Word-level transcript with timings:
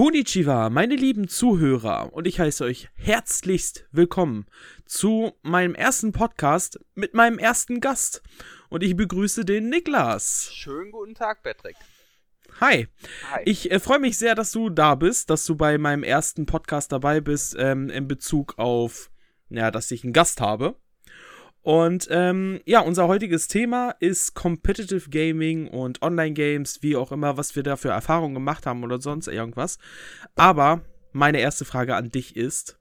Konnichiwa, 0.00 0.70
meine 0.70 0.96
lieben 0.96 1.28
Zuhörer, 1.28 2.14
und 2.14 2.26
ich 2.26 2.40
heiße 2.40 2.64
euch 2.64 2.88
herzlichst 2.94 3.86
willkommen 3.92 4.46
zu 4.86 5.34
meinem 5.42 5.74
ersten 5.74 6.12
Podcast 6.12 6.80
mit 6.94 7.12
meinem 7.12 7.38
ersten 7.38 7.80
Gast. 7.80 8.22
Und 8.70 8.82
ich 8.82 8.96
begrüße 8.96 9.44
den 9.44 9.68
Niklas. 9.68 10.52
Schönen 10.54 10.90
guten 10.90 11.14
Tag, 11.14 11.42
Patrick. 11.42 11.76
Hi. 12.62 12.88
Hi. 13.30 13.42
Ich 13.44 13.70
äh, 13.70 13.78
freue 13.78 13.98
mich 13.98 14.16
sehr, 14.16 14.34
dass 14.34 14.52
du 14.52 14.70
da 14.70 14.94
bist, 14.94 15.28
dass 15.28 15.44
du 15.44 15.54
bei 15.54 15.76
meinem 15.76 16.02
ersten 16.02 16.46
Podcast 16.46 16.92
dabei 16.92 17.20
bist, 17.20 17.54
ähm, 17.58 17.90
in 17.90 18.08
Bezug 18.08 18.58
auf, 18.58 19.10
ja, 19.50 19.70
dass 19.70 19.90
ich 19.90 20.02
einen 20.02 20.14
Gast 20.14 20.40
habe. 20.40 20.76
Und 21.62 22.08
ähm, 22.10 22.60
ja, 22.64 22.80
unser 22.80 23.06
heutiges 23.06 23.46
Thema 23.46 23.94
ist 24.00 24.34
Competitive 24.34 25.10
Gaming 25.10 25.68
und 25.68 26.00
Online-Games, 26.00 26.82
wie 26.82 26.96
auch 26.96 27.12
immer, 27.12 27.36
was 27.36 27.54
wir 27.54 27.62
da 27.62 27.76
für 27.76 27.90
Erfahrungen 27.90 28.34
gemacht 28.34 28.66
haben 28.66 28.82
oder 28.82 29.00
sonst 29.00 29.28
irgendwas. 29.28 29.78
Aber 30.36 30.80
meine 31.12 31.40
erste 31.40 31.64
Frage 31.64 31.96
an 31.96 32.10
dich 32.10 32.34
ist, 32.36 32.79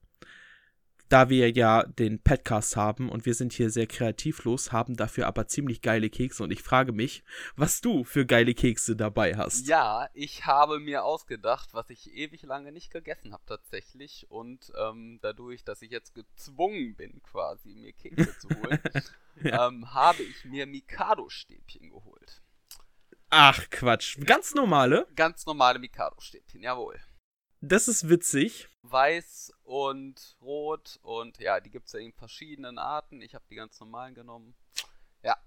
da 1.09 1.30
wir 1.30 1.52
ja 1.52 1.84
den 1.84 2.22
Podcast 2.22 2.76
haben 2.76 3.09
und 3.09 3.26
wir 3.26 3.34
sind 3.34 3.52
hier 3.52 3.72
sehr 3.72 3.88
kreativlos, 3.88 4.72
haben 4.72 4.95
dafür 4.95 5.26
aber 5.27 5.48
ziemlich 5.48 5.81
geile 5.81 6.09
Kekse 6.09 6.44
und 6.44 6.52
ich 6.52 6.62
frage 6.62 6.91
mich, 6.91 7.23
was 7.55 7.81
du 7.81 8.04
für 8.04 8.26
geile 8.26 8.54
Kekse 8.54 8.95
dabei 8.95 9.36
hast. 9.36 9.67
Ja, 9.67 10.08
ich 10.14 10.45
habe 10.45 10.80
mir 10.80 11.03
ausgedacht, 11.03 11.73
was 11.73 11.90
ich 11.90 12.14
ewig 12.14 12.44
lange 12.44 12.72
nicht 12.72 12.91
gegessen 12.91 13.34
habe 13.34 13.44
tatsächlich 13.48 14.27
und 14.30 14.72
ähm, 14.80 15.20
dadurch, 15.22 15.64
dass 15.64 15.81
ich 15.81 15.90
jetzt 15.90 16.14
gezwungen 16.14 16.95
bin, 16.95 17.22
quasi 17.23 17.73
mir 17.73 17.94
Kekse 17.94 18.38
zu 18.38 18.50
holen, 18.62 18.80
ja. 19.44 19.67
ähm, 19.67 19.94
habe 19.94 20.22
ich 20.22 20.45
mir 20.45 20.67
Mikado-Stäbchen 20.67 21.89
geholt. 21.89 22.44
Ach 23.31 23.67
Quatsch, 23.72 24.17
ganz 24.26 24.53
normale? 24.53 25.08
Ganz 25.16 25.45
normale 25.48 25.80
Mikado-Stäbchen, 25.80 26.62
jawohl. 26.62 27.00
Das 27.62 27.88
ist 27.88 28.08
witzig. 28.08 28.70
Weiß 28.84 29.52
und 29.70 30.36
rot 30.41 31.00
und 31.03 31.39
ja, 31.39 31.59
die 31.59 31.70
gibt 31.70 31.86
es 31.86 31.94
ja 31.94 32.00
in 32.00 32.12
verschiedenen 32.12 32.80
Arten. 32.80 33.22
Ich 33.22 33.36
habe 33.36 33.45
die 33.52 33.56
ganz 33.56 33.80
normalen 33.80 34.16
genommen. 34.16 34.56
Ja. 35.23 35.38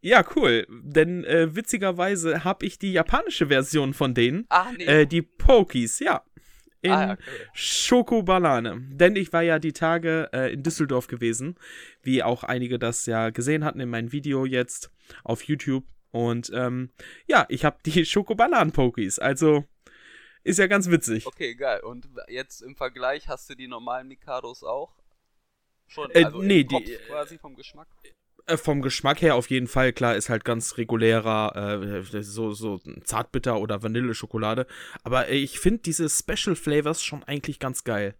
Ja, 0.00 0.24
cool. 0.34 0.66
Denn 0.70 1.24
äh, 1.24 1.54
witzigerweise 1.54 2.44
habe 2.44 2.64
ich 2.64 2.78
die 2.78 2.92
japanische 2.92 3.48
Version 3.48 3.92
von 3.92 4.14
denen. 4.14 4.46
Ach, 4.48 4.72
nee. 4.72 4.84
Äh, 4.84 5.06
die 5.06 5.20
Pokies, 5.20 5.98
ja. 5.98 6.24
In 6.80 6.92
ah, 6.92 7.12
okay. 7.12 7.22
Schokobanane. 7.52 8.80
Denn 8.92 9.14
ich 9.14 9.30
war 9.30 9.42
ja 9.42 9.58
die 9.58 9.74
Tage 9.74 10.30
äh, 10.32 10.50
in 10.54 10.62
Düsseldorf 10.62 11.06
gewesen, 11.06 11.56
wie 12.02 12.22
auch 12.22 12.44
einige 12.44 12.78
das 12.78 13.04
ja 13.04 13.28
gesehen 13.28 13.62
hatten 13.62 13.80
in 13.80 13.90
meinem 13.90 14.10
Video 14.10 14.46
jetzt 14.46 14.90
auf 15.22 15.42
YouTube. 15.42 15.84
Und 16.12 16.50
ähm, 16.54 16.92
ja, 17.26 17.44
ich 17.50 17.66
habe 17.66 17.76
die 17.84 18.04
Schokobananen-Pokies. 18.06 19.18
Also 19.18 19.66
ist 20.48 20.58
ja 20.58 20.66
ganz 20.66 20.88
witzig. 20.90 21.26
Okay, 21.26 21.54
geil. 21.54 21.80
Und 21.80 22.08
jetzt 22.28 22.62
im 22.62 22.74
Vergleich 22.74 23.28
hast 23.28 23.48
du 23.50 23.54
die 23.54 23.68
normalen 23.68 24.08
Mikados 24.08 24.62
auch? 24.62 24.94
Schon, 25.86 26.10
äh, 26.12 26.24
also 26.24 26.42
nee, 26.42 26.64
die 26.64 26.98
quasi 27.08 27.38
vom 27.38 27.54
Geschmack? 27.54 27.88
Äh, 28.46 28.56
vom 28.56 28.82
Geschmack 28.82 29.20
her 29.20 29.34
auf 29.34 29.50
jeden 29.50 29.66
Fall, 29.66 29.92
klar, 29.92 30.16
ist 30.16 30.28
halt 30.28 30.44
ganz 30.44 30.78
regulärer, 30.78 31.82
äh, 31.82 32.22
so, 32.22 32.52
so 32.52 32.80
Zartbitter 33.04 33.58
oder 33.60 33.82
Vanilleschokolade. 33.82 34.66
Aber 35.02 35.28
ich 35.28 35.60
finde 35.60 35.82
diese 35.82 36.08
Special 36.08 36.56
Flavors 36.56 37.02
schon 37.02 37.22
eigentlich 37.24 37.58
ganz 37.58 37.84
geil. 37.84 38.14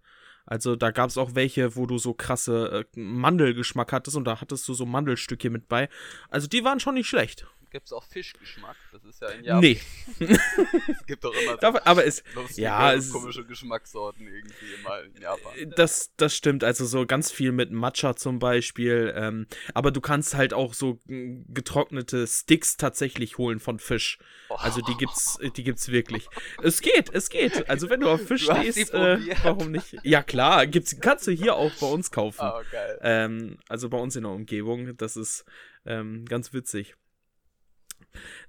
Also 0.45 0.77
da 0.77 0.91
gab 0.91 1.11
es 1.11 1.19
auch 1.19 1.35
welche, 1.35 1.77
wo 1.77 1.87
du 1.87 1.99
so 1.99 2.15
krasse 2.15 2.87
äh, 2.95 2.99
Mandelgeschmack 2.99 3.93
hattest 3.93 4.17
und 4.17 4.25
da 4.25 4.41
hattest 4.41 4.67
du 4.69 4.75
so 4.75 4.87
Mandelstücke 4.87 5.51
mit 5.51 5.69
bei. 5.69 5.89
Also 6.31 6.47
die 6.47 6.65
waren 6.65 6.81
schon 6.81 6.95
nicht 6.95 7.09
schlecht 7.09 7.47
gibt 7.71 7.87
es 7.87 7.93
auch 7.93 8.05
Fischgeschmack. 8.05 8.77
Das 8.93 9.05
ist 9.05 9.21
ja 9.21 9.29
in 9.29 9.45
Japan. 9.45 9.61
Nee. 9.61 9.81
es 10.21 11.07
gibt 11.07 11.25
doch 11.25 11.35
immer 11.35 11.59
so 11.61 11.79
aber 11.85 12.05
es, 12.05 12.23
ja, 12.57 12.93
es, 12.95 13.11
komische 13.11 13.45
Geschmackssorten 13.45 14.27
irgendwie 14.27 14.75
immer 14.81 15.03
in 15.03 15.21
Japan. 15.21 15.53
Äh, 15.57 15.67
das, 15.77 16.15
das 16.17 16.35
stimmt. 16.35 16.65
Also 16.65 16.87
so 16.87 17.07
ganz 17.07 17.31
viel 17.31 17.53
mit 17.53 17.71
Matcha 17.71 18.17
zum 18.17 18.39
Beispiel. 18.39 19.13
Ähm, 19.17 19.47
aber 19.75 19.91
du 19.91 20.01
kannst 20.01 20.35
halt 20.35 20.55
auch 20.55 20.75
so 20.75 21.01
getrocknete 21.07 22.27
Sticks 22.27 22.77
tatsächlich 22.77 23.39
holen 23.39 23.61
von 23.61 23.79
Fisch. 23.79 24.19
Oh. 24.49 24.55
Also 24.55 24.81
die 24.81 24.97
gibt's, 24.97 25.39
die 25.57 25.65
gibt's 25.65 25.91
wirklich. 25.91 26.29
Es 26.63 26.81
geht, 26.81 27.11
es 27.13 27.29
geht. 27.31 27.69
Also 27.69 27.91
wenn 27.91 28.01
du 28.01 28.09
auf 28.09 28.27
Fisch 28.27 28.47
du 28.47 28.55
stehst, 28.55 28.95
äh, 28.95 29.19
warum 29.43 29.73
nicht? 29.73 29.97
Ja 30.03 30.23
klar, 30.23 30.67
gibt's, 30.67 30.99
kannst 31.01 31.27
du 31.27 31.33
hier 31.33 31.55
auch 31.55 31.73
bei 31.81 31.87
uns 31.87 32.11
kaufen. 32.11 32.41
Oh, 32.43 32.63
geil. 32.71 32.99
Ähm, 33.03 33.59
also 33.69 33.89
bei 33.89 33.99
uns 33.99 34.17
in 34.17 34.23
der 34.23 34.33
Umgebung. 34.33 34.97
Das 34.97 35.17
ist 35.17 35.45
ähm, 35.87 36.25
ganz 36.27 36.53
witzig. 36.53 36.95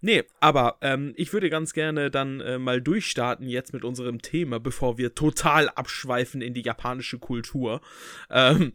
Nee, 0.02 0.24
aber 0.40 0.78
ähm, 0.82 1.14
ich 1.16 1.34
würde 1.34 1.50
ganz 1.50 1.74
gerne 1.74 2.10
dann 2.10 2.40
äh, 2.40 2.58
mal 2.58 2.82
durchstarten 2.82 3.48
jetzt 3.48 3.74
mit 3.74 3.84
unserem 3.84 4.22
Thema, 4.22 4.60
bevor 4.60 4.98
wir 4.98 5.16
total 5.16 5.70
abschweifen 5.70 6.42
in 6.42 6.54
die 6.54 6.64
japanische 6.64 7.20
Kultur. 7.20 7.82
Ähm, 8.30 8.74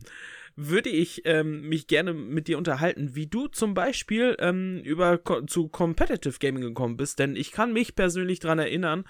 würde 0.57 0.89
ich 0.89 1.23
ähm, 1.25 1.69
mich 1.69 1.87
gerne 1.87 2.15
mit 2.15 2.49
dir 2.49 2.59
unterhalten, 2.59 3.15
wie 3.15 3.27
du 3.27 3.49
zum 3.49 3.75
Beispiel 3.75 4.37
ähm, 4.39 4.81
über 4.85 5.21
zu 5.47 5.69
Competitive 5.69 6.39
Gaming 6.39 6.63
gekommen 6.63 6.97
bist, 6.97 7.19
denn 7.19 7.37
ich 7.37 7.53
kann 7.53 7.73
mich 7.73 7.95
persönlich 7.95 8.41
daran 8.41 8.59
erinnern, 8.59 9.05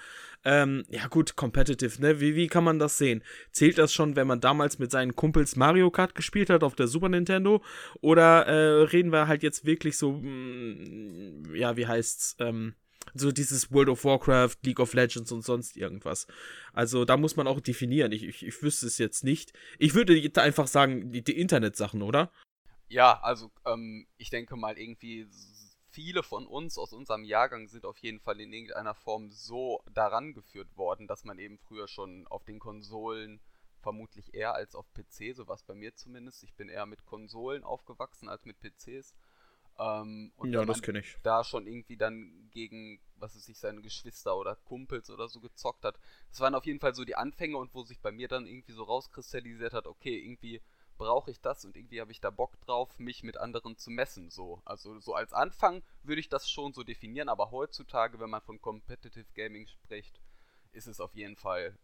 ähm, 0.44 0.84
ja 0.91 1.06
gut, 1.06 1.37
competitive, 1.37 2.00
ne? 2.03 2.21
Wie, 2.21 2.34
wie 2.34 2.49
kann 2.49 2.65
man 2.65 2.78
das 2.78 2.99
sehen? 2.99 3.22
Zählt 3.50 3.78
das 3.78 3.94
schon, 3.94 4.15
wenn 4.15 4.27
man 4.27 4.41
damals 4.41 4.78
mit 4.78 4.91
seinen 4.91 5.16
Kumpels 5.16 5.56
Mario 5.56 5.91
Kart 5.91 6.15
gespielt 6.15 6.50
hat 6.50 6.62
auf 6.62 6.75
der 6.75 6.87
Super 6.87 7.09
Nintendo? 7.09 7.62
Oder 8.03 8.47
äh, 8.47 8.83
reden 8.83 9.10
wir 9.10 9.27
halt 9.27 9.43
jetzt 9.43 9.65
wirklich 9.65 9.97
so, 9.97 10.12
mh, 10.12 10.21
mm, 10.21 11.54
ja, 11.54 11.77
wie 11.77 11.87
heißt's, 11.87 12.37
ähm, 12.41 12.75
so 13.15 13.32
dieses 13.32 13.72
World 13.72 13.88
of 13.88 14.04
Warcraft, 14.04 14.56
League 14.62 14.81
of 14.81 14.94
Legends 14.94 15.31
und 15.32 15.42
sonst 15.42 15.76
irgendwas. 15.76 16.26
Also 16.72 17.04
da 17.04 17.16
muss 17.16 17.37
man 17.37 17.47
auch 17.47 17.60
definieren. 17.60 18.12
Ich, 18.12 18.25
ich, 18.25 18.47
ich 18.47 18.62
wüsste 18.62 18.87
es 18.87 18.98
jetzt 18.98 19.25
nicht. 19.25 19.53
Ich 19.78 19.94
würde 19.94 20.15
einfach 20.41 20.66
sagen, 20.66 21.10
die, 21.10 21.22
die 21.22 21.38
Internetsachen, 21.38 22.03
oder? 22.03 22.31
Ja, 22.88 23.20
also 23.22 23.50
ähm, 23.66 24.06
ich 24.16 24.31
denke 24.31 24.56
mal 24.56 24.78
irgendwie 24.78 25.26
viele 25.94 26.22
von 26.25 26.47
uns 26.47 26.76
aus 26.76 26.92
unserem 26.92 27.22
Jahrgang 27.22 27.69
sind 27.69 27.84
auf 27.84 27.98
jeden 27.98 28.20
Fall 28.20 28.41
in 28.41 28.53
irgendeiner 28.53 28.94
Form 28.94 29.31
so 29.31 29.81
daran 29.92 30.34
geführt 30.34 30.76
worden, 30.76 31.06
dass 31.06 31.25
man 31.25 31.38
eben 31.38 31.59
früher 31.59 31.86
schon 31.86 32.26
auf 32.26 32.44
den 32.44 32.59
Konsolen 32.59 33.41
vermutlich 33.81 34.34
eher 34.34 34.54
als 34.54 34.75
auf 34.75 34.86
PC, 34.94 35.36
so 35.36 35.47
was 35.47 35.62
bei 35.62 35.75
mir 35.75 35.94
zumindest. 35.94 36.42
Ich 36.42 36.54
bin 36.54 36.69
eher 36.69 36.86
mit 36.86 37.04
Konsolen 37.04 37.62
aufgewachsen 37.62 38.28
als 38.28 38.44
mit 38.44 38.59
PCs. 38.60 39.15
Ähm, 39.78 40.32
und 40.36 40.52
ja, 40.52 40.64
das 40.64 40.82
kenne 40.82 41.00
ich. 41.00 41.16
Da 41.22 41.42
schon 41.42 41.66
irgendwie 41.66 41.96
dann 41.96 42.48
gegen, 42.52 43.00
was 43.16 43.34
es 43.34 43.46
sich 43.46 43.58
seine 43.58 43.82
Geschwister 43.82 44.36
oder 44.36 44.56
Kumpels 44.56 45.10
oder 45.10 45.28
so 45.28 45.40
gezockt 45.40 45.84
hat. 45.84 45.98
Das 46.30 46.40
waren 46.40 46.54
auf 46.54 46.66
jeden 46.66 46.80
Fall 46.80 46.94
so 46.94 47.04
die 47.04 47.16
Anfänge 47.16 47.56
und 47.56 47.74
wo 47.74 47.82
sich 47.82 48.00
bei 48.00 48.12
mir 48.12 48.28
dann 48.28 48.46
irgendwie 48.46 48.72
so 48.72 48.84
rauskristallisiert 48.84 49.72
hat, 49.72 49.86
okay, 49.86 50.16
irgendwie 50.16 50.60
brauche 50.96 51.30
ich 51.30 51.40
das 51.40 51.64
und 51.64 51.76
irgendwie 51.76 52.00
habe 52.00 52.12
ich 52.12 52.20
da 52.20 52.30
Bock 52.30 52.60
drauf, 52.60 52.98
mich 52.98 53.24
mit 53.24 53.36
anderen 53.36 53.76
zu 53.76 53.90
messen. 53.90 54.30
So. 54.30 54.62
Also 54.64 55.00
so 55.00 55.14
als 55.14 55.32
Anfang 55.32 55.82
würde 56.02 56.20
ich 56.20 56.28
das 56.28 56.48
schon 56.48 56.72
so 56.72 56.84
definieren, 56.84 57.28
aber 57.28 57.50
heutzutage, 57.50 58.20
wenn 58.20 58.30
man 58.30 58.42
von 58.42 58.60
Competitive 58.60 59.26
Gaming 59.34 59.66
spricht, 59.66 60.20
ist 60.72 60.86
es 60.86 61.00
auf 61.00 61.14
jeden 61.14 61.36
Fall 61.36 61.76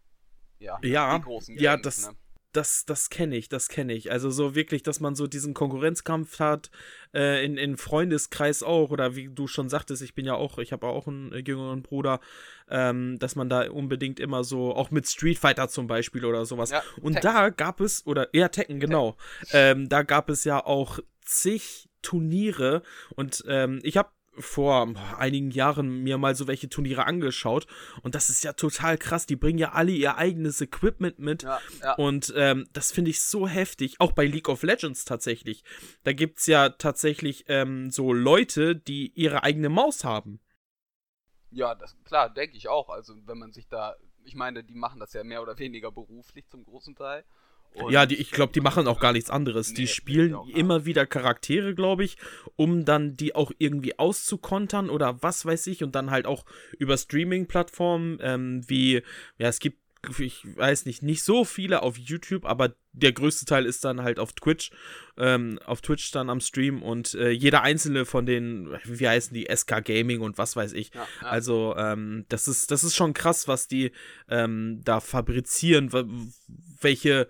ja, 0.59 0.79
ja 0.81 1.17
die 1.17 1.23
großen 1.23 1.55
Games, 1.55 1.63
Ja, 1.63 1.77
das, 1.77 2.07
ne? 2.07 2.15
Das, 2.51 2.85
das 2.85 3.09
kenne 3.09 3.35
ich, 3.35 3.49
das 3.49 3.67
kenne 3.67 3.93
ich. 3.93 4.11
Also 4.11 4.29
so 4.29 4.55
wirklich, 4.55 4.83
dass 4.83 4.99
man 4.99 5.15
so 5.15 5.27
diesen 5.27 5.53
Konkurrenzkampf 5.53 6.39
hat, 6.39 6.69
äh, 7.13 7.45
in, 7.45 7.57
in 7.57 7.77
Freundeskreis 7.77 8.63
auch, 8.63 8.89
oder 8.91 9.15
wie 9.15 9.29
du 9.29 9.47
schon 9.47 9.69
sagtest, 9.69 10.01
ich 10.01 10.13
bin 10.13 10.25
ja 10.25 10.35
auch, 10.35 10.57
ich 10.57 10.71
habe 10.71 10.87
auch 10.87 11.07
einen 11.07 11.31
äh, 11.31 11.39
jüngeren 11.39 11.81
Bruder, 11.81 12.19
ähm, 12.69 13.19
dass 13.19 13.35
man 13.35 13.49
da 13.49 13.69
unbedingt 13.69 14.19
immer 14.19 14.43
so, 14.43 14.73
auch 14.75 14.91
mit 14.91 15.07
Street 15.07 15.37
Fighter 15.39 15.69
zum 15.69 15.87
Beispiel 15.87 16.25
oder 16.25 16.45
sowas. 16.45 16.71
Ja, 16.71 16.83
Und 17.01 17.13
Tekken. 17.13 17.33
da 17.33 17.49
gab 17.49 17.81
es, 17.81 18.05
oder 18.05 18.29
ja, 18.33 18.49
Tekken, 18.49 18.79
genau. 18.79 19.17
Ähm, 19.51 19.89
da 19.89 20.03
gab 20.03 20.29
es 20.29 20.43
ja 20.43 20.63
auch 20.65 20.99
zig 21.25 21.89
Turniere 22.01 22.81
und 23.15 23.43
ähm, 23.47 23.79
ich 23.83 23.95
habe 23.95 24.09
vor 24.37 24.93
einigen 25.17 25.51
Jahren 25.51 26.03
mir 26.03 26.17
mal 26.17 26.35
so 26.35 26.47
welche 26.47 26.69
Turniere 26.69 27.05
angeschaut 27.05 27.67
und 28.01 28.15
das 28.15 28.29
ist 28.29 28.43
ja 28.43 28.53
total 28.53 28.97
krass. 28.97 29.25
Die 29.25 29.35
bringen 29.35 29.59
ja 29.59 29.73
alle 29.73 29.91
ihr 29.91 30.17
eigenes 30.17 30.61
Equipment 30.61 31.19
mit 31.19 31.43
ja, 31.43 31.59
ja. 31.81 31.93
und 31.95 32.33
ähm, 32.35 32.67
das 32.73 32.91
finde 32.91 33.11
ich 33.11 33.21
so 33.21 33.47
heftig. 33.47 33.99
Auch 33.99 34.13
bei 34.13 34.25
League 34.25 34.49
of 34.49 34.63
Legends 34.63 35.05
tatsächlich. 35.05 35.63
Da 36.03 36.13
gibt 36.13 36.39
es 36.39 36.47
ja 36.47 36.69
tatsächlich 36.69 37.45
ähm, 37.47 37.91
so 37.91 38.13
Leute, 38.13 38.75
die 38.75 39.11
ihre 39.13 39.43
eigene 39.43 39.69
Maus 39.69 40.03
haben. 40.03 40.39
Ja, 41.49 41.75
das 41.75 41.97
klar, 42.05 42.29
denke 42.29 42.55
ich 42.55 42.69
auch. 42.69 42.89
Also 42.89 43.15
wenn 43.25 43.37
man 43.37 43.51
sich 43.51 43.67
da, 43.67 43.95
ich 44.23 44.35
meine, 44.35 44.63
die 44.63 44.75
machen 44.75 44.99
das 44.99 45.13
ja 45.13 45.23
mehr 45.23 45.41
oder 45.41 45.59
weniger 45.59 45.91
beruflich 45.91 46.47
zum 46.47 46.63
großen 46.63 46.95
Teil. 46.95 47.25
Und 47.73 47.91
ja, 47.91 48.05
die, 48.05 48.15
ich 48.15 48.31
glaube, 48.31 48.53
die 48.53 48.61
machen 48.61 48.87
auch 48.87 48.99
gar 48.99 49.13
nichts 49.13 49.29
anderes. 49.29 49.69
Nee, 49.69 49.75
die 49.75 49.87
spielen 49.87 50.35
immer 50.53 50.85
wieder 50.85 51.05
Charaktere, 51.05 51.73
glaube 51.73 52.03
ich, 52.03 52.17
um 52.55 52.85
dann 52.85 53.15
die 53.15 53.33
auch 53.33 53.51
irgendwie 53.59 53.97
auszukontern 53.97 54.89
oder 54.89 55.21
was 55.23 55.45
weiß 55.45 55.67
ich 55.67 55.83
und 55.83 55.95
dann 55.95 56.11
halt 56.11 56.25
auch 56.25 56.45
über 56.77 56.97
Streaming-Plattformen 56.97 58.19
ähm, 58.21 58.61
wie, 58.67 59.03
ja, 59.37 59.47
es 59.47 59.59
gibt 59.59 59.77
ich 60.19 60.43
weiß 60.57 60.85
nicht, 60.85 61.03
nicht 61.03 61.23
so 61.23 61.45
viele 61.45 61.83
auf 61.83 61.97
YouTube, 61.97 62.45
aber 62.45 62.73
der 62.91 63.11
größte 63.11 63.45
Teil 63.45 63.65
ist 63.65 63.85
dann 63.85 64.01
halt 64.01 64.19
auf 64.19 64.33
Twitch, 64.33 64.71
ähm, 65.17 65.59
auf 65.63 65.81
Twitch 65.81 66.11
dann 66.11 66.29
am 66.29 66.41
Stream 66.41 66.81
und 66.81 67.13
äh, 67.13 67.29
jeder 67.29 67.61
einzelne 67.61 68.05
von 68.05 68.25
den, 68.25 68.75
wie 68.83 69.07
heißen 69.07 69.33
die, 69.33 69.47
SK 69.55 69.85
Gaming 69.85 70.21
und 70.21 70.37
was 70.39 70.55
weiß 70.55 70.73
ich. 70.73 70.91
Ja, 70.93 71.07
ja. 71.21 71.27
Also, 71.27 71.75
ähm, 71.77 72.25
das 72.29 72.47
ist, 72.47 72.71
das 72.71 72.83
ist 72.83 72.95
schon 72.95 73.13
krass, 73.13 73.47
was 73.47 73.67
die 73.67 73.91
ähm, 74.27 74.81
da 74.83 75.01
fabrizieren, 75.01 75.91
welche 76.81 77.27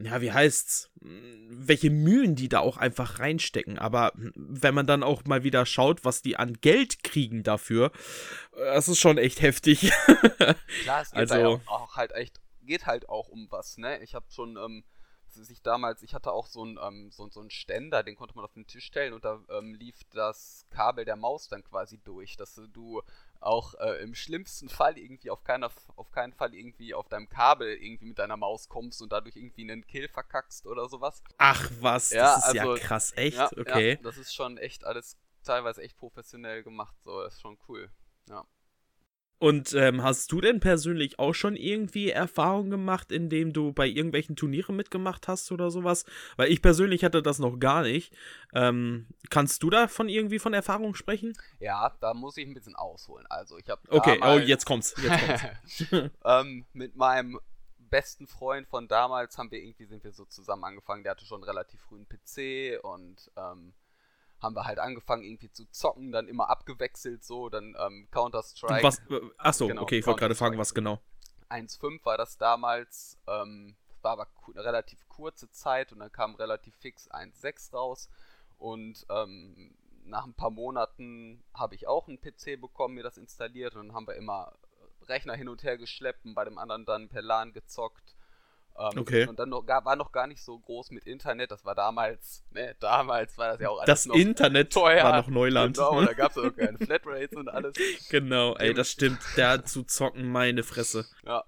ja, 0.00 0.20
wie 0.20 0.32
heißt's, 0.32 0.90
welche 1.00 1.90
Mühen 1.90 2.36
die 2.36 2.48
da 2.48 2.60
auch 2.60 2.76
einfach 2.76 3.18
reinstecken. 3.18 3.78
Aber 3.78 4.12
wenn 4.14 4.74
man 4.74 4.86
dann 4.86 5.02
auch 5.02 5.24
mal 5.24 5.42
wieder 5.42 5.66
schaut, 5.66 6.04
was 6.04 6.22
die 6.22 6.36
an 6.36 6.54
Geld 6.60 7.02
kriegen 7.02 7.42
dafür, 7.42 7.90
das 8.52 8.88
ist 8.88 8.98
schon 8.98 9.18
echt 9.18 9.42
heftig. 9.42 9.92
Klar, 10.82 11.02
es 11.02 11.10
geht 11.10 11.18
also, 11.32 11.34
ja 11.34 11.60
auch 11.66 11.96
halt 11.96 12.12
echt, 12.12 12.40
geht 12.62 12.86
halt 12.86 13.08
auch 13.08 13.28
um 13.28 13.48
was, 13.50 13.76
ne? 13.78 14.00
Ich 14.02 14.14
habe 14.14 14.26
schon, 14.30 14.56
ähm, 14.56 14.84
ich 15.36 15.62
damals, 15.62 16.02
ich 16.02 16.14
hatte 16.14 16.32
auch 16.32 16.46
so 16.46 16.62
einen 16.62 16.78
ähm, 16.82 17.10
so, 17.10 17.28
so 17.28 17.40
einen 17.40 17.50
Ständer, 17.50 18.02
den 18.02 18.16
konnte 18.16 18.34
man 18.34 18.44
auf 18.44 18.52
den 18.52 18.66
Tisch 18.66 18.84
stellen 18.84 19.12
und 19.12 19.24
da 19.24 19.40
ähm, 19.50 19.74
lief 19.74 19.96
das 20.12 20.66
Kabel 20.70 21.04
der 21.04 21.16
Maus 21.16 21.48
dann 21.48 21.64
quasi 21.64 21.98
durch, 21.98 22.36
dass 22.36 22.60
du 22.72 23.02
auch 23.40 23.74
äh, 23.74 24.02
im 24.02 24.14
schlimmsten 24.14 24.68
Fall 24.68 24.98
irgendwie 24.98 25.30
auf, 25.30 25.44
keiner, 25.44 25.70
auf 25.96 26.10
keinen 26.10 26.32
Fall 26.32 26.54
irgendwie 26.54 26.94
auf 26.94 27.08
deinem 27.08 27.28
Kabel 27.28 27.76
irgendwie 27.76 28.06
mit 28.06 28.18
deiner 28.18 28.36
Maus 28.36 28.68
kommst 28.68 29.00
und 29.02 29.12
dadurch 29.12 29.36
irgendwie 29.36 29.70
einen 29.70 29.86
Kill 29.86 30.08
verkackst 30.08 30.66
oder 30.66 30.88
sowas. 30.88 31.22
Ach 31.38 31.70
was, 31.80 32.10
ja, 32.10 32.22
das 32.22 32.38
ist 32.38 32.44
also, 32.58 32.74
ja 32.74 32.80
krass, 32.80 33.12
echt? 33.16 33.36
Ja, 33.36 33.50
okay. 33.56 33.92
Ja, 33.92 34.02
das 34.02 34.16
ist 34.16 34.34
schon 34.34 34.58
echt 34.58 34.84
alles 34.84 35.16
teilweise 35.44 35.82
echt 35.82 35.96
professionell 35.96 36.62
gemacht, 36.62 36.96
so, 37.02 37.22
das 37.22 37.34
ist 37.34 37.40
schon 37.40 37.58
cool. 37.68 37.90
Ja. 38.28 38.44
Und 39.38 39.72
ähm, 39.74 40.02
hast 40.02 40.32
du 40.32 40.40
denn 40.40 40.58
persönlich 40.58 41.18
auch 41.18 41.32
schon 41.32 41.54
irgendwie 41.54 42.10
Erfahrungen 42.10 42.70
gemacht, 42.70 43.12
indem 43.12 43.52
du 43.52 43.72
bei 43.72 43.86
irgendwelchen 43.86 44.34
Turnieren 44.34 44.74
mitgemacht 44.74 45.28
hast 45.28 45.52
oder 45.52 45.70
sowas? 45.70 46.04
Weil 46.36 46.50
ich 46.50 46.60
persönlich 46.60 47.04
hatte 47.04 47.22
das 47.22 47.38
noch 47.38 47.58
gar 47.58 47.82
nicht. 47.82 48.12
Ähm, 48.52 49.06
kannst 49.30 49.62
du 49.62 49.70
da 49.70 49.86
von 49.86 50.08
irgendwie 50.08 50.40
von 50.40 50.54
Erfahrung 50.54 50.94
sprechen? 50.94 51.34
Ja, 51.60 51.96
da 52.00 52.14
muss 52.14 52.36
ich 52.36 52.46
ein 52.46 52.54
bisschen 52.54 52.74
ausholen. 52.74 53.26
Also 53.28 53.58
ich 53.58 53.68
habe 53.68 53.80
Okay, 53.88 54.18
oh, 54.22 54.38
jetzt 54.38 54.66
kommt's. 54.66 54.94
Jetzt 55.00 55.26
kommt's. 55.26 55.84
ähm, 56.24 56.66
mit 56.72 56.96
meinem 56.96 57.38
besten 57.78 58.26
Freund 58.26 58.66
von 58.68 58.88
damals 58.88 59.38
haben 59.38 59.50
wir 59.50 59.60
irgendwie 59.60 59.86
sind 59.86 60.02
wir 60.04 60.12
so 60.12 60.24
zusammen 60.24 60.64
angefangen. 60.64 61.04
Der 61.04 61.12
hatte 61.12 61.24
schon 61.24 61.44
relativ 61.44 61.80
früh 61.80 61.96
einen 61.96 62.08
PC 62.08 62.82
und 62.84 63.30
ähm, 63.36 63.72
haben 64.40 64.54
wir 64.54 64.64
halt 64.64 64.78
angefangen 64.78 65.22
irgendwie 65.22 65.50
zu 65.50 65.68
zocken, 65.70 66.12
dann 66.12 66.28
immer 66.28 66.48
abgewechselt 66.48 67.24
so, 67.24 67.48
dann 67.48 67.76
ähm, 67.78 68.08
Counter-Strike. 68.10 68.82
Was, 68.82 68.98
äh, 69.10 69.20
achso, 69.36 69.66
genau, 69.66 69.82
okay, 69.82 69.98
ich 69.98 70.06
wollte 70.06 70.20
gerade 70.20 70.34
fragen, 70.34 70.58
was 70.58 70.74
genau. 70.74 71.00
1.5 71.50 72.04
war 72.04 72.18
das 72.18 72.36
damals, 72.36 73.18
ähm, 73.26 73.74
war 74.02 74.12
aber 74.12 74.28
eine 74.54 74.64
relativ 74.64 75.08
kurze 75.08 75.50
Zeit 75.50 75.92
und 75.92 75.98
dann 75.98 76.12
kam 76.12 76.34
relativ 76.36 76.74
fix 76.76 77.10
1.6 77.10 77.72
raus 77.72 78.08
und 78.58 79.06
ähm, 79.10 79.74
nach 80.04 80.24
ein 80.24 80.34
paar 80.34 80.50
Monaten 80.50 81.42
habe 81.54 81.74
ich 81.74 81.86
auch 81.86 82.08
einen 82.08 82.20
PC 82.20 82.60
bekommen, 82.60 82.94
mir 82.94 83.02
das 83.02 83.18
installiert 83.18 83.74
und 83.74 83.88
dann 83.88 83.96
haben 83.96 84.06
wir 84.06 84.14
immer 84.14 84.52
Rechner 85.08 85.34
hin 85.34 85.48
und 85.48 85.62
her 85.62 85.78
geschleppt 85.78 86.24
und 86.24 86.34
bei 86.34 86.44
dem 86.44 86.58
anderen 86.58 86.84
dann 86.84 87.08
per 87.08 87.22
LAN 87.22 87.52
gezockt 87.52 88.14
ähm, 88.78 88.98
okay. 88.98 89.26
Und 89.26 89.38
dann 89.38 89.48
noch, 89.48 89.66
war 89.66 89.96
noch 89.96 90.12
gar 90.12 90.26
nicht 90.26 90.42
so 90.42 90.58
groß 90.58 90.92
mit 90.92 91.04
Internet. 91.04 91.50
Das 91.50 91.64
war 91.64 91.74
damals, 91.74 92.44
ne, 92.50 92.76
damals 92.80 93.36
war 93.36 93.48
das 93.48 93.60
ja 93.60 93.70
auch 93.70 93.78
alles 93.78 93.86
Das 93.86 94.06
Internet 94.06 94.72
teuer. 94.72 95.04
war 95.04 95.16
noch 95.16 95.28
Neuland. 95.28 95.76
Genau, 95.76 96.00
da 96.04 96.12
gab 96.12 96.30
es 96.30 96.38
auch 96.38 96.54
keine 96.54 96.78
Flatrates 96.86 97.36
und 97.36 97.48
alles. 97.48 97.74
Genau, 98.10 98.54
ey, 98.54 98.74
das 98.74 98.90
stimmt. 98.90 99.18
Da 99.36 99.64
zu 99.64 99.82
zocken, 99.82 100.30
meine 100.30 100.62
Fresse. 100.62 101.06
Ja. 101.24 101.44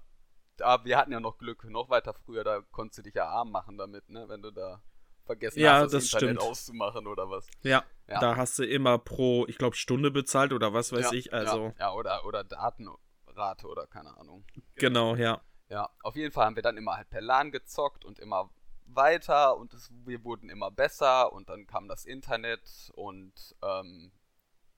Aber 0.59 0.85
wir 0.85 0.97
hatten 0.97 1.11
ja 1.11 1.19
noch 1.19 1.37
Glück. 1.37 1.63
Noch 1.63 1.89
weiter 1.89 2.13
früher, 2.13 2.43
da 2.43 2.61
konntest 2.71 2.99
du 2.99 3.03
dich 3.03 3.15
ja 3.15 3.27
arm 3.27 3.51
machen 3.51 3.77
damit, 3.77 4.09
ne, 4.09 4.25
wenn 4.27 4.41
du 4.41 4.51
da 4.51 4.81
vergessen 5.25 5.59
ja, 5.59 5.75
hast, 5.75 5.93
das, 5.93 6.09
das 6.09 6.13
Internet 6.13 6.41
stimmt. 6.41 6.51
auszumachen 6.51 7.07
oder 7.07 7.29
was. 7.29 7.47
Ja, 7.61 7.83
ja, 8.07 8.19
da 8.19 8.35
hast 8.35 8.59
du 8.59 8.63
immer 8.63 8.97
pro, 8.97 9.45
ich 9.47 9.57
glaube, 9.57 9.75
Stunde 9.75 10.11
bezahlt 10.11 10.51
oder 10.51 10.73
was 10.73 10.91
weiß 10.91 11.11
ja, 11.11 11.17
ich. 11.17 11.33
Also. 11.33 11.67
Ja, 11.67 11.73
ja, 11.79 11.93
oder, 11.93 12.25
oder 12.25 12.43
Datenrate 12.43 13.67
oder 13.67 13.87
keine 13.87 14.15
Ahnung. 14.17 14.43
Genau, 14.75 15.15
ja. 15.15 15.41
Ja, 15.71 15.89
auf 16.03 16.17
jeden 16.17 16.33
Fall 16.33 16.45
haben 16.45 16.57
wir 16.57 16.63
dann 16.63 16.75
immer 16.75 16.97
halt 16.97 17.09
per 17.09 17.21
LAN 17.21 17.49
gezockt 17.49 18.03
und 18.03 18.19
immer 18.19 18.49
weiter 18.87 19.55
und 19.55 19.73
es, 19.73 19.89
wir 20.05 20.21
wurden 20.25 20.49
immer 20.49 20.69
besser 20.69 21.31
und 21.31 21.47
dann 21.47 21.65
kam 21.65 21.87
das 21.87 22.03
Internet 22.03 22.91
und 22.93 23.31
ähm, 23.63 24.11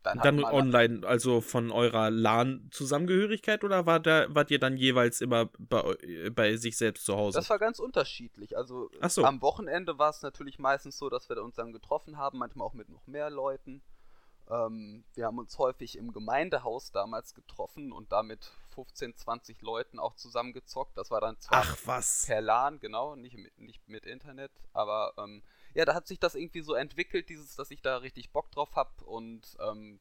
dann, 0.03 0.19
dann 0.19 0.43
online, 0.43 1.07
also 1.07 1.41
von 1.41 1.71
eurer 1.71 2.11
LAN-Zusammengehörigkeit 2.11 3.63
oder 3.63 3.87
war 3.87 4.01
da, 4.01 4.27
wart 4.29 4.51
ihr 4.51 4.59
dann 4.59 4.77
jeweils 4.77 5.19
immer 5.19 5.49
bei, 5.57 5.95
bei 6.29 6.55
sich 6.57 6.77
selbst 6.77 7.05
zu 7.05 7.15
Hause? 7.15 7.39
Das 7.39 7.49
war 7.49 7.57
ganz 7.57 7.79
unterschiedlich. 7.79 8.55
Also 8.55 8.91
so. 9.07 9.23
am 9.23 9.41
Wochenende 9.41 9.97
war 9.97 10.11
es 10.11 10.21
natürlich 10.21 10.59
meistens 10.59 10.97
so, 10.99 11.09
dass 11.09 11.27
wir 11.27 11.41
uns 11.41 11.55
dann 11.55 11.71
getroffen 11.71 12.17
haben, 12.17 12.37
manchmal 12.37 12.67
auch 12.67 12.73
mit 12.73 12.89
noch 12.89 13.07
mehr 13.07 13.31
Leuten. 13.31 13.81
Ähm, 14.49 15.03
wir 15.13 15.25
haben 15.25 15.39
uns 15.39 15.57
häufig 15.57 15.97
im 15.97 16.11
Gemeindehaus 16.11 16.91
damals 16.91 17.33
getroffen 17.33 17.91
und 17.91 18.11
damit 18.11 18.51
15, 18.75 19.15
20 19.15 19.61
Leuten 19.61 19.99
auch 19.99 20.15
zusammengezockt. 20.15 20.97
Das 20.97 21.11
war 21.11 21.21
dann 21.21 21.39
zwar 21.39 21.61
Ach, 21.61 21.77
was? 21.85 22.25
per 22.25 22.41
LAN, 22.41 22.79
genau, 22.79 23.15
nicht 23.15 23.37
mit, 23.37 23.57
nicht 23.57 23.87
mit 23.87 24.05
Internet, 24.05 24.51
aber 24.73 25.13
ähm, 25.17 25.43
ja, 25.73 25.85
da 25.85 25.93
hat 25.95 26.07
sich 26.07 26.19
das 26.19 26.35
irgendwie 26.35 26.61
so 26.61 26.73
entwickelt, 26.73 27.29
dieses, 27.29 27.55
dass 27.55 27.71
ich 27.71 27.81
da 27.81 27.97
richtig 27.97 28.31
Bock 28.31 28.51
drauf 28.51 28.75
habe 28.75 29.03
und 29.05 29.57
ähm, 29.59 29.99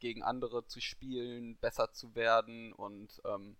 gegen 0.00 0.22
andere 0.22 0.66
zu 0.66 0.80
spielen, 0.80 1.56
besser 1.58 1.92
zu 1.92 2.14
werden 2.14 2.72
und 2.72 3.22
ähm, 3.24 3.56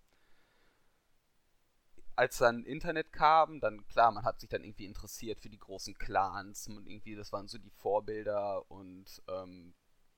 als 2.15 2.37
dann 2.37 2.63
Internet 2.63 3.11
kam, 3.11 3.59
dann 3.59 3.85
klar, 3.87 4.11
man 4.11 4.23
hat 4.23 4.39
sich 4.39 4.49
dann 4.49 4.63
irgendwie 4.63 4.85
interessiert 4.85 5.41
für 5.41 5.49
die 5.49 5.59
großen 5.59 5.97
Clans 5.97 6.67
und 6.67 6.87
irgendwie, 6.87 7.15
das 7.15 7.33
waren 7.33 7.47
so 7.47 7.57
die 7.57 7.71
Vorbilder 7.71 8.69
und 8.69 9.21
ähm, 9.27 9.73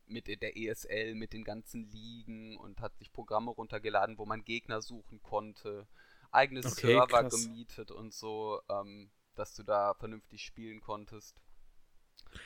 mit 0.08 0.28
der 0.28 0.58
ESL, 0.58 1.16
mit 1.16 1.34
den 1.34 1.44
ganzen 1.44 1.90
Ligen 1.90 2.58
und 2.58 2.82
hat 2.82 2.98
sich 2.98 3.12
Programme 3.12 3.52
runtergeladen, 3.52 4.18
wo 4.18 4.26
man 4.26 4.44
Gegner 4.44 4.82
suchen 4.82 5.22
konnte, 5.22 5.88
eigene 6.32 6.62
okay, 6.62 6.70
Server 6.70 7.08
krass. 7.08 7.46
gemietet 7.46 7.92
und 7.92 8.14
so, 8.14 8.62
ähm, 8.70 9.10
dass 9.36 9.56
du 9.56 9.64
da 9.64 9.94
vernünftig 9.94 10.42
spielen 10.42 10.82
konntest. 10.82 11.40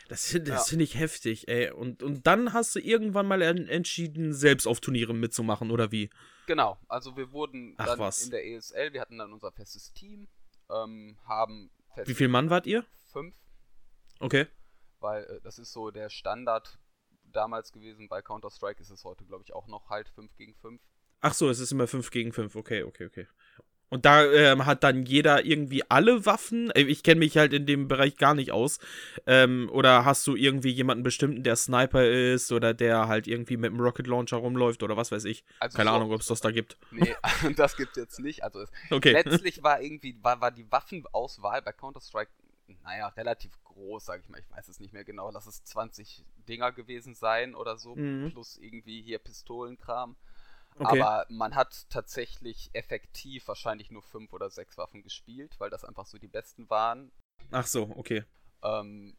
Das, 0.10 0.30
das 0.32 0.48
ja. 0.48 0.60
finde 0.60 0.84
ich 0.84 0.96
heftig, 0.96 1.48
ey. 1.48 1.72
Und, 1.72 2.04
und 2.04 2.28
dann 2.28 2.54
hast 2.54 2.76
du 2.76 2.80
irgendwann 2.80 3.28
mal 3.28 3.42
entschieden, 3.42 4.34
selbst 4.34 4.68
auf 4.68 4.80
Turnieren 4.80 5.20
mitzumachen, 5.20 5.72
oder 5.72 5.92
wie? 5.92 6.10
Genau, 6.48 6.78
also 6.88 7.16
wir 7.18 7.32
wurden 7.32 7.76
Ach, 7.78 7.86
dann 7.86 8.00
was. 8.00 8.24
in 8.24 8.32
der 8.32 8.46
ESL, 8.46 8.94
wir 8.94 9.02
hatten 9.02 9.18
dann 9.18 9.34
unser 9.34 9.52
festes 9.52 9.94
Team, 9.94 10.28
ähm, 10.70 11.18
haben 11.26 11.72
Wie 12.06 12.14
viel 12.14 12.28
Mann 12.28 12.50
wart 12.50 12.68
ihr? 12.68 12.86
Fünf. 13.12 13.36
Okay. 14.20 14.48
Weil 15.00 15.24
äh, 15.24 15.42
das 15.42 15.60
ist 15.60 15.72
so 15.72 15.92
der 15.92 16.10
Standard 16.10 16.78
damals 17.32 17.72
gewesen. 17.72 18.08
Bei 18.08 18.22
Counter-Strike 18.22 18.82
ist 18.82 18.90
es 18.90 19.04
heute, 19.04 19.26
glaube 19.26 19.44
ich, 19.46 19.54
auch 19.54 19.68
noch 19.68 19.90
halt 19.90 20.10
5 20.10 20.36
gegen 20.38 20.56
5. 20.56 20.82
Ach 21.22 21.34
so, 21.34 21.50
es 21.50 21.60
ist 21.60 21.72
immer 21.72 21.88
5 21.88 22.10
gegen 22.12 22.34
5. 22.34 22.56
Okay, 22.56 22.84
okay, 22.84 23.06
okay. 23.06 23.28
Und 23.92 24.06
da 24.06 24.24
ähm, 24.24 24.66
hat 24.66 24.86
dann 24.86 25.06
jeder 25.06 25.46
irgendwie 25.46 25.84
alle 25.90 26.26
Waffen. 26.26 26.72
Äh, 26.72 26.84
ich 26.84 27.04
kenne 27.04 27.20
mich 27.20 27.38
halt 27.38 27.52
in 27.52 27.66
dem 27.66 27.90
Bereich 27.90 28.16
gar 28.16 28.34
nicht 28.34 28.54
aus. 28.54 28.80
Ähm, 29.28 29.70
oder 29.74 30.06
hast 30.06 30.26
du 30.28 30.38
irgendwie 30.38 30.72
jemanden 30.72 31.04
bestimmten, 31.04 31.44
der 31.44 31.58
Sniper 31.58 32.08
ist 32.08 32.54
oder 32.54 32.74
der 32.74 33.10
halt 33.10 33.28
irgendwie 33.28 33.58
mit 33.58 33.70
dem 33.70 33.82
Rocket 33.82 34.08
Launcher 34.08 34.38
rumläuft 34.38 34.82
oder 34.82 34.96
was 34.96 35.12
weiß 35.12 35.26
ich. 35.26 35.44
Also 35.60 35.76
Keine 35.76 35.90
so, 35.90 35.98
Ahnung, 35.98 36.14
ob 36.14 36.22
es 36.22 36.28
das 36.28 36.40
da 36.40 36.52
gibt. 36.52 36.78
Nee, 36.92 37.14
das 37.58 37.76
gibt 37.76 37.92
es 37.92 37.98
jetzt 37.98 38.20
nicht. 38.22 38.46
Also 38.46 38.62
es, 38.62 38.72
okay. 38.92 39.12
letztlich 39.12 39.62
war 39.62 39.82
irgendwie, 39.82 40.18
war, 40.22 40.40
war 40.40 40.52
die 40.52 40.72
Waffenauswahl 40.72 41.62
bei 41.62 41.74
Counter-Strike, 41.74 42.32
naja, 42.84 43.08
relativ 43.10 43.52
groß, 43.64 44.06
sage 44.06 44.22
ich 44.24 44.30
mal. 44.30 44.40
Ich 44.40 44.52
weiß 44.52 44.68
es 44.68 44.80
nicht 44.80 44.94
mehr 44.94 45.04
genau. 45.04 45.32
Lass 45.32 45.48
es 45.48 45.64
20 45.64 46.26
Dinger 46.48 46.72
gewesen 46.72 47.16
sein 47.16 47.56
oder 47.56 47.78
so, 47.78 47.96
mhm. 47.96 48.32
plus 48.32 48.58
irgendwie 48.58 49.02
hier 49.02 49.20
Pistolenkram. 49.20 50.16
Okay. 50.76 51.02
Aber 51.02 51.26
man 51.30 51.56
hat 51.56 51.90
tatsächlich 51.90 52.70
effektiv 52.74 53.48
wahrscheinlich 53.48 53.92
nur 53.92 54.02
fünf 54.02 54.34
oder 54.34 54.50
sechs 54.50 54.78
Waffen 54.78 55.04
gespielt, 55.04 55.56
weil 55.60 55.70
das 55.70 55.84
einfach 55.84 56.06
so 56.06 56.18
die 56.18 56.28
besten 56.28 56.70
waren. 56.70 57.12
Ach 57.52 57.68
so, 57.68 57.92
okay. 57.96 58.24
Ähm, 58.64 59.16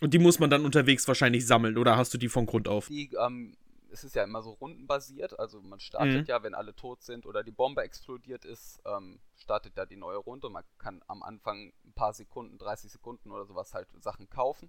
Und 0.00 0.12
die 0.12 0.18
muss 0.18 0.38
man 0.38 0.50
dann 0.50 0.64
unterwegs 0.64 1.08
wahrscheinlich 1.08 1.46
sammeln, 1.46 1.78
oder 1.78 1.96
hast 1.96 2.12
du 2.12 2.18
die 2.18 2.28
von 2.28 2.46
Grund 2.46 2.68
auf? 2.68 2.88
Die, 2.88 3.10
ähm, 3.18 3.56
es 3.96 4.04
ist 4.04 4.14
ja 4.14 4.24
immer 4.24 4.42
so 4.42 4.50
rundenbasiert, 4.50 5.38
also 5.38 5.62
man 5.62 5.80
startet 5.80 6.22
mhm. 6.22 6.24
ja, 6.26 6.42
wenn 6.42 6.54
alle 6.54 6.74
tot 6.74 7.02
sind 7.02 7.24
oder 7.24 7.42
die 7.42 7.50
Bombe 7.50 7.82
explodiert 7.82 8.44
ist, 8.44 8.82
ähm, 8.84 9.18
startet 9.36 9.74
ja 9.76 9.86
die 9.86 9.96
neue 9.96 10.18
Runde. 10.18 10.50
Man 10.50 10.64
kann 10.76 11.02
am 11.06 11.22
Anfang 11.22 11.72
ein 11.84 11.92
paar 11.94 12.12
Sekunden, 12.12 12.58
30 12.58 12.92
Sekunden 12.92 13.30
oder 13.30 13.46
sowas 13.46 13.72
halt 13.72 13.88
Sachen 14.02 14.28
kaufen 14.28 14.68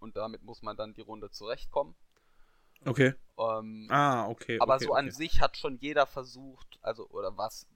und 0.00 0.16
damit 0.16 0.42
muss 0.42 0.60
man 0.60 0.76
dann 0.76 0.92
die 0.92 1.00
Runde 1.00 1.30
zurechtkommen. 1.30 1.94
Okay. 2.84 3.14
Ähm, 3.38 3.86
ah, 3.88 4.28
okay. 4.28 4.58
Aber 4.60 4.74
okay, 4.74 4.84
so 4.84 4.92
an 4.92 5.10
sich 5.10 5.40
hat 5.40 5.56
schon 5.56 5.78
jeder 5.78 6.06
versucht, 6.06 6.78
also 6.82 7.08
oder 7.08 7.38
was 7.38 7.66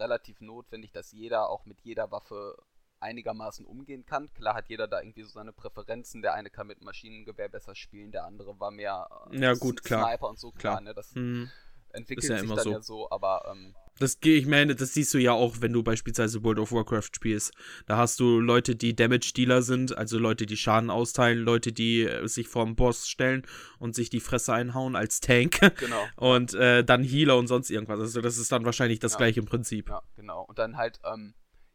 relativ 0.00 0.40
notwendig, 0.40 0.90
dass 0.90 1.12
jeder 1.12 1.48
auch 1.48 1.64
mit 1.64 1.80
jeder 1.82 2.10
Waffe 2.10 2.60
einigermaßen 3.04 3.64
umgehen 3.66 4.04
kann. 4.06 4.32
Klar 4.34 4.54
hat 4.54 4.68
jeder 4.68 4.88
da 4.88 5.00
irgendwie 5.00 5.22
so 5.22 5.28
seine 5.28 5.52
Präferenzen. 5.52 6.22
Der 6.22 6.34
eine 6.34 6.50
kann 6.50 6.66
mit 6.66 6.82
Maschinengewehr 6.82 7.48
besser 7.48 7.74
spielen, 7.74 8.10
der 8.10 8.24
andere 8.24 8.58
war 8.58 8.70
mehr 8.70 9.08
äh, 9.30 9.38
ja, 9.38 9.54
gut, 9.54 9.80
Sniper 9.80 10.16
klar. 10.16 10.30
und 10.30 10.38
so. 10.38 10.50
Klar, 10.50 10.74
klar. 10.74 10.80
ne? 10.80 10.94
Das 10.94 11.14
hm. 11.14 11.50
entwickelt 11.90 12.28
ja 12.28 12.38
sich 12.38 12.48
dann 12.48 12.58
so. 12.58 12.70
ja 12.70 12.80
so, 12.80 13.10
aber 13.10 13.44
ähm, 13.52 13.74
Das 13.98 14.18
ich 14.22 14.46
meine, 14.46 14.74
das 14.74 14.94
siehst 14.94 15.12
du 15.14 15.18
ja 15.18 15.32
auch, 15.32 15.56
wenn 15.60 15.72
du 15.72 15.82
beispielsweise 15.82 16.42
World 16.42 16.58
of 16.58 16.72
Warcraft 16.72 17.10
spielst. 17.14 17.52
Da 17.86 17.96
hast 17.98 18.18
du 18.20 18.40
Leute, 18.40 18.74
die 18.74 18.96
Damage-Dealer 18.96 19.62
sind, 19.62 19.96
also 19.96 20.18
Leute, 20.18 20.46
die 20.46 20.56
Schaden 20.56 20.90
austeilen, 20.90 21.38
Leute, 21.38 21.72
die 21.72 22.02
äh, 22.02 22.26
sich 22.26 22.48
vorm 22.48 22.74
Boss 22.74 23.06
stellen 23.08 23.46
und 23.78 23.94
sich 23.94 24.08
die 24.10 24.20
Fresse 24.20 24.52
einhauen 24.54 24.96
als 24.96 25.20
Tank. 25.20 25.60
Genau. 25.78 26.02
und 26.16 26.54
äh, 26.54 26.82
dann 26.82 27.02
Healer 27.02 27.36
und 27.36 27.48
sonst 27.48 27.68
irgendwas. 27.70 28.00
Also 28.00 28.20
das 28.22 28.38
ist 28.38 28.50
dann 28.50 28.64
wahrscheinlich 28.64 29.00
das 29.00 29.12
Ja. 29.12 29.18
gleiche 29.18 29.40
im 29.40 29.46
Prinzip. 29.46 29.90
Ja, 29.90 30.02
genau. 30.16 30.42
Und 30.44 30.58
dann 30.58 30.76
halt, 30.78 31.00
ähm, 31.04 31.34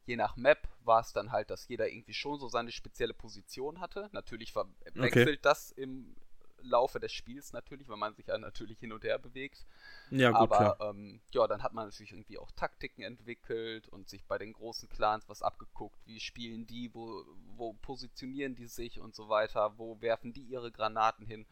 je 0.10 0.16
nach 0.16 0.36
Map 0.36 0.68
war 0.84 1.02
es 1.02 1.14
dann 1.14 1.32
halt, 1.32 1.52
dass 1.52 1.68
jeder 1.68 1.88
irgendwie 1.88 2.16
schon 2.16 2.40
so 2.40 2.50
seine 2.50 2.72
spezielle 2.72 3.14
Position 3.14 3.80
hatte. 3.80 4.10
Natürlich 4.12 4.56
wechselt 4.96 5.46
das 5.46 5.72
im 5.72 6.16
Laufe 6.62 7.00
des 7.00 7.14
Spiels 7.14 7.54
natürlich, 7.54 7.88
weil 7.88 7.98
man 7.98 8.16
sich 8.16 8.26
ja 8.26 8.38
natürlich 8.38 8.80
hin 8.80 8.92
und 8.92 9.04
her 9.04 9.20
bewegt. 9.20 9.68
Ja, 10.10 10.32
gut, 10.32 10.40
Aber 10.40 10.58
klar. 10.58 10.90
ähm, 10.90 11.22
ja, 11.32 11.48
dann 11.48 11.62
hat 11.62 11.74
man 11.74 11.86
natürlich 11.88 12.12
irgendwie 12.12 12.40
auch 12.40 12.50
Taktiken 12.52 13.04
entwickelt 13.04 13.88
und 13.88 14.10
sich 14.10 14.26
bei 14.26 14.40
den 14.40 14.54
großen 14.54 14.90
Clans 14.90 15.30
was 15.30 15.44
abgeguckt. 15.44 16.00
Wie 16.06 16.20
spielen 16.20 16.66
die, 16.66 16.94
wo, 16.94 17.24
wo 17.56 17.74
positionieren 17.74 18.56
die 18.56 18.68
sich 18.68 19.00
und 19.00 19.16
so 19.16 19.30
weiter, 19.30 19.78
wo 19.78 20.02
werfen 20.02 20.34
die 20.34 20.42
ihre 20.42 20.72
Granaten 20.72 21.26
hin. 21.26 21.46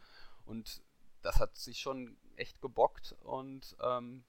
Und 0.44 0.82
das 1.22 1.38
hat 1.38 1.56
sich 1.56 1.78
schon 1.78 2.16
echt 2.36 2.60
gebockt 2.60 3.14
und 3.22 3.76
ähm, 3.82 4.24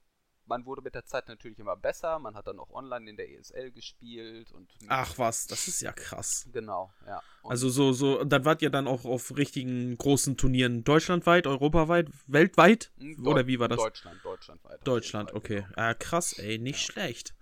man 0.50 0.66
wurde 0.66 0.82
mit 0.82 0.96
der 0.96 1.06
Zeit 1.06 1.28
natürlich 1.30 1.60
immer 1.60 1.78
besser. 1.78 2.20
Man 2.20 2.36
hat 2.36 2.48
dann 2.48 2.60
auch 2.60 2.72
online 2.72 3.10
in 3.12 3.16
der 3.18 3.30
ESL 3.30 3.72
gespielt 3.72 4.52
und 4.52 4.68
Ach 4.90 5.18
was, 5.18 5.48
das 5.48 5.68
ist 5.68 5.82
ja 5.82 5.94
krass. 5.94 6.48
genau, 6.52 6.92
ja. 7.06 7.22
Und 7.44 7.52
Also 7.52 7.70
so, 7.70 7.94
so, 7.94 8.24
dann 8.26 8.44
wart 8.44 8.62
ihr 8.62 8.70
dann 8.70 8.88
auch 8.88 9.06
auf 9.06 9.38
richtigen 9.38 9.98
großen 9.98 10.36
Turnieren 10.36 10.84
deutschlandweit, 10.84 11.48
europaweit, 11.48 12.08
weltweit? 12.28 12.92
hm, 12.98 13.26
Oder 13.26 13.42
Deu- 13.42 13.48
wie 13.48 13.60
war 13.60 13.68
das? 13.70 13.78
Deutschland, 13.78 14.26
Deutschlandweit. 14.26 14.86
Deutschland, 14.86 15.34
okay. 15.34 15.62
genau. 15.62 15.74
Ah, 15.76 15.94
krass, 15.94 16.34
ey, 16.34 16.58
nicht 16.58 16.86
Ja. 16.86 16.92
schlecht. 16.94 17.36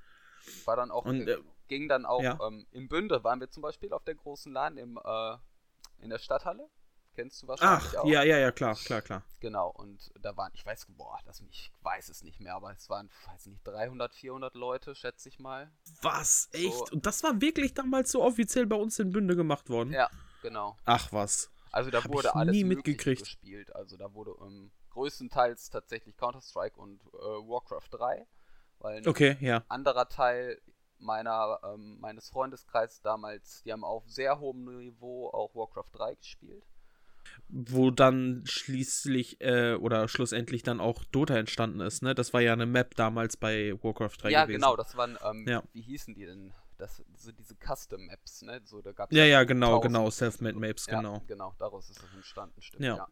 War 0.65 0.75
dann 0.75 0.91
auch, 0.91 1.05
Und, 1.05 1.27
äh, 1.27 1.33
äh, 1.33 1.43
ging 1.67 1.87
dann 1.87 2.05
auch 2.05 2.21
ja. 2.23 2.37
ähm, 2.45 2.65
im 2.71 2.87
Bünde, 2.87 3.23
waren 3.23 3.39
wir 3.39 3.49
zum 3.49 3.63
Beispiel 3.63 3.91
auf 3.93 4.03
der 4.03 4.15
großen 4.15 4.51
LAN 4.53 4.77
im, 4.77 4.99
äh, 5.03 5.35
in 5.99 6.09
der 6.09 6.19
Stadthalle. 6.19 6.69
Kennst 7.17 7.41
du 7.41 7.47
wahrscheinlich 7.47 7.83
Ach, 7.95 7.95
auch. 7.95 8.05
ja, 8.07 8.21
ja, 8.21 8.37
ja, 8.37 8.51
klar, 8.51 8.75
klar, 8.75 9.01
klar. 9.01 9.23
Genau, 9.39 9.71
und 9.71 10.11
da 10.21 10.37
waren, 10.37 10.51
ich 10.53 10.63
weiß, 10.63 10.85
boah, 10.89 11.17
das, 11.25 11.41
ich 11.49 11.71
weiß 11.81 12.09
es 12.09 12.21
nicht 12.21 12.39
mehr, 12.39 12.53
aber 12.53 12.71
es 12.73 12.91
waren, 12.91 13.09
weiß 13.25 13.47
nicht, 13.47 13.65
300, 13.65 14.13
400 14.13 14.53
Leute, 14.53 14.93
schätze 14.93 15.27
ich 15.27 15.39
mal. 15.39 15.71
Was? 16.03 16.47
Echt? 16.51 16.71
So. 16.73 16.85
Und 16.91 17.07
das 17.07 17.23
war 17.23 17.41
wirklich 17.41 17.73
damals 17.73 18.11
so 18.11 18.21
offiziell 18.21 18.67
bei 18.67 18.75
uns 18.75 18.99
in 18.99 19.09
Bünde 19.09 19.35
gemacht 19.35 19.67
worden? 19.71 19.93
Ja, 19.93 20.11
genau. 20.43 20.77
Ach 20.85 21.11
was. 21.11 21.49
Also 21.71 21.89
da 21.89 22.03
Hab 22.03 22.13
wurde 22.13 22.35
alles 22.35 22.53
nie 22.53 22.63
mitgekriegt. 22.63 23.23
gespielt. 23.23 23.75
Also 23.75 23.97
da 23.97 24.13
wurde 24.13 24.35
ähm, 24.41 24.69
größtenteils 24.91 25.71
tatsächlich 25.71 26.15
Counter-Strike 26.17 26.79
und 26.79 27.01
äh, 27.01 27.17
Warcraft 27.17 27.89
3, 27.89 28.27
weil 28.77 28.97
ein 28.97 29.07
Okay, 29.07 29.37
ja. 29.41 29.63
anderer 29.69 30.07
Teil 30.07 30.61
meiner, 30.99 31.59
ähm, 31.63 31.97
meines 31.99 32.29
Freundeskreises 32.29 33.01
damals, 33.01 33.63
die 33.63 33.73
haben 33.73 33.83
auf 33.83 34.03
sehr 34.07 34.39
hohem 34.39 34.65
Niveau 34.77 35.29
auch 35.31 35.55
Warcraft 35.55 35.89
3 35.93 36.13
gespielt. 36.13 36.63
Wo 37.49 37.91
dann 37.91 38.43
schließlich 38.45 39.39
äh, 39.41 39.75
oder 39.75 40.07
schlussendlich 40.07 40.63
dann 40.63 40.79
auch 40.81 41.03
Dota 41.05 41.37
entstanden 41.37 41.79
ist, 41.79 42.03
ne? 42.03 42.13
Das 42.13 42.33
war 42.33 42.41
ja 42.41 42.53
eine 42.53 42.65
Map 42.65 42.95
damals 42.95 43.37
bei 43.37 43.73
Warcraft 43.81 44.17
3 44.21 44.29
ja, 44.31 44.43
gewesen. 44.43 44.59
genau, 44.61 44.75
das 44.75 44.97
waren, 44.97 45.17
ähm, 45.23 45.45
Ja. 45.47 45.63
wie 45.73 45.81
hießen 45.81 46.13
die 46.13 46.25
denn? 46.25 46.53
Das, 46.77 47.01
so 47.17 47.31
diese 47.31 47.55
Custom-Maps, 47.55 48.43
ne? 48.43 48.61
So, 48.63 48.81
da 48.81 48.91
gab's 48.91 49.15
Ja, 49.15 49.23
ja, 49.25 49.43
genau, 49.45 49.79
genau. 49.79 50.09
Self-Made 50.11 50.59
Maps, 50.59 50.85
ja, 50.85 50.97
genau. 50.97 51.23
genau, 51.27 51.55
daraus 51.57 51.89
ist 51.89 52.03
das 52.03 52.13
entstanden, 52.13 52.61
stimmt. 52.61 52.83
Ja. 52.83 53.07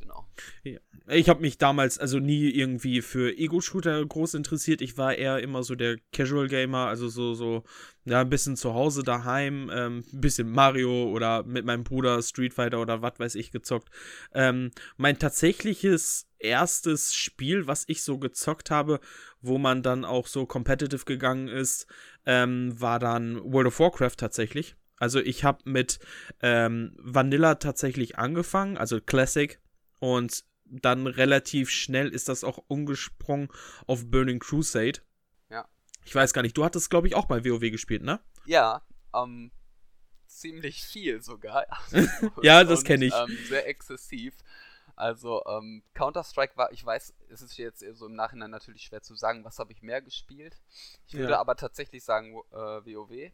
Ja, 0.00 0.26
genau. 0.64 0.80
Ich 1.06 1.28
habe 1.28 1.42
mich 1.42 1.58
damals 1.58 1.98
also 1.98 2.18
nie 2.18 2.48
irgendwie 2.50 3.02
für 3.02 3.36
Ego-Shooter 3.36 4.04
groß 4.04 4.34
interessiert. 4.34 4.80
Ich 4.80 4.96
war 4.96 5.14
eher 5.14 5.40
immer 5.40 5.62
so 5.62 5.74
der 5.74 5.98
Casual-Gamer, 6.12 6.86
also 6.86 7.08
so, 7.08 7.34
so, 7.34 7.64
ja, 8.04 8.22
ein 8.22 8.30
bisschen 8.30 8.56
zu 8.56 8.72
Hause 8.74 9.02
daheim, 9.02 9.70
ähm, 9.72 10.04
ein 10.12 10.20
bisschen 10.20 10.50
Mario 10.50 11.10
oder 11.10 11.42
mit 11.42 11.64
meinem 11.66 11.84
Bruder 11.84 12.22
Street 12.22 12.54
Fighter 12.54 12.80
oder 12.80 13.02
was 13.02 13.18
weiß 13.18 13.34
ich 13.34 13.50
gezockt. 13.52 13.90
Ähm, 14.32 14.70
mein 14.96 15.18
tatsächliches 15.18 16.26
erstes 16.38 17.14
Spiel, 17.14 17.66
was 17.66 17.84
ich 17.86 18.02
so 18.02 18.18
gezockt 18.18 18.70
habe, 18.70 19.00
wo 19.40 19.58
man 19.58 19.82
dann 19.82 20.04
auch 20.04 20.26
so 20.26 20.46
competitive 20.46 21.04
gegangen 21.04 21.48
ist, 21.48 21.86
ähm, 22.26 22.80
war 22.80 22.98
dann 22.98 23.40
World 23.52 23.68
of 23.68 23.78
Warcraft 23.78 24.16
tatsächlich. 24.16 24.76
Also 24.96 25.20
ich 25.20 25.44
habe 25.44 25.58
mit 25.64 25.98
ähm, 26.40 26.92
Vanilla 26.98 27.56
tatsächlich 27.56 28.18
angefangen, 28.18 28.78
also 28.78 29.00
Classic. 29.00 29.58
Und 30.04 30.44
dann 30.64 31.06
relativ 31.06 31.70
schnell 31.70 32.08
ist 32.10 32.28
das 32.28 32.44
auch 32.44 32.58
umgesprungen 32.68 33.48
auf 33.86 34.10
Burning 34.10 34.38
Crusade. 34.38 35.00
Ja. 35.48 35.66
Ich 36.04 36.14
weiß 36.14 36.34
gar 36.34 36.42
nicht, 36.42 36.56
du 36.58 36.62
hattest, 36.64 36.90
glaube 36.90 37.06
ich, 37.08 37.14
auch 37.14 37.30
mal 37.30 37.42
WoW 37.44 37.70
gespielt, 37.70 38.02
ne? 38.02 38.20
Ja, 38.44 38.82
ähm, 39.14 39.50
ziemlich 40.26 40.84
viel 40.84 41.22
sogar. 41.22 41.64
Ja, 42.42 42.64
das 42.64 42.80
Und, 42.80 42.84
kenn 42.86 43.00
ich. 43.02 43.14
Ähm, 43.14 43.34
sehr 43.48 43.66
exzessiv. 43.66 44.34
Also, 44.94 45.42
ähm, 45.46 45.82
Counter-Strike 45.94 46.54
war, 46.58 46.70
ich 46.70 46.84
weiß, 46.84 47.14
es 47.30 47.40
ist 47.40 47.56
jetzt 47.56 47.82
so 47.94 48.04
im 48.06 48.14
Nachhinein 48.14 48.50
natürlich 48.50 48.82
schwer 48.82 49.00
zu 49.02 49.14
sagen, 49.14 49.42
was 49.42 49.58
habe 49.58 49.72
ich 49.72 49.80
mehr 49.82 50.02
gespielt. 50.02 50.60
Ich 51.06 51.14
würde 51.14 51.32
Ja. 51.32 51.40
aber 51.40 51.56
tatsächlich 51.56 52.04
sagen, 52.04 52.34
äh, 52.52 52.54
WoW 52.56 53.32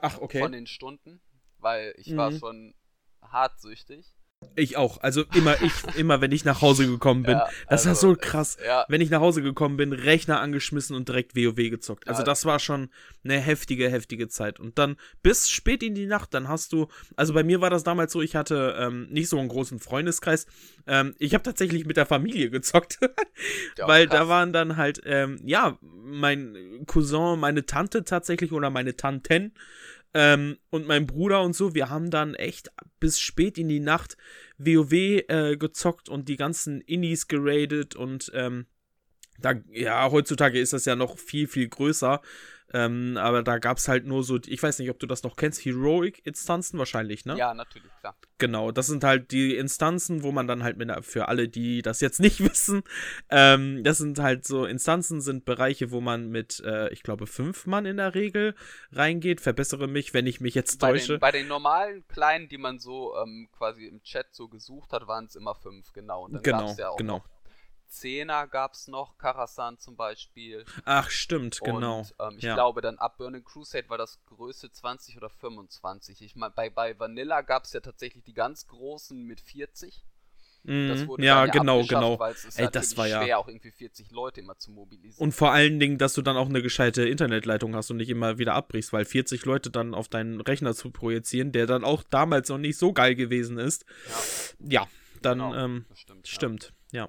Ach, 0.00 0.18
okay. 0.18 0.40
von 0.40 0.52
den 0.52 0.66
Stunden, 0.66 1.20
weil 1.58 1.94
ich 1.98 2.16
war 2.16 2.30
Mhm. 2.30 2.38
schon 2.38 2.74
hartsüchtig. 3.22 4.14
Ich 4.54 4.76
auch. 4.76 5.02
Also 5.02 5.24
immer 5.34 5.60
ich, 5.62 5.72
immer 5.96 6.20
wenn 6.20 6.32
ich 6.32 6.44
nach 6.44 6.60
Hause 6.60 6.86
gekommen 6.86 7.22
bin. 7.22 7.36
Ja, 7.38 7.48
das 7.68 7.84
war 7.84 7.90
also, 7.90 8.10
so 8.10 8.16
krass. 8.18 8.58
Ja, 8.64 8.84
Wenn 8.88 9.00
ich 9.00 9.10
nach 9.10 9.20
Hause 9.20 9.42
gekommen 9.42 9.76
bin, 9.76 9.92
Rechner 9.92 10.40
angeschmissen 10.40 10.94
und 10.94 11.08
direkt 11.08 11.34
WoW 11.36 11.56
gezockt. 11.70 12.06
Also 12.08 12.20
Ja. 12.20 12.26
das 12.26 12.44
war 12.44 12.58
schon 12.58 12.90
eine 13.24 13.38
heftige, 13.38 13.90
heftige 13.90 14.28
Zeit. 14.28 14.60
Und 14.60 14.78
dann 14.78 14.96
bis 15.22 15.48
spät 15.50 15.82
in 15.82 15.94
die 15.94 16.06
Nacht, 16.06 16.34
dann 16.34 16.48
hast 16.48 16.72
du, 16.72 16.88
also 17.16 17.32
bei 17.32 17.44
mir 17.44 17.60
war 17.60 17.70
das 17.70 17.84
damals 17.84 18.12
so, 18.12 18.20
ich 18.20 18.36
hatte 18.36 18.76
ähm, 18.78 19.08
nicht 19.10 19.28
so 19.28 19.38
einen 19.38 19.48
großen 19.48 19.78
Freundeskreis. 19.78 20.46
Ähm, 20.86 21.14
ich 21.18 21.34
habe 21.34 21.42
tatsächlich 21.42 21.86
mit 21.86 21.96
der 21.96 22.06
Familie 22.06 22.50
gezockt. 22.50 22.98
Weil 23.78 24.06
da 24.06 24.18
krass. 24.18 24.28
waren 24.28 24.52
dann 24.52 24.76
halt, 24.76 25.00
ähm, 25.04 25.40
ja, 25.44 25.78
mein 25.80 26.82
Cousin, 26.86 27.38
meine 27.38 27.66
Tante 27.66 28.04
tatsächlich 28.04 28.52
oder 28.52 28.70
meine 28.70 28.96
Tanten 28.96 29.52
ähm, 30.14 30.58
und 30.70 30.86
mein 30.86 31.06
Bruder 31.06 31.42
und 31.42 31.54
so, 31.54 31.74
wir 31.74 31.90
haben 31.90 32.10
dann 32.10 32.34
echt 32.34 32.70
bis 33.00 33.20
spät 33.20 33.58
in 33.58 33.68
die 33.68 33.80
Nacht 33.80 34.16
WoW 34.58 34.92
äh, 34.92 35.56
gezockt 35.56 36.08
und 36.08 36.28
die 36.28 36.36
ganzen 36.36 36.80
Indies 36.80 37.28
geradet 37.28 37.96
und 37.96 38.30
ähm, 38.34 38.66
da, 39.38 39.54
ja, 39.70 40.10
heutzutage 40.10 40.58
ist 40.58 40.72
das 40.72 40.84
ja 40.86 40.96
noch 40.96 41.18
viel, 41.18 41.46
viel 41.46 41.68
größer. 41.68 42.22
Ähm, 42.76 43.16
aber 43.16 43.42
da 43.42 43.56
gab 43.56 43.78
es 43.78 43.88
halt 43.88 44.04
nur 44.04 44.22
so, 44.22 44.38
ich 44.46 44.62
weiß 44.62 44.80
nicht, 44.80 44.90
ob 44.90 44.98
du 44.98 45.06
das 45.06 45.22
noch 45.22 45.36
kennst, 45.36 45.64
Heroic-Instanzen 45.64 46.78
wahrscheinlich, 46.78 47.24
ne? 47.24 47.34
Ja, 47.38 47.54
natürlich, 47.54 47.90
klar. 48.00 48.14
Genau, 48.36 48.70
das 48.70 48.86
sind 48.86 49.02
halt 49.02 49.30
die 49.30 49.56
Instanzen, 49.56 50.22
wo 50.22 50.30
man 50.30 50.46
dann 50.46 50.62
halt 50.62 50.76
mit, 50.76 50.92
für 51.02 51.28
alle, 51.28 51.48
die 51.48 51.80
das 51.80 52.02
jetzt 52.02 52.20
nicht 52.20 52.40
wissen, 52.44 52.82
ähm, 53.30 53.82
das 53.82 53.96
sind 53.96 54.18
halt 54.18 54.44
so 54.44 54.66
Instanzen, 54.66 55.22
sind 55.22 55.46
Bereiche, 55.46 55.90
wo 55.90 56.02
man 56.02 56.28
mit, 56.28 56.62
äh, 56.66 56.92
ich 56.92 57.02
glaube, 57.02 57.26
fünf 57.26 57.64
Mann 57.64 57.86
in 57.86 57.96
der 57.96 58.14
Regel 58.14 58.54
reingeht. 58.92 59.40
Verbessere 59.40 59.86
mich, 59.86 60.12
wenn 60.12 60.26
ich 60.26 60.42
mich 60.42 60.54
jetzt 60.54 60.78
Bei 60.78 60.92
täusche. 60.92 61.14
den, 61.14 61.20
bei 61.20 61.32
den 61.32 61.48
normalen 61.48 62.06
kleinen, 62.08 62.46
die 62.46 62.58
man 62.58 62.78
so 62.78 63.16
ähm, 63.16 63.48
quasi 63.56 63.86
im 63.86 64.02
Chat 64.02 64.26
so 64.32 64.48
gesucht 64.48 64.92
hat, 64.92 65.08
waren 65.08 65.24
es 65.24 65.34
immer 65.34 65.54
fünf, 65.54 65.94
genau. 65.94 66.26
Und 66.26 66.34
dann 66.34 66.42
genau, 66.42 66.66
gab's 66.66 66.78
ja 66.78 66.90
auch 66.90 66.96
genau. 66.98 67.24
Zehner 67.88 68.46
gab 68.46 68.72
es 68.74 68.88
noch, 68.88 69.16
Karasan 69.18 69.78
zum 69.78 69.96
Beispiel. 69.96 70.64
Ach, 70.84 71.10
stimmt, 71.10 71.60
genau. 71.60 72.00
Und 72.00 72.14
ähm, 72.20 72.34
ich 72.38 72.44
ja. 72.44 72.54
glaube, 72.54 72.80
dann 72.80 72.98
ab 72.98 73.18
Burning 73.18 73.44
Crusade 73.44 73.88
war 73.88 73.98
das 73.98 74.18
größte 74.26 74.70
20 74.70 75.16
oder 75.16 75.30
25. 75.30 76.22
Ich 76.22 76.36
meine, 76.36 76.52
bei, 76.54 76.70
bei 76.70 76.98
Vanilla 76.98 77.42
gab 77.42 77.64
es 77.64 77.72
ja 77.72 77.80
tatsächlich 77.80 78.24
die 78.24 78.34
ganz 78.34 78.66
großen 78.66 79.22
mit 79.24 79.40
40. 79.40 80.04
Das 80.68 81.02
Mhm. 81.02 81.06
wurde 81.06 81.24
Ja, 81.24 81.46
dann 81.46 81.52
genau, 81.60 81.84
genau. 81.84 82.18
Weil 82.18 82.32
es 82.32 82.44
ist 82.44 82.58
Ey, 82.58 82.68
das 82.68 82.96
war 82.96 83.06
ja- 83.06 83.22
schwer, 83.22 83.38
auch 83.38 83.46
irgendwie 83.46 83.70
40 83.70 84.10
Leute 84.10 84.40
immer 84.40 84.58
zu 84.58 84.72
mobilisieren. 84.72 85.22
Und 85.24 85.32
vor 85.32 85.52
allen 85.52 85.78
Dingen, 85.78 85.96
dass 85.96 86.14
du 86.14 86.22
dann 86.22 86.36
auch 86.36 86.48
eine 86.48 86.60
gescheite 86.60 87.08
Internetleitung 87.08 87.76
hast 87.76 87.92
und 87.92 87.98
nicht 87.98 88.08
immer 88.10 88.38
wieder 88.38 88.54
abbrichst, 88.54 88.92
weil 88.92 89.04
40 89.04 89.44
Leute 89.44 89.70
dann 89.70 89.94
auf 89.94 90.08
deinen 90.08 90.40
Rechner 90.40 90.74
zu 90.74 90.90
projizieren, 90.90 91.52
der 91.52 91.66
dann 91.66 91.84
auch 91.84 92.02
damals 92.02 92.48
noch 92.48 92.58
nicht 92.58 92.78
so 92.78 92.92
geil 92.92 93.14
gewesen 93.14 93.58
ist. 93.58 93.84
Ja, 94.58 94.88
dann, 95.22 95.38
Genau, 95.38 95.54
ähm, 95.54 95.86
das 95.88 96.00
stimmt. 96.00 96.26
Stimmt, 96.26 96.72
ja. 96.90 97.08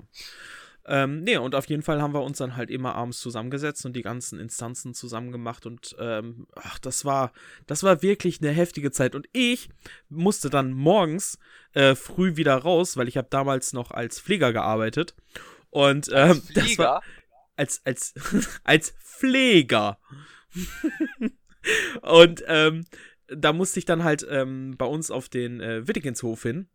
Ähm, 0.88 1.24
nee, 1.24 1.38
und 1.38 1.54
auf 1.54 1.66
jeden 1.66 1.84
Fall 1.84 2.02
haben 2.02 2.14
wir 2.14 2.24
uns 2.24 2.38
dann 2.38 2.56
halt 2.56 2.72
immer 2.72 2.96
abends 2.96 3.20
zusammengesetzt 3.20 3.86
und 3.86 3.94
die 3.94 4.02
ganzen 4.02 4.40
Instanzen 4.40 4.94
zusammen 4.94 5.32
gemacht 5.32 5.66
und 5.66 5.96
ähm, 6.00 6.48
ach, 6.56 6.80
das 6.80 7.04
war, 7.04 7.34
das 7.66 7.84
war 7.84 8.02
wirklich 8.02 8.42
eine 8.42 8.52
heftige 8.52 8.92
Zeit. 8.92 9.14
Und 9.14 9.28
ich 9.34 9.70
musste 10.10 10.50
dann 10.50 10.72
morgens 10.72 11.40
äh, 11.74 11.94
früh 11.94 12.38
wieder 12.38 12.56
raus, 12.56 12.96
weil 12.96 13.08
ich 13.08 13.18
habe 13.18 13.28
damals 13.30 13.74
noch 13.74 13.92
als 13.92 14.20
Pfleger 14.22 14.54
gearbeitet. 14.54 15.14
Und 15.70 16.08
ähm, 16.14 16.30
Als 16.30 16.54
das 16.54 16.64
Flieger, 16.64 16.84
war 16.84 17.04
als, 17.58 17.82
als, 17.86 18.14
als 18.64 18.92
Pfleger. 19.04 20.00
und 22.02 22.44
ähm, 22.48 22.86
da 23.28 23.52
musste 23.52 23.80
ich 23.80 23.86
dann 23.86 24.04
halt 24.04 24.26
ähm, 24.30 24.76
bei 24.78 24.86
uns 24.86 25.12
auf 25.12 25.28
den 25.28 25.60
äh, 25.60 25.88
Wittikinshof 25.88 26.44
hin. 26.44 26.70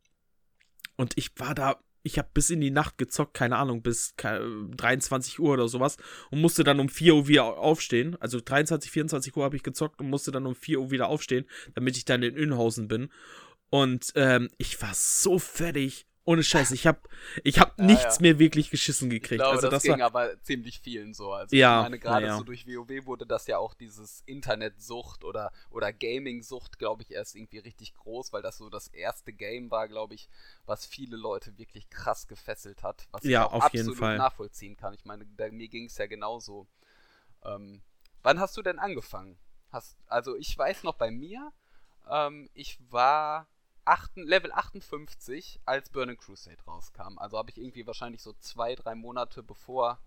Und 0.96 1.16
ich 1.16 1.30
war 1.36 1.54
da 1.54 1.80
ich 2.02 2.18
habe 2.18 2.28
bis 2.34 2.50
in 2.50 2.60
die 2.60 2.70
Nacht 2.70 2.98
gezockt, 2.98 3.34
keine 3.34 3.56
Ahnung, 3.56 3.82
bis 3.82 4.14
23 4.16 5.38
Uhr 5.38 5.52
oder 5.52 5.68
sowas 5.68 5.96
und 6.30 6.40
musste 6.40 6.64
dann 6.64 6.80
um 6.80 6.88
4 6.88 7.14
Uhr 7.14 7.28
wieder 7.28 7.58
aufstehen. 7.58 8.16
Also 8.20 8.40
23, 8.40 8.90
24 8.90 9.36
Uhr 9.36 9.44
habe 9.44 9.56
ich 9.56 9.62
gezockt 9.62 10.00
und 10.00 10.10
musste 10.10 10.32
dann 10.32 10.46
um 10.46 10.54
4 10.54 10.80
Uhr 10.80 10.90
wieder 10.90 11.08
aufstehen, 11.08 11.46
damit 11.74 11.96
ich 11.96 12.04
dann 12.04 12.22
in 12.22 12.36
Inhausen 12.36 12.88
bin. 12.88 13.10
Und 13.70 14.12
ähm, 14.16 14.50
ich 14.58 14.80
war 14.82 14.92
so 14.94 15.38
fertig 15.38 16.06
ohne 16.24 16.44
Scheiß, 16.44 16.70
ich 16.70 16.86
habe 16.86 17.00
ich 17.42 17.58
hab 17.58 17.78
ja, 17.78 17.84
nichts 17.84 18.16
ja. 18.16 18.22
mehr 18.22 18.38
wirklich 18.38 18.70
geschissen 18.70 19.10
gekriegt. 19.10 19.32
Ich 19.32 19.38
glaube, 19.38 19.56
also 19.56 19.68
das, 19.68 19.82
das 19.82 19.82
ging 19.82 19.98
war... 19.98 20.06
aber 20.06 20.40
ziemlich 20.42 20.80
vielen 20.80 21.14
so. 21.14 21.32
Also 21.32 21.56
ja, 21.56 21.80
ich 21.80 21.82
meine, 21.84 21.98
gerade 21.98 22.26
ja. 22.26 22.38
so 22.38 22.44
durch 22.44 22.66
WoW 22.66 23.06
wurde 23.06 23.26
das 23.26 23.46
ja 23.48 23.58
auch 23.58 23.74
dieses 23.74 24.22
Internetsucht 24.26 25.24
oder, 25.24 25.52
oder 25.70 25.92
Gaming-Sucht, 25.92 26.78
glaube 26.78 27.02
ich, 27.02 27.10
erst 27.10 27.34
irgendwie 27.34 27.58
richtig 27.58 27.94
groß, 27.94 28.32
weil 28.32 28.42
das 28.42 28.58
so 28.58 28.70
das 28.70 28.86
erste 28.88 29.32
Game 29.32 29.70
war, 29.70 29.88
glaube 29.88 30.14
ich, 30.14 30.28
was 30.64 30.86
viele 30.86 31.16
Leute 31.16 31.58
wirklich 31.58 31.90
krass 31.90 32.28
gefesselt 32.28 32.82
hat. 32.84 33.08
Was 33.10 33.24
ich 33.24 33.36
auch 33.36 33.52
auf 33.52 33.64
absolut 33.64 33.86
jeden 33.86 33.98
Fall. 33.98 34.18
nachvollziehen 34.18 34.76
kann. 34.76 34.94
Ich 34.94 35.04
meine, 35.04 35.26
da, 35.36 35.50
mir 35.50 35.68
ging 35.68 35.86
es 35.86 35.98
ja 35.98 36.06
genauso. 36.06 36.68
Ähm, 37.44 37.82
wann 38.22 38.38
hast 38.38 38.56
du 38.56 38.62
denn 38.62 38.78
angefangen? 38.78 39.38
Hast, 39.70 39.96
also 40.06 40.36
ich 40.36 40.56
weiß 40.56 40.84
noch 40.84 40.94
bei 40.94 41.10
mir, 41.10 41.52
ähm, 42.08 42.48
ich 42.54 42.78
war 42.90 43.48
8, 43.84 44.12
Level 44.16 44.52
58, 44.52 45.60
als 45.64 45.90
Burning 45.90 46.16
Crusade 46.16 46.62
rauskam. 46.66 47.18
Also 47.18 47.38
habe 47.38 47.50
ich 47.50 47.58
irgendwie 47.58 47.86
wahrscheinlich 47.86 48.22
so 48.22 48.32
zwei, 48.40 48.74
drei 48.74 48.94
Monate 48.94 49.42
bevor. 49.42 49.98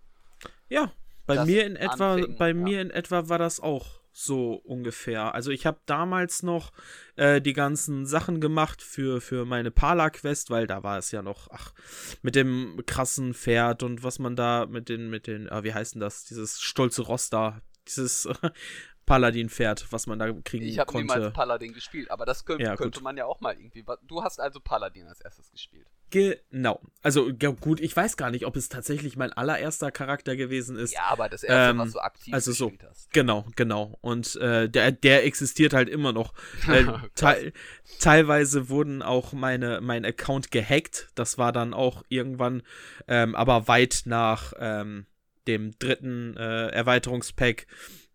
Ja, 0.68 0.92
bei 1.26 1.44
mir 1.44 1.66
in 1.66 1.76
etwa, 1.76 2.14
anfing, 2.14 2.36
bei 2.36 2.48
ja. 2.48 2.54
mir 2.54 2.80
in 2.80 2.90
etwa 2.90 3.28
war 3.28 3.38
das 3.38 3.60
auch 3.60 4.00
so 4.12 4.54
ungefähr. 4.54 5.34
Also 5.34 5.50
ich 5.50 5.66
habe 5.66 5.78
damals 5.84 6.42
noch 6.42 6.72
äh, 7.16 7.42
die 7.42 7.52
ganzen 7.52 8.06
Sachen 8.06 8.40
gemacht 8.40 8.80
für, 8.80 9.20
für 9.20 9.44
meine 9.44 9.70
Pala-Quest, 9.70 10.48
weil 10.48 10.66
da 10.66 10.82
war 10.82 10.96
es 10.96 11.10
ja 11.10 11.20
noch, 11.20 11.48
ach, 11.50 11.74
mit 12.22 12.34
dem 12.34 12.82
krassen 12.86 13.34
Pferd 13.34 13.82
und 13.82 14.02
was 14.02 14.18
man 14.18 14.34
da 14.34 14.64
mit 14.64 14.88
den, 14.88 15.10
mit 15.10 15.26
den, 15.26 15.48
äh, 15.48 15.64
wie 15.64 15.74
heißt 15.74 15.94
denn 15.94 16.00
das, 16.00 16.24
dieses 16.24 16.62
stolze 16.62 17.02
Ross 17.02 17.28
da, 17.28 17.60
dieses 17.86 18.26
Paladin-Pferd, 19.06 19.86
was 19.90 20.06
man 20.06 20.18
da 20.18 20.26
kriegen 20.26 20.42
ich 20.42 20.50
konnte. 20.50 20.68
Ich 20.70 20.78
habe 20.78 20.98
niemals 20.98 21.32
Paladin 21.32 21.72
gespielt, 21.72 22.10
aber 22.10 22.26
das 22.26 22.44
könnte, 22.44 22.64
ja, 22.64 22.76
könnte 22.76 23.00
man 23.00 23.16
ja 23.16 23.24
auch 23.24 23.40
mal 23.40 23.56
irgendwie. 23.56 23.84
Du 24.06 24.22
hast 24.22 24.40
also 24.40 24.60
Paladin 24.60 25.06
als 25.06 25.20
erstes 25.20 25.50
gespielt. 25.50 25.86
Genau. 26.10 26.80
Also 27.02 27.30
ja, 27.40 27.50
gut, 27.50 27.80
ich 27.80 27.96
weiß 27.96 28.16
gar 28.16 28.30
nicht, 28.30 28.46
ob 28.46 28.54
es 28.56 28.68
tatsächlich 28.68 29.16
mein 29.16 29.32
allererster 29.32 29.90
Charakter 29.90 30.36
gewesen 30.36 30.76
ist. 30.76 30.94
Ja, 30.94 31.04
aber 31.08 31.28
das 31.28 31.42
erste, 31.42 31.70
ähm, 31.70 31.78
was 31.78 31.92
du 31.92 31.98
aktiv 31.98 32.32
also 32.32 32.52
so, 32.52 32.72
hast. 32.88 33.12
Genau, 33.12 33.46
genau. 33.56 33.98
Und 34.02 34.36
äh, 34.36 34.68
der, 34.68 34.92
der 34.92 35.24
existiert 35.24 35.72
halt 35.72 35.88
immer 35.88 36.12
noch. 36.12 36.32
Äh, 36.66 36.84
te 37.14 37.52
teilweise 38.00 38.68
wurden 38.68 39.00
auch 39.00 39.32
meine, 39.32 39.80
mein 39.80 40.04
Account 40.04 40.50
gehackt. 40.50 41.08
Das 41.14 41.38
war 41.38 41.52
dann 41.52 41.74
auch 41.74 42.02
irgendwann, 42.08 42.62
ähm, 43.06 43.34
aber 43.36 43.68
weit 43.68 44.02
nach 44.04 44.52
ähm, 44.58 45.06
dem 45.46 45.78
dritten 45.78 46.36
äh, 46.36 46.68
Erweiterungspack 46.68 47.66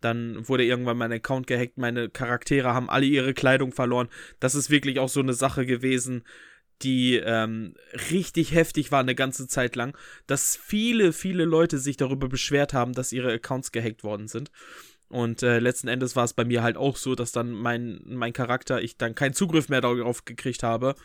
dann 0.02 0.48
wurde 0.48 0.66
irgendwann 0.66 0.98
mein 0.98 1.12
Account 1.12 1.48
gehackt, 1.48 1.78
meine 1.78 2.10
Charaktere 2.10 2.74
haben 2.74 2.90
alle 2.90 3.06
ihre 3.06 3.34
Kleidung 3.34 3.72
verloren. 3.72 4.10
Das 4.40 4.56
ist 4.56 4.70
wirklich 4.70 5.00
auch 5.00 5.10
so 5.10 5.20
eine 5.20 5.34
Sache 5.34 5.66
gewesen, 5.66 6.24
die 6.82 7.16
ähm, 7.16 7.76
richtig 8.10 8.54
heftig 8.54 8.92
war 8.92 9.00
eine 9.00 9.16
ganze 9.16 9.48
Zeit 9.48 9.76
lang, 9.76 9.96
dass 10.28 10.56
viele, 10.56 11.14
viele 11.14 11.46
Leute 11.46 11.78
sich 11.78 11.98
darüber 11.98 12.28
beschwert 12.28 12.74
haben, 12.74 12.94
dass 12.94 13.14
ihre 13.14 13.32
Accounts 13.32 13.72
gehackt 13.72 14.04
worden 14.04 14.28
sind. 14.28 14.52
Und 15.12 15.44
äh, 15.44 15.60
letzten 15.60 15.90
Endes 15.90 16.16
war 16.16 16.24
es 16.24 16.34
bei 16.34 16.46
mir 16.46 16.64
halt 16.64 16.78
auch 16.78 16.96
so, 16.96 17.16
dass 17.16 17.34
dann 17.34 17.52
mein, 17.52 18.00
mein 18.06 18.32
Charakter, 18.32 18.82
ich 18.82 18.98
dann 18.98 19.14
keinen 19.14 19.34
Zugriff 19.34 19.68
mehr 19.68 19.82
darauf 19.82 20.24
gekriegt 20.24 20.64
habe, 20.64 20.96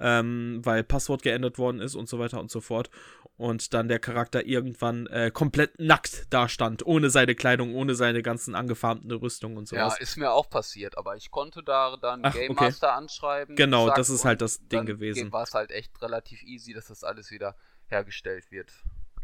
ähm, 0.00 0.60
weil 0.64 0.82
Passwort 0.82 1.22
geändert 1.22 1.58
worden 1.58 1.80
ist 1.80 1.94
und 1.94 2.08
so 2.08 2.18
weiter 2.18 2.40
und 2.40 2.50
so 2.50 2.60
fort. 2.60 2.90
Und 3.36 3.74
dann 3.74 3.88
der 3.88 3.98
Charakter 3.98 4.46
irgendwann 4.46 5.06
äh, 5.06 5.30
komplett 5.32 5.80
nackt 5.80 6.32
dastand, 6.32 6.86
ohne 6.86 7.10
seine 7.10 7.34
Kleidung, 7.34 7.74
ohne 7.74 7.94
seine 7.94 8.22
ganzen 8.22 8.54
angefarmten 8.54 9.10
Rüstung 9.10 9.56
und 9.56 9.66
sowas. 9.66 9.94
Ja, 9.94 10.00
ist 10.00 10.16
mir 10.16 10.32
auch 10.32 10.48
passiert, 10.48 10.96
aber 10.96 11.16
ich 11.16 11.30
konnte 11.30 11.62
da 11.62 11.96
dann 11.96 12.20
Ach, 12.24 12.34
Game 12.34 12.54
Master 12.54 12.88
okay. 12.88 12.96
anschreiben. 12.96 13.56
Genau, 13.56 13.90
das 13.90 14.10
ist 14.10 14.24
halt 14.24 14.42
das 14.42 14.66
Ding 14.68 14.86
gewesen. 14.86 15.32
War 15.32 15.42
es 15.42 15.54
halt 15.54 15.70
echt 15.70 16.00
relativ 16.02 16.42
easy, 16.42 16.72
dass 16.72 16.86
das 16.86 17.02
alles 17.02 17.30
wieder 17.30 17.56
hergestellt 17.86 18.50
wird. 18.50 18.70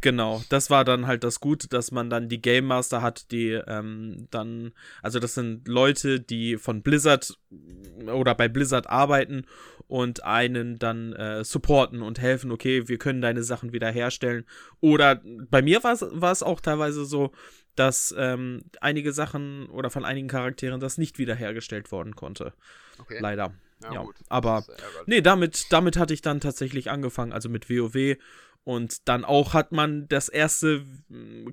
Genau, 0.00 0.42
das 0.48 0.70
war 0.70 0.84
dann 0.84 1.08
halt 1.08 1.24
das 1.24 1.40
Gute, 1.40 1.66
dass 1.68 1.90
man 1.90 2.08
dann 2.08 2.28
die 2.28 2.40
Game 2.40 2.66
Master 2.66 3.02
hat, 3.02 3.32
die 3.32 3.50
ähm, 3.50 4.28
dann, 4.30 4.72
also 5.02 5.18
das 5.18 5.34
sind 5.34 5.66
Leute, 5.66 6.20
die 6.20 6.56
von 6.56 6.82
Blizzard 6.82 7.36
oder 8.06 8.34
bei 8.36 8.46
Blizzard 8.46 8.88
arbeiten 8.88 9.44
und 9.88 10.22
einen 10.22 10.78
dann 10.78 11.14
äh, 11.14 11.44
supporten 11.44 12.02
und 12.02 12.20
helfen, 12.20 12.52
okay, 12.52 12.88
wir 12.88 12.98
können 12.98 13.20
deine 13.20 13.42
Sachen 13.42 13.72
wieder 13.72 13.90
herstellen. 13.90 14.44
Oder 14.80 15.20
bei 15.50 15.62
mir 15.62 15.82
war 15.82 16.32
es 16.32 16.42
auch 16.42 16.60
teilweise 16.60 17.04
so, 17.04 17.32
dass 17.74 18.14
ähm, 18.16 18.62
einige 18.80 19.12
Sachen 19.12 19.66
oder 19.70 19.90
von 19.90 20.04
einigen 20.04 20.28
Charakteren 20.28 20.80
das 20.80 20.98
nicht 20.98 21.18
wiederhergestellt 21.18 21.90
worden 21.90 22.14
konnte. 22.14 22.52
Okay. 22.98 23.18
Leider. 23.20 23.52
Ja, 23.82 23.92
ja. 23.92 24.06
aber 24.28 24.64
nee, 25.06 25.20
damit, 25.20 25.66
damit 25.70 25.96
hatte 25.96 26.12
ich 26.12 26.20
dann 26.20 26.40
tatsächlich 26.40 26.90
angefangen, 26.90 27.32
also 27.32 27.48
mit 27.48 27.70
WoW 27.70 28.16
und 28.68 29.08
dann 29.08 29.24
auch 29.24 29.54
hat 29.54 29.72
man 29.72 30.08
das 30.08 30.28
erste 30.28 30.84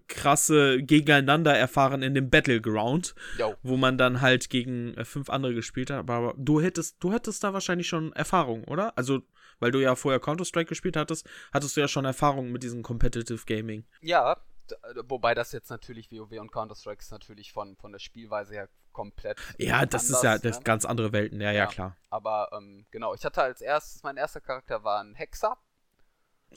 krasse 0.10 0.84
Gegeneinander 0.84 1.58
erfahren 1.58 2.01
in 2.01 2.13
dem 2.13 2.30
Battleground, 2.30 3.15
jo. 3.39 3.56
wo 3.63 3.78
man 3.78 3.97
dann 3.97 4.19
halt 4.19 4.49
gegen 4.49 4.93
äh, 4.95 5.06
fünf 5.06 5.30
andere 5.30 5.54
gespielt 5.54 5.91
hat. 5.91 5.99
Aber 5.99 6.34
du 6.36 6.60
hättest, 6.60 6.97
du 6.99 7.13
hättest 7.13 7.41
da 7.45 7.54
wahrscheinlich 7.54 7.88
schon 7.88 8.12
Erfahrung, 8.12 8.65
oder? 8.65 8.97
Also, 8.97 9.21
weil 9.62 9.71
du 9.71 9.80
ja 9.80 9.95
vorher 9.95 10.19
Counter-Strike 10.19 10.67
gespielt 10.67 10.97
hattest, 10.97 11.25
hattest 11.54 11.78
du 11.78 11.80
ja 11.80 11.88
schon 11.88 12.04
Erfahrung 12.04 12.51
mit 12.51 12.63
diesem 12.63 12.84
Competitive 12.84 13.45
Gaming. 13.45 13.86
Ja, 14.01 14.34
äh, 14.34 14.75
wobei 15.06 15.34
das 15.34 15.54
jetzt 15.54 15.69
natürlich 15.69 16.12
WoW 16.12 16.38
und 16.41 16.51
Counter-Strike 16.51 16.99
ist 16.99 17.12
natürlich 17.12 17.54
von, 17.54 17.78
von 17.78 17.93
der 17.93 17.99
Spielweise 17.99 18.56
her 18.56 18.69
komplett. 18.91 19.39
Ja, 19.58 19.86
das 19.86 20.08
anders, 20.08 20.17
ist 20.17 20.23
ja 20.23 20.38
das 20.38 20.58
ne? 20.58 20.63
ganz 20.65 20.84
andere 20.84 21.13
Welten, 21.13 21.39
ja, 21.39 21.51
ja, 21.51 21.60
ja 21.60 21.67
klar. 21.67 21.95
Aber 22.10 22.49
ähm, 22.51 22.86
genau, 22.91 23.13
ich 23.13 23.23
hatte 23.23 23.41
als 23.41 23.62
erstes, 23.62 24.04
mein 24.04 24.17
erster 24.17 24.41
Charakter 24.41 24.84
war 24.84 25.01
ein 25.01 25.15
Hexer. 25.15 25.58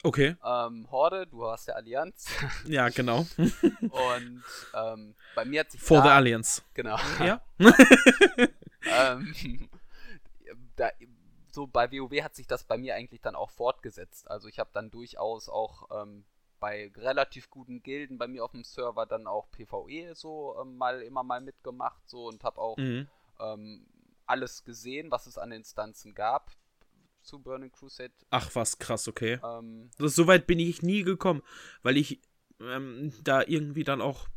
Okay. 0.02 0.36
Ähm, 0.44 0.90
Horde, 0.90 1.26
du 1.26 1.44
hast 1.46 1.68
der 1.68 1.76
Allianz. 1.76 2.26
Ja, 2.66 2.88
genau. 2.88 3.26
Und 3.38 4.44
ähm, 4.74 5.14
bei 5.34 5.44
mir 5.44 5.60
hat 5.60 5.70
sich. 5.70 5.80
For 5.80 5.98
da, 5.98 6.04
the 6.04 6.10
Alliance. 6.10 6.62
Genau. 6.74 6.98
Ja. 7.20 7.40
ähm, 8.84 9.68
da, 10.76 10.90
so 11.50 11.66
bei 11.66 11.90
WoW 11.90 12.22
hat 12.22 12.36
sich 12.36 12.46
das 12.46 12.64
bei 12.64 12.78
mir 12.78 12.94
eigentlich 12.94 13.20
dann 13.20 13.34
auch 13.34 13.50
fortgesetzt. 13.50 14.30
Also 14.30 14.48
ich 14.48 14.58
habe 14.58 14.70
dann 14.72 14.90
durchaus 14.90 15.48
auch 15.48 15.88
ähm, 16.02 16.24
bei 16.60 16.92
relativ 16.96 17.50
guten 17.50 17.82
Gilden 17.82 18.18
bei 18.18 18.28
mir 18.28 18.44
auf 18.44 18.52
dem 18.52 18.64
Server 18.64 19.06
dann 19.06 19.26
auch 19.26 19.50
PvE 19.50 20.14
so 20.14 20.56
ähm, 20.60 20.76
mal 20.76 21.02
immer 21.02 21.22
mal 21.22 21.40
mitgemacht 21.40 22.08
so 22.08 22.26
und 22.26 22.44
habe 22.44 22.58
auch 22.60 22.76
mhm. 22.76 23.08
ähm, 23.40 23.86
alles 24.26 24.64
gesehen, 24.64 25.10
was 25.10 25.26
es 25.26 25.38
an 25.38 25.52
Instanzen 25.52 26.14
gab 26.14 26.52
zu 27.28 27.38
Burning 27.38 27.70
Crusade. 27.70 28.12
Ach, 28.30 28.50
was 28.54 28.78
krass, 28.78 29.06
okay. 29.06 29.38
Ähm, 29.44 29.90
das, 29.98 30.14
so 30.14 30.26
weit 30.26 30.46
bin 30.46 30.58
ich 30.58 30.82
nie 30.82 31.02
gekommen, 31.02 31.42
weil 31.82 31.96
ich 31.96 32.20
ähm, 32.60 33.12
da 33.22 33.42
irgendwie 33.42 33.84
dann 33.84 34.00
auch 34.00 34.28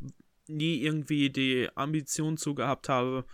nie 0.46 0.82
irgendwie 0.82 1.30
die 1.30 1.68
Ambition 1.74 2.36
zu 2.36 2.54
gehabt 2.54 2.88
habe 2.88 3.24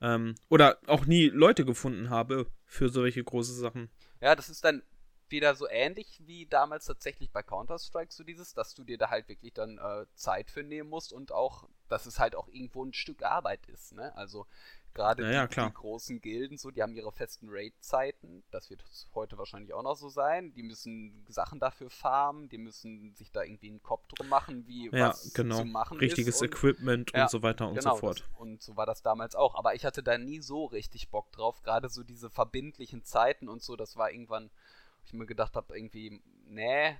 ähm, 0.00 0.34
oder 0.48 0.78
auch 0.86 1.06
nie 1.06 1.28
Leute 1.28 1.64
gefunden 1.64 2.10
habe 2.10 2.46
für 2.66 2.88
solche 2.88 3.22
große 3.22 3.54
Sachen. 3.54 3.88
Ja, 4.20 4.34
das 4.34 4.48
ist 4.48 4.64
dann 4.64 4.82
wieder 5.28 5.54
so 5.54 5.68
ähnlich 5.68 6.20
wie 6.26 6.46
damals 6.46 6.84
tatsächlich 6.84 7.30
bei 7.30 7.42
Counter-Strike, 7.42 8.12
so 8.12 8.24
dieses, 8.24 8.54
dass 8.54 8.74
du 8.74 8.84
dir 8.84 8.98
da 8.98 9.10
halt 9.10 9.28
wirklich 9.28 9.52
dann 9.52 9.78
äh, 9.78 10.06
Zeit 10.14 10.50
für 10.50 10.62
nehmen 10.62 10.90
musst 10.90 11.12
und 11.12 11.32
auch, 11.32 11.68
dass 11.88 12.06
es 12.06 12.18
halt 12.18 12.34
auch 12.34 12.48
irgendwo 12.48 12.84
ein 12.84 12.92
Stück 12.92 13.22
Arbeit 13.22 13.66
ist, 13.66 13.92
ne? 13.92 14.14
Also 14.16 14.46
Gerade 14.94 15.30
ja, 15.32 15.48
die, 15.48 15.60
die, 15.60 15.72
großen 15.72 16.20
Gilden, 16.20 16.56
so, 16.56 16.70
die 16.70 16.80
haben 16.80 16.94
ihre 16.94 17.10
festen 17.10 17.48
Raid-Zeiten. 17.50 18.44
Das 18.52 18.70
wird 18.70 18.84
heute 19.12 19.36
wahrscheinlich 19.36 19.74
auch 19.74 19.82
noch 19.82 19.96
so 19.96 20.08
sein. 20.08 20.54
Die 20.54 20.62
müssen 20.62 21.24
Sachen 21.28 21.58
dafür 21.58 21.90
farmen, 21.90 22.48
die 22.48 22.58
müssen 22.58 23.12
sich 23.16 23.32
da 23.32 23.42
irgendwie 23.42 23.70
einen 23.70 23.82
Kopf 23.82 24.06
drum 24.06 24.28
machen, 24.28 24.68
wie 24.68 24.88
ja, 24.92 25.08
was 25.08 25.34
genau. 25.34 25.58
zu 25.58 25.64
machen 25.64 25.98
Richtiges 25.98 26.36
ist. 26.36 26.42
Und, 26.42 26.46
Equipment 26.46 27.10
ja, 27.12 27.24
und 27.24 27.30
so 27.30 27.42
weiter 27.42 27.68
und 27.68 27.74
genau, 27.74 27.94
so 27.94 28.00
fort. 28.00 28.20
Das, 28.20 28.40
und 28.40 28.62
so 28.62 28.76
war 28.76 28.86
das 28.86 29.02
damals 29.02 29.34
auch. 29.34 29.56
Aber 29.56 29.74
ich 29.74 29.84
hatte 29.84 30.04
da 30.04 30.16
nie 30.16 30.40
so 30.40 30.64
richtig 30.66 31.10
Bock 31.10 31.32
drauf. 31.32 31.60
Gerade 31.64 31.88
so 31.88 32.04
diese 32.04 32.30
verbindlichen 32.30 33.02
Zeiten 33.02 33.48
und 33.48 33.64
so, 33.64 33.74
das 33.74 33.96
war 33.96 34.12
irgendwann, 34.12 34.50
ich 35.04 35.12
mir 35.12 35.26
gedacht 35.26 35.56
habe, 35.56 35.76
irgendwie, 35.76 36.22
nee, 36.46 36.96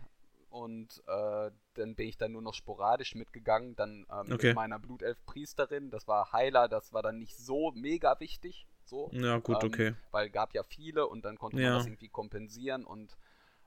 und 0.54 1.02
äh, 1.08 1.50
dann 1.74 1.96
bin 1.96 2.08
ich 2.08 2.16
dann 2.16 2.30
nur 2.30 2.40
noch 2.40 2.54
sporadisch 2.54 3.16
mitgegangen, 3.16 3.74
dann 3.74 4.06
ähm, 4.08 4.32
okay. 4.32 4.48
mit 4.48 4.54
meiner 4.54 4.78
Blutelf-Priesterin, 4.78 5.90
das 5.90 6.06
war 6.06 6.32
Heiler, 6.32 6.68
das 6.68 6.92
war 6.92 7.02
dann 7.02 7.18
nicht 7.18 7.36
so 7.36 7.72
mega 7.72 8.20
wichtig, 8.20 8.68
so. 8.84 9.10
Ja, 9.12 9.38
gut, 9.38 9.64
ähm, 9.64 9.68
okay. 9.68 9.94
Weil 10.12 10.30
gab 10.30 10.54
ja 10.54 10.62
viele 10.62 11.08
und 11.08 11.24
dann 11.24 11.38
konnte 11.38 11.60
ja. 11.60 11.70
man 11.70 11.78
das 11.78 11.86
irgendwie 11.86 12.08
kompensieren 12.08 12.84
und 12.84 13.16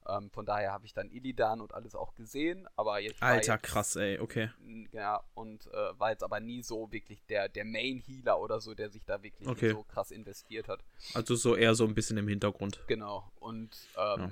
ähm, 0.08 0.30
von 0.32 0.45
daher 0.45 0.71
habe 0.71 0.86
ich 0.86 0.93
dann 0.93 1.12
Illidan 1.12 1.60
und 1.60 1.73
alles 1.73 1.93
auch 1.93 2.15
gesehen, 2.15 2.69
aber 2.78 3.00
jetzt 3.00 3.21
Alter, 3.21 3.56
jetzt, 3.56 3.63
krass, 3.63 3.97
ey, 3.97 4.19
okay. 4.19 4.50
Ja, 4.93 5.21
und 5.34 5.67
äh, 5.67 6.00
war 6.00 6.12
jetzt 6.12 6.23
aber 6.23 6.39
nie 6.39 6.63
so 6.63 6.89
wirklich 6.93 7.21
der, 7.26 7.50
der 7.50 7.65
Main-Healer 7.65 8.39
oder 8.39 8.62
so, 8.62 8.73
der 8.73 8.89
sich 8.91 9.04
da 9.04 9.21
wirklich 9.21 9.50
okay. 9.50 9.71
so 9.71 9.84
krass 9.84 10.12
investiert 10.12 10.69
hat. 10.69 10.80
Also 11.13 11.36
so 11.36 11.58
eher 11.58 11.76
so 11.76 11.84
ein 11.84 11.93
bisschen 11.93 12.15
im 12.15 12.30
Hintergrund. 12.30 12.82
Genau, 12.88 13.30
und 13.41 13.76
ähm, 13.97 14.21
ja 14.21 14.30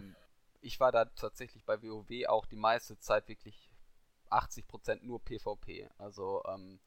ich 0.66 0.80
war 0.80 0.92
da 0.92 1.06
tatsächlich 1.06 1.64
bei 1.66 1.82
WoW 1.82 2.28
auch 2.28 2.46
die 2.46 2.56
meiste 2.56 3.00
Zeit 3.00 3.28
wirklich 3.28 3.70
80% 4.30 5.04
nur 5.06 5.24
PvP. 5.24 5.90
Also 5.98 6.44
ähm, 6.48 6.80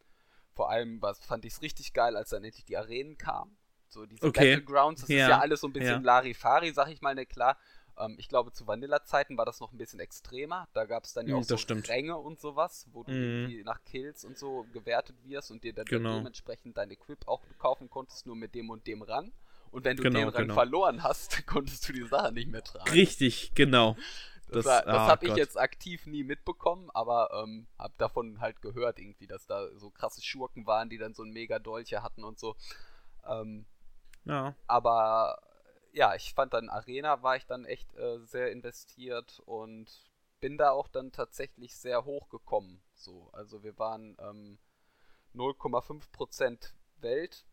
vor 0.54 0.70
allem 0.70 1.00
was 1.02 1.24
fand 1.24 1.44
ich 1.44 1.54
es 1.54 1.62
richtig 1.62 1.92
geil, 1.92 2.16
als 2.16 2.30
dann 2.30 2.44
endlich 2.44 2.64
die 2.64 2.76
Arenen 2.76 3.16
kamen. 3.18 3.56
So 3.88 4.06
diese 4.06 4.28
Okay. 4.28 4.30
Battlegrounds, 4.30 5.00
das 5.02 5.10
Ja. 5.10 5.16
ist 5.16 5.26
ja 5.28 5.38
alles 5.38 5.60
so 5.60 5.68
ein 5.68 5.72
bisschen 5.72 6.02
Ja. 6.02 6.02
Larifari, 6.02 6.72
sag 6.72 6.88
ich 6.88 7.00
mal, 7.00 7.14
ne, 7.14 7.26
klar. 7.26 7.56
Ähm, 7.98 8.16
ich 8.18 8.28
glaube, 8.28 8.52
zu 8.52 8.66
Vanilla-Zeiten 8.66 9.36
war 9.38 9.46
das 9.46 9.60
noch 9.60 9.72
ein 9.72 9.78
bisschen 9.78 10.00
extremer. 10.00 10.68
Da 10.74 10.84
gab 10.84 11.04
es 11.04 11.14
dann 11.14 11.26
ja 11.28 11.34
Mm, 11.34 11.36
auch 11.36 11.44
so 11.44 11.56
das 11.56 11.60
stimmt. 11.60 11.88
Ränge 11.88 12.16
und 12.18 12.40
sowas, 12.40 12.86
wo 12.92 13.04
du 13.04 13.14
irgendwie 13.16 13.64
nach 13.64 13.82
Kills 13.84 14.24
und 14.24 14.36
so 14.38 14.64
gewertet 14.72 15.16
wirst 15.24 15.50
und 15.50 15.64
dir 15.64 15.72
dann 15.72 15.86
Genau. 15.86 16.08
dementsprechend 16.10 16.76
dein 16.76 16.90
Equip 16.90 17.26
auch 17.28 17.42
kaufen 17.58 17.88
konntest, 17.88 18.26
nur 18.26 18.36
mit 18.36 18.54
dem 18.54 18.70
und 18.70 18.86
dem 18.86 19.02
Rang. 19.02 19.32
Und 19.70 19.84
wenn 19.84 19.96
du 19.96 20.04
Genau, 20.04 20.18
den 20.20 20.28
Rang 20.28 20.42
genau. 20.42 20.54
verloren 20.54 21.02
hast, 21.02 21.46
konntest 21.46 21.88
du 21.88 21.92
die 21.92 22.06
Sache 22.06 22.32
nicht 22.32 22.48
mehr 22.50 22.62
tragen. 22.62 22.90
Richtig, 22.90 23.52
genau. 23.54 23.96
Das, 24.50 24.64
Das- 24.64 24.84
das 24.84 24.86
ah, 24.86 25.06
habe 25.08 25.26
ich 25.26 25.34
jetzt 25.36 25.58
aktiv 25.58 26.06
nie 26.06 26.24
mitbekommen, 26.24 26.90
aber 26.94 27.30
ähm, 27.44 27.66
habe 27.78 27.94
davon 27.98 28.40
halt 28.40 28.62
gehört 28.62 28.98
irgendwie, 28.98 29.26
dass 29.26 29.46
da 29.46 29.68
so 29.76 29.90
krasse 29.90 30.22
Schurken 30.22 30.66
waren, 30.66 30.88
die 30.88 30.98
dann 30.98 31.14
so 31.14 31.22
ein 31.22 31.30
mega 31.32 31.58
Dolche 31.58 32.02
hatten 32.02 32.24
und 32.24 32.38
so. 32.38 32.56
Ähm, 33.26 33.66
Ja. 34.24 34.54
aber 34.66 35.40
ja, 35.92 36.14
ich 36.14 36.34
fand 36.34 36.52
dann 36.54 36.68
Arena 36.68 37.22
war 37.22 37.36
ich 37.36 37.46
dann 37.46 37.64
echt 37.64 37.94
äh, 37.96 38.18
sehr 38.20 38.52
investiert 38.52 39.40
und 39.46 39.86
bin 40.40 40.58
da 40.58 40.70
auch 40.70 40.88
dann 40.88 41.12
tatsächlich 41.12 41.76
sehr 41.76 42.04
hoch 42.04 42.28
gekommen. 42.28 42.80
So, 42.94 43.28
also 43.32 43.62
wir 43.62 43.78
waren 43.78 44.16
ähm, 44.20 44.58
0,5% 45.34 46.74
Welt, 47.00 47.44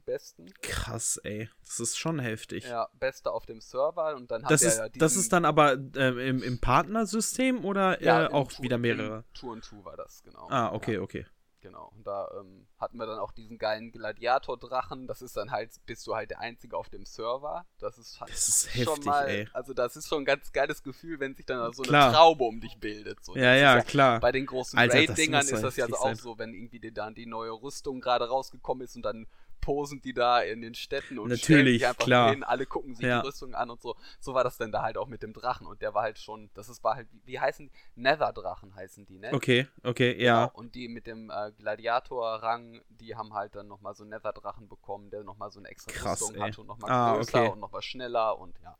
die 0.00 0.10
besten. 0.10 0.52
Krass, 0.62 1.18
ey. 1.24 1.48
Das 1.62 1.80
ist 1.80 1.98
schon 1.98 2.18
heftig. 2.18 2.64
Ja, 2.64 2.88
beste 2.98 3.30
auf 3.32 3.46
dem 3.46 3.60
Server 3.60 4.14
und 4.16 4.30
dann 4.30 4.42
haben 4.44 4.48
Das 4.50 4.62
wir 4.62 4.68
ist, 4.68 4.78
ja 4.78 4.88
das 4.88 5.12
diesen- 5.12 5.20
ist 5.20 5.32
dann 5.32 5.44
aber 5.44 5.72
äh, 5.96 6.28
im, 6.28 6.42
im 6.42 6.60
Partnersystem 6.60 7.64
oder 7.64 8.02
ja, 8.02 8.26
äh, 8.26 8.32
auch 8.32 8.50
Tour- 8.52 8.62
wieder 8.64 8.78
mehrere? 8.78 9.24
Tour 9.34 9.52
und 9.52 9.64
Two 9.64 9.84
war 9.84 9.96
das, 9.96 10.22
genau. 10.22 10.48
Ah, 10.50 10.72
okay, 10.72 10.94
Ja. 10.94 11.00
okay. 11.02 11.26
Genau, 11.62 11.92
und 11.94 12.06
da 12.06 12.26
ähm, 12.40 12.66
hatten 12.78 12.96
wir 12.96 13.04
dann 13.04 13.18
auch 13.18 13.32
diesen 13.32 13.58
geilen 13.58 13.92
Gladiator-Drachen. 13.92 15.06
Das 15.06 15.20
ist 15.20 15.36
dann 15.36 15.50
halt, 15.50 15.70
bist 15.84 16.06
du 16.06 16.14
halt 16.14 16.30
der 16.30 16.40
Einzige 16.40 16.74
auf 16.74 16.88
dem 16.88 17.04
Server. 17.04 17.66
Das 17.78 17.98
ist 17.98 18.18
halt 18.18 18.30
Das 18.30 18.48
ist 18.48 18.70
schon 18.72 18.78
heftig, 18.94 19.04
mal, 19.04 19.28
ey. 19.28 19.48
also 19.52 19.74
das 19.74 19.94
ist 19.94 20.08
schon 20.08 20.22
ein 20.22 20.24
ganz 20.24 20.52
geiles 20.52 20.82
Gefühl, 20.82 21.20
wenn 21.20 21.34
sich 21.34 21.44
dann 21.44 21.70
so 21.74 21.82
Klar. 21.82 22.04
eine 22.06 22.14
Traube 22.14 22.44
um 22.44 22.60
dich 22.62 22.78
bildet. 22.78 23.22
So, 23.22 23.36
Ja, 23.36 23.52
das 23.52 23.60
ja, 23.60 23.76
ist 23.76 23.88
klar. 23.88 24.20
Bei 24.20 24.32
den 24.32 24.46
großen 24.46 24.78
das 24.78 24.94
Raid-Dingern 24.94 25.42
ist 25.46 25.62
das 25.62 25.76
ja 25.76 25.86
so 25.86 25.96
auch 25.96 26.04
sein. 26.04 26.14
so, 26.16 26.38
wenn 26.38 26.54
irgendwie 26.54 26.80
die, 26.80 26.94
dann 26.94 27.14
die 27.14 27.26
neue 27.26 27.50
Rüstung 27.52 28.00
gerade 28.00 28.26
rausgekommen 28.28 28.82
ist 28.84 28.96
und 28.96 29.02
dann 29.02 29.26
posen 29.60 30.00
die 30.02 30.12
da 30.14 30.40
in 30.40 30.60
den 30.62 30.74
Städten 30.74 31.18
und 31.18 31.28
Natürlich, 31.28 31.80
sich 31.80 31.86
einfach 31.88 32.04
klar. 32.04 32.30
hin, 32.30 32.42
alle 32.44 32.66
gucken 32.66 32.94
sich 32.94 33.04
Ja. 33.06 33.20
die 33.20 33.26
Rüstung 33.26 33.54
an 33.54 33.70
und 33.70 33.80
so. 33.82 33.96
So 34.18 34.34
war 34.34 34.44
das 34.44 34.56
dann 34.56 34.72
da 34.72 34.82
halt 34.82 34.96
auch 34.98 35.06
mit 35.08 35.22
dem 35.22 35.32
Drachen 35.32 35.66
und 35.66 35.82
der 35.82 35.94
war 35.94 36.02
halt 36.02 36.18
schon, 36.18 36.50
das 36.54 36.68
ist 36.68 36.82
war 36.84 36.94
halt, 36.96 37.08
wie 37.24 37.38
heißen 37.38 37.66
die? 37.68 37.72
Nether-Drachen 38.00 38.74
heißen 38.74 39.06
die, 39.06 39.18
ne? 39.18 39.32
Okay, 39.32 39.66
okay, 39.82 40.14
Genau, 40.14 40.24
ja. 40.24 40.44
und 40.46 40.74
die 40.74 40.88
mit 40.88 41.06
dem 41.06 41.30
äh, 41.30 41.52
Gladiator-Rang, 41.58 42.80
die 42.88 43.16
haben 43.16 43.34
halt 43.34 43.54
dann 43.54 43.68
nochmal 43.68 43.94
so 43.94 44.02
einen 44.04 44.10
Nether-Drachen 44.10 44.68
bekommen, 44.68 45.10
der 45.10 45.22
nochmal 45.24 45.50
so 45.50 45.58
eine 45.58 45.68
extra 45.68 45.92
Krass, 45.92 46.20
Rüstung 46.22 46.36
ey. 46.36 46.40
hatte 46.42 46.60
und 46.60 46.66
nochmal 46.66 46.90
Ah, 46.90 47.14
größer 47.16 47.40
okay. 47.42 47.52
und 47.52 47.60
nochmal 47.60 47.82
schneller 47.82 48.38
und 48.38 48.58
ja. 48.62 48.76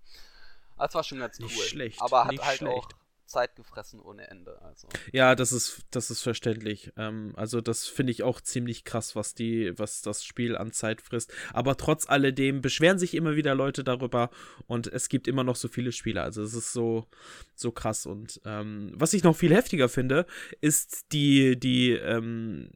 Das 0.78 0.94
war 0.94 1.04
schon 1.04 1.18
ganz 1.18 1.38
cool. 1.38 1.46
Nicht 1.46 1.68
schlecht, 1.68 2.00
Aber 2.00 2.24
hat 2.24 2.38
halt 2.40 2.58
schlecht. 2.58 2.72
auch 2.74 2.88
Zeit 3.30 3.56
gefressen 3.56 4.00
ohne 4.00 4.28
Ende. 4.28 4.60
Also. 4.62 4.88
Ja, 5.12 5.34
das 5.34 5.52
ist, 5.52 5.82
das 5.90 6.10
ist 6.10 6.22
verständlich. 6.22 6.92
Ähm, 6.96 7.32
also 7.36 7.60
das 7.60 7.86
finde 7.86 8.10
ich 8.10 8.22
auch 8.22 8.40
ziemlich 8.40 8.84
krass, 8.84 9.16
was 9.16 9.34
die, 9.34 9.72
was 9.78 10.02
das 10.02 10.24
Spiel 10.24 10.56
an 10.56 10.72
Zeit 10.72 11.00
frisst. 11.00 11.32
Aber 11.52 11.76
trotz 11.76 12.08
alledem 12.08 12.60
beschweren 12.60 12.98
sich 12.98 13.14
immer 13.14 13.36
wieder 13.36 13.54
Leute 13.54 13.84
darüber 13.84 14.30
und 14.66 14.86
es 14.88 15.08
gibt 15.08 15.28
immer 15.28 15.44
noch 15.44 15.56
so 15.56 15.68
viele 15.68 15.92
Spiele. 15.92 16.22
Also 16.22 16.42
es 16.42 16.54
ist 16.54 16.72
so, 16.72 17.06
so 17.54 17.70
krass. 17.70 18.04
Und 18.04 18.40
ähm, 18.44 18.92
was 18.94 19.12
ich 19.12 19.22
noch 19.22 19.36
viel 19.36 19.54
heftiger 19.54 19.88
finde, 19.88 20.26
ist 20.60 21.12
die, 21.12 21.58
die 21.58 21.92
ähm, 21.92 22.68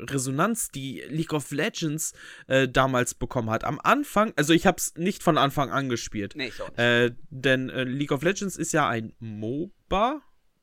Resonanz, 0.00 0.70
die 0.70 1.02
League 1.08 1.32
of 1.32 1.50
Legends 1.52 2.12
äh, 2.48 2.68
damals 2.68 3.14
bekommen 3.14 3.50
hat. 3.50 3.64
Am 3.64 3.80
Anfang, 3.82 4.32
also 4.36 4.52
ich 4.52 4.66
habe 4.66 4.78
es 4.78 4.94
nicht 4.96 5.22
von 5.22 5.38
Anfang 5.38 5.70
an 5.70 5.88
gespielt. 5.88 6.34
Nee, 6.36 6.48
ich 6.48 6.60
auch 6.60 6.68
nicht. 6.68 6.78
Äh, 6.78 7.12
denn 7.30 7.70
äh, 7.70 7.84
League 7.84 8.12
of 8.12 8.22
Legends 8.22 8.56
ist 8.56 8.72
ja 8.72 8.88
ein 8.88 9.12
MOBA. 9.20 9.75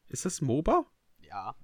Ist 0.09 0.25
das 0.25 0.41
MOBA? 0.41 0.85
ja. 1.33 1.55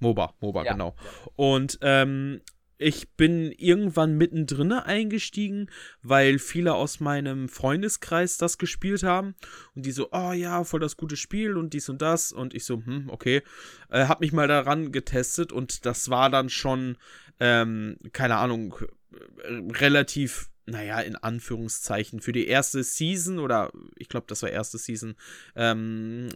MOBA, 0.00 0.34
MOBA, 0.40 0.64
ja. 0.64 0.72
genau. 0.72 0.94
Ja. 0.96 1.30
Und 1.36 1.78
ähm, 1.80 2.42
ich 2.76 3.12
bin 3.12 3.52
irgendwann 3.52 4.18
mittendrin 4.18 4.72
eingestiegen, 4.72 5.70
weil 6.02 6.38
viele 6.38 6.74
aus 6.74 7.00
meinem 7.00 7.48
Freundeskreis 7.48 8.36
das 8.36 8.58
gespielt 8.58 9.02
haben. 9.02 9.34
Und 9.74 9.86
die 9.86 9.92
so, 9.92 10.08
oh 10.12 10.32
ja, 10.32 10.64
voll 10.64 10.80
das 10.80 10.96
gute 10.96 11.16
Spiel 11.16 11.56
und 11.56 11.72
dies 11.72 11.88
und 11.88 12.02
das. 12.02 12.32
Und 12.32 12.52
ich 12.52 12.64
so, 12.64 12.76
hm, 12.84 13.08
okay. 13.08 13.42
Äh, 13.88 14.06
hab 14.06 14.20
mich 14.20 14.32
mal 14.32 14.48
daran 14.48 14.92
getestet 14.92 15.52
und 15.52 15.86
das 15.86 16.10
war 16.10 16.28
dann 16.30 16.50
schon, 16.50 16.98
ähm, 17.40 17.96
keine 18.12 18.36
Ahnung, 18.36 18.74
äh, 19.12 19.72
relativ, 19.78 20.50
naja, 20.66 21.00
in 21.00 21.16
Anführungszeichen, 21.16 22.20
für 22.20 22.32
die 22.32 22.46
erste 22.46 22.82
Season 22.82 23.38
oder 23.38 23.70
ich 23.96 24.08
glaube, 24.08 24.26
das 24.28 24.42
war 24.42 24.50
erste 24.50 24.78
Season, 24.78 25.14
ähm, 25.56 26.28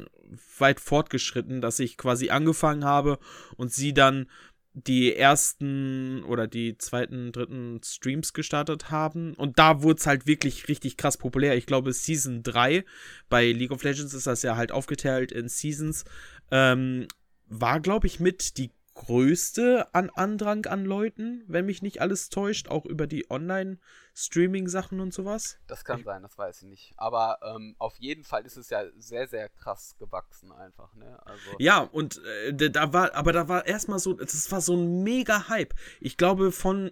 weit 0.58 0.80
fortgeschritten, 0.80 1.60
dass 1.60 1.78
ich 1.78 1.96
quasi 1.96 2.30
angefangen 2.30 2.84
habe 2.84 3.18
und 3.56 3.72
sie 3.72 3.94
dann 3.94 4.26
die 4.74 5.14
ersten 5.14 6.22
oder 6.24 6.46
die 6.46 6.78
zweiten, 6.78 7.32
dritten 7.32 7.80
Streams 7.82 8.32
gestartet 8.32 8.90
haben. 8.90 9.34
Und 9.34 9.58
da 9.58 9.82
wurde 9.82 9.98
es 9.98 10.06
halt 10.06 10.26
wirklich 10.26 10.68
richtig 10.68 10.96
krass 10.96 11.16
populär. 11.16 11.56
Ich 11.56 11.66
glaube, 11.66 11.92
Season 11.92 12.42
3 12.42 12.84
bei 13.28 13.50
League 13.50 13.72
of 13.72 13.82
Legends 13.82 14.14
ist 14.14 14.26
das 14.26 14.42
ja 14.42 14.56
halt 14.56 14.70
aufgeteilt 14.70 15.32
in 15.32 15.48
Seasons. 15.48 16.04
Ähm, 16.50 17.08
war, 17.46 17.80
glaube 17.80 18.06
ich, 18.06 18.20
mit 18.20 18.58
die 18.58 18.70
größte 19.06 19.94
an 19.94 20.10
Andrang 20.10 20.66
an 20.66 20.84
Leuten, 20.84 21.44
wenn 21.46 21.66
mich 21.66 21.82
nicht 21.82 22.00
alles 22.00 22.28
täuscht, 22.30 22.68
auch 22.68 22.84
über 22.84 23.06
die 23.06 23.30
Online-Streaming-Sachen 23.30 25.00
und 25.00 25.14
sowas. 25.14 25.58
Das 25.66 25.84
kann 25.84 26.02
sein, 26.04 26.22
das 26.22 26.36
weiß 26.36 26.62
ich 26.62 26.68
nicht. 26.68 26.94
Aber 26.96 27.38
ähm, 27.42 27.76
auf 27.78 27.96
jeden 27.98 28.24
Fall 28.24 28.44
ist 28.44 28.56
es 28.56 28.70
ja 28.70 28.82
sehr, 28.98 29.28
sehr 29.28 29.48
krass 29.48 29.96
gewachsen 29.98 30.52
einfach, 30.52 30.92
ne? 30.94 31.18
Also, 31.24 31.56
Ja, 31.58 31.80
und 31.80 32.22
äh, 32.24 32.52
da- 32.54 32.68
da 32.68 32.92
war, 32.92 33.14
aber 33.14 33.32
da 33.32 33.48
war 33.48 33.66
erstmal 33.66 33.98
so, 33.98 34.14
das 34.14 34.50
war 34.50 34.60
so 34.60 34.74
ein 34.76 35.02
mega 35.02 35.48
Hype. 35.48 35.74
Ich 36.00 36.16
glaube, 36.16 36.50
von 36.52 36.90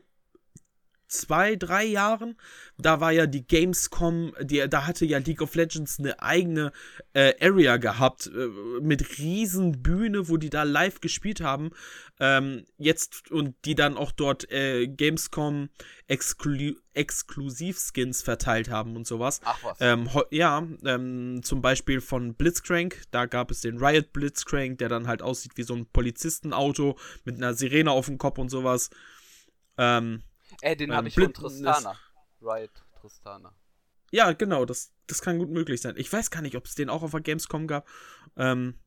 zwei, 1.09 1.57
drei 1.57 1.85
Jahren, 1.85 2.37
da 2.79 3.01
war 3.01 3.13
ja 3.13 3.27
die 3.27 3.47
Gamescom, 3.47 4.35
die, 4.43 4.69
da 4.69 4.87
hatte 4.87 5.07
ja 5.07 5.19
League 5.19 5.43
of 5.43 5.55
Legends 5.55 5.99
eine 5.99 6.21
eigene 6.21 6.73
äh, 7.13 7.35
Area 7.41 7.77
gehabt, 7.77 8.27
äh, 8.27 8.49
mit 8.81 9.19
riesen 9.19 9.83
Bühne, 9.83 10.29
wo 10.29 10.37
die 10.37 10.51
da 10.51 10.65
live 10.65 11.01
gespielt 11.01 11.41
haben. 11.41 11.71
Ähm, 12.19 12.65
jetzt 12.79 13.31
und 13.31 13.55
die 13.65 13.75
dann 13.75 13.97
auch 13.97 14.11
dort 14.11 14.51
äh, 14.51 14.87
Gamescom 14.87 15.69
Exklu 16.07 16.75
Exklusivskins 16.95 18.23
verteilt 18.23 18.71
haben 18.71 18.97
und 18.97 19.07
sowas. 19.07 19.41
Ach 19.45 19.59
was. 19.63 19.77
Ähm, 19.81 20.09
ja, 20.31 20.67
ähm, 20.85 21.41
zum 21.43 21.61
Beispiel 21.61 22.01
von 22.01 22.35
Blitzcrank. 22.35 23.03
Da 23.11 23.27
gab 23.27 23.51
es 23.51 23.61
den 23.61 23.77
Riot 23.79 24.15
Blitzcrank, 24.15 24.79
der 24.79 24.89
dann 24.89 25.07
halt 25.07 25.21
aussieht 25.21 25.53
wie 25.57 25.63
so 25.63 25.75
ein 25.75 25.87
Polizistenauto 25.87 26.97
mit 27.25 27.37
einer 27.37 27.53
Sirene 27.53 27.91
auf 27.91 28.07
dem 28.07 28.17
Kopf 28.17 28.39
und 28.39 28.49
sowas. 28.49 28.89
Ähm, 29.77 30.23
Ey, 30.63 30.77
den 30.77 30.91
ähm, 30.91 30.97
habe 30.97 31.09
ich 31.09 31.15
von 31.15 31.33
Tristana. 31.33 31.97
Riot 32.41 32.71
Tristana. 33.01 33.53
ja, 34.11 34.33
genau, 34.33 34.65
das, 34.65 34.93
das 35.07 35.23
kann 35.23 35.39
gut 35.39 35.51
möglich 35.51 35.81
sein. 35.81 35.95
Ich 35.97 36.13
weiß 36.13 36.31
gar 36.31 36.43
nicht, 36.43 36.57
ob 36.57 36.67
es 36.67 36.75
den 36.75 36.91
auch 36.91 37.03
auf 37.03 37.11
der 37.13 37.21
Gamescom 37.21 37.67
gab. 37.67 37.89
Ähm, 38.37 38.79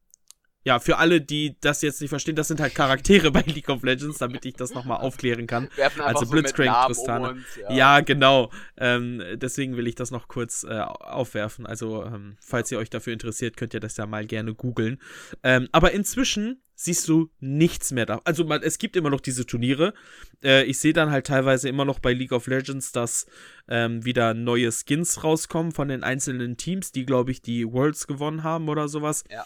ja, 0.70 0.78
für 0.78 0.98
alle, 0.98 1.20
die 1.20 1.56
das 1.62 1.82
jetzt 1.82 2.00
nicht 2.00 2.12
verstehen, 2.12 2.36
das 2.36 2.48
sind 2.48 2.60
halt 2.60 2.76
Charaktere 2.76 3.32
bei 3.32 3.42
League 3.42 3.70
of 3.70 3.82
Legends, 3.82 4.20
damit 4.20 4.46
ich 4.46 4.54
das 4.54 4.72
nochmal 4.72 5.00
aufklären 5.00 5.48
kann. 5.48 5.68
Werfen 5.76 6.02
Also 6.02 6.26
so 6.26 6.32
Blitzcrank, 6.32 6.70
Namen 6.70 6.94
Tristana. 6.94 7.30
um. 7.32 7.46
Ja. 7.60 7.74
Ja, 7.74 8.00
genau. 8.02 8.52
Ähm, 8.78 9.20
deswegen 9.34 9.78
will 9.78 9.88
ich 9.88 9.96
das 9.96 10.12
noch 10.12 10.28
kurz 10.28 10.64
äh, 10.64 10.80
aufwerfen. 10.80 11.66
Also, 11.66 12.06
ähm, 12.06 12.38
falls 12.40 12.72
ihr 12.72 12.78
euch 12.78 12.92
dafür 12.92 13.14
interessiert, 13.14 13.58
könnt 13.58 13.74
ihr 13.74 13.80
das 13.80 13.98
ja 13.98 14.06
mal 14.06 14.28
gerne 14.28 14.54
googeln. 14.54 15.02
Ähm, 15.42 15.70
aber 15.72 15.92
inzwischen 15.92 16.62
siehst 16.76 17.08
du 17.08 17.32
nichts 17.40 17.92
mehr 17.92 18.06
da. 18.06 18.22
Also, 18.24 18.44
man, 18.44 18.62
es 18.62 18.78
gibt 18.78 18.96
immer 18.96 19.10
noch 19.10 19.22
diese 19.22 19.48
Turniere. 19.48 19.96
Äh, 20.44 20.66
ich 20.66 20.78
sehe 20.78 20.94
dann 20.94 21.10
halt 21.10 21.26
teilweise 21.26 21.68
immer 21.68 21.84
noch 21.84 21.98
bei 21.98 22.14
League 22.14 22.32
of 22.32 22.46
Legends, 22.46 22.92
dass 22.92 23.26
ähm, 23.68 24.06
wieder 24.06 24.36
neue 24.36 24.72
Skins 24.72 25.24
rauskommen 25.24 25.72
von 25.72 25.88
den 25.88 26.04
einzelnen 26.04 26.58
Teams, 26.58 26.92
die, 26.92 27.08
glaube 27.08 27.32
ich, 27.32 27.42
die 27.42 27.66
Worlds 27.66 28.06
gewonnen 28.06 28.44
haben 28.44 28.70
oder 28.70 28.88
sowas. 28.88 29.24
Ja, 29.32 29.46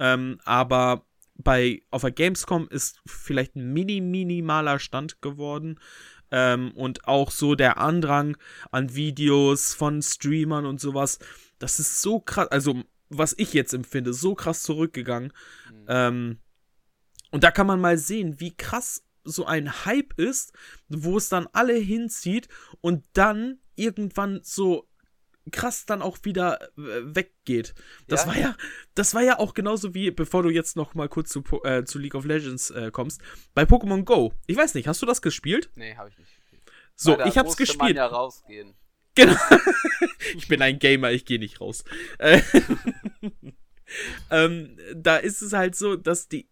Ähm, 0.00 0.40
aber 0.44 1.04
bei 1.36 1.82
auf 1.90 2.02
der 2.02 2.12
Gamescom 2.12 2.68
ist 2.68 3.00
vielleicht 3.06 3.56
ein 3.56 3.72
mini 3.72 4.00
minimaler 4.00 4.78
Stand 4.78 5.20
geworden 5.20 5.80
ähm, 6.30 6.72
und 6.72 7.06
auch 7.06 7.30
so 7.30 7.54
der 7.54 7.78
Andrang 7.78 8.36
an 8.70 8.94
Videos 8.94 9.74
von 9.74 10.02
Streamern 10.02 10.66
und 10.66 10.80
sowas, 10.80 11.18
das 11.58 11.80
ist 11.80 12.02
so 12.02 12.20
krass, 12.20 12.48
also 12.48 12.82
was 13.08 13.34
ich 13.36 13.52
jetzt 13.52 13.74
empfinde, 13.74 14.12
so 14.12 14.34
krass 14.34 14.62
zurückgegangen. 14.62 15.32
Mhm. 15.70 15.84
Ähm, 15.88 16.38
und 17.30 17.44
da 17.44 17.50
kann 17.50 17.66
man 17.66 17.80
mal 17.80 17.98
sehen, 17.98 18.40
wie 18.40 18.56
krass 18.56 19.04
so 19.24 19.44
ein 19.46 19.84
Hype 19.84 20.18
ist, 20.18 20.52
wo 20.88 21.16
es 21.16 21.28
dann 21.28 21.48
alle 21.52 21.74
hinzieht 21.74 22.48
und 22.80 23.04
dann 23.12 23.58
irgendwann 23.74 24.40
so 24.42 24.88
krass 25.52 25.86
dann 25.86 26.02
auch 26.02 26.18
wieder 26.22 26.60
äh, 26.78 27.02
weggeht. 27.04 27.74
Das 28.08 28.22
Ja. 28.22 28.26
war 28.28 28.36
ja, 28.38 28.56
das 28.94 29.14
war 29.14 29.22
ja 29.22 29.38
auch 29.38 29.54
genauso 29.54 29.94
wie, 29.94 30.10
bevor 30.10 30.42
du 30.42 30.50
jetzt 30.50 30.76
noch 30.76 30.94
mal 30.94 31.08
kurz 31.08 31.30
zu, 31.30 31.42
äh, 31.64 31.84
zu 31.84 31.98
League 31.98 32.14
of 32.14 32.24
Legends 32.24 32.70
äh, 32.70 32.90
kommst, 32.90 33.20
bei 33.54 33.62
Pokémon 33.64 34.04
Go. 34.04 34.32
Ich 34.46 34.56
weiß 34.56 34.74
nicht, 34.74 34.88
hast 34.88 35.02
du 35.02 35.06
das 35.06 35.22
gespielt? 35.22 35.70
Nee, 35.74 35.96
habe 35.96 36.08
ich 36.08 36.18
nicht 36.18 36.34
gespielt. 36.34 36.62
So, 36.96 37.16
da 37.16 37.26
ich 37.26 37.36
hab's 37.38 37.48
musste 37.58 37.62
Man 37.76 37.78
gespielt. 37.88 37.96
ja 37.96 38.06
rausgehen. 38.06 38.74
Genau. 39.16 39.36
ich 40.36 40.48
bin 40.48 40.60
ein 40.62 40.78
Gamer, 40.78 41.12
ich 41.12 41.24
gehe 41.24 41.38
nicht 41.38 41.60
raus. 41.60 41.84
Äh, 42.18 42.40
ähm, 44.30 44.76
da 44.94 45.16
ist 45.16 45.42
es 45.42 45.52
halt 45.52 45.76
so, 45.76 45.96
dass 45.96 46.28
die 46.28 46.48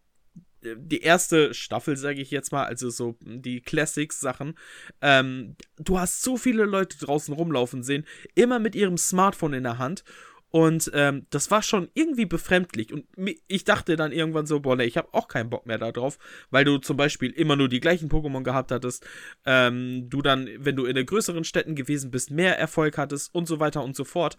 die 0.63 1.01
erste 1.01 1.55
Staffel, 1.55 1.97
sage 1.97 2.21
ich 2.21 2.31
jetzt 2.31 2.53
mal, 2.53 2.65
also 2.65 2.91
so 2.91 3.17
die 3.21 3.61
Classics-Sachen, 3.61 4.55
ähm, 5.01 5.57
du 5.79 5.99
hast 5.99 6.23
so 6.23 6.37
viele 6.37 6.65
Leute 6.65 6.99
draußen 6.99 7.35
rumlaufen 7.35 7.83
sehen, 7.83 8.07
immer 8.35 8.59
mit 8.59 8.75
ihrem 8.75 8.97
Smartphone 8.97 9.55
in 9.55 9.65
der 9.65 9.79
Hand. 9.79 10.05
Und 10.53 10.91
ähm, 10.93 11.27
das 11.31 11.51
war 11.51 11.63
schon 11.63 11.89
irgendwie 11.95 12.27
befremdlich. 12.27 12.93
Und 12.93 13.07
ich 13.49 13.65
dachte 13.65 13.97
dann 13.97 14.13
irgendwann 14.13 14.45
so, 14.45 14.61
boah, 14.61 14.77
nee, 14.77 14.85
ich 14.85 14.99
habe 14.99 15.09
auch 15.13 15.27
keinen 15.27 15.49
Bock 15.49 15.65
mehr 15.65 15.79
darauf, 15.79 16.19
weil 16.51 16.67
du 16.67 16.77
zum 16.77 16.99
Beispiel 16.99 17.31
immer 17.31 17.57
nur 17.57 17.71
die 17.71 17.81
gleichen 17.81 18.11
Pokémon 18.11 18.43
gehabt 18.43 18.71
hattest. 18.71 19.07
Ähm, 19.47 20.11
du 20.11 20.21
dann, 20.21 20.51
wenn 20.59 20.77
du 20.77 20.85
in 20.85 20.95
den 20.95 21.07
größeren 21.07 21.45
Städten 21.45 21.75
gewesen 21.75 22.11
bist, 22.11 22.31
mehr 22.31 22.59
Erfolg 22.59 22.99
hattest 22.99 23.35
und 23.35 23.49
so 23.49 23.61
weiter 23.61 23.83
und 23.83 23.97
so 23.97 24.05
fort. 24.05 24.37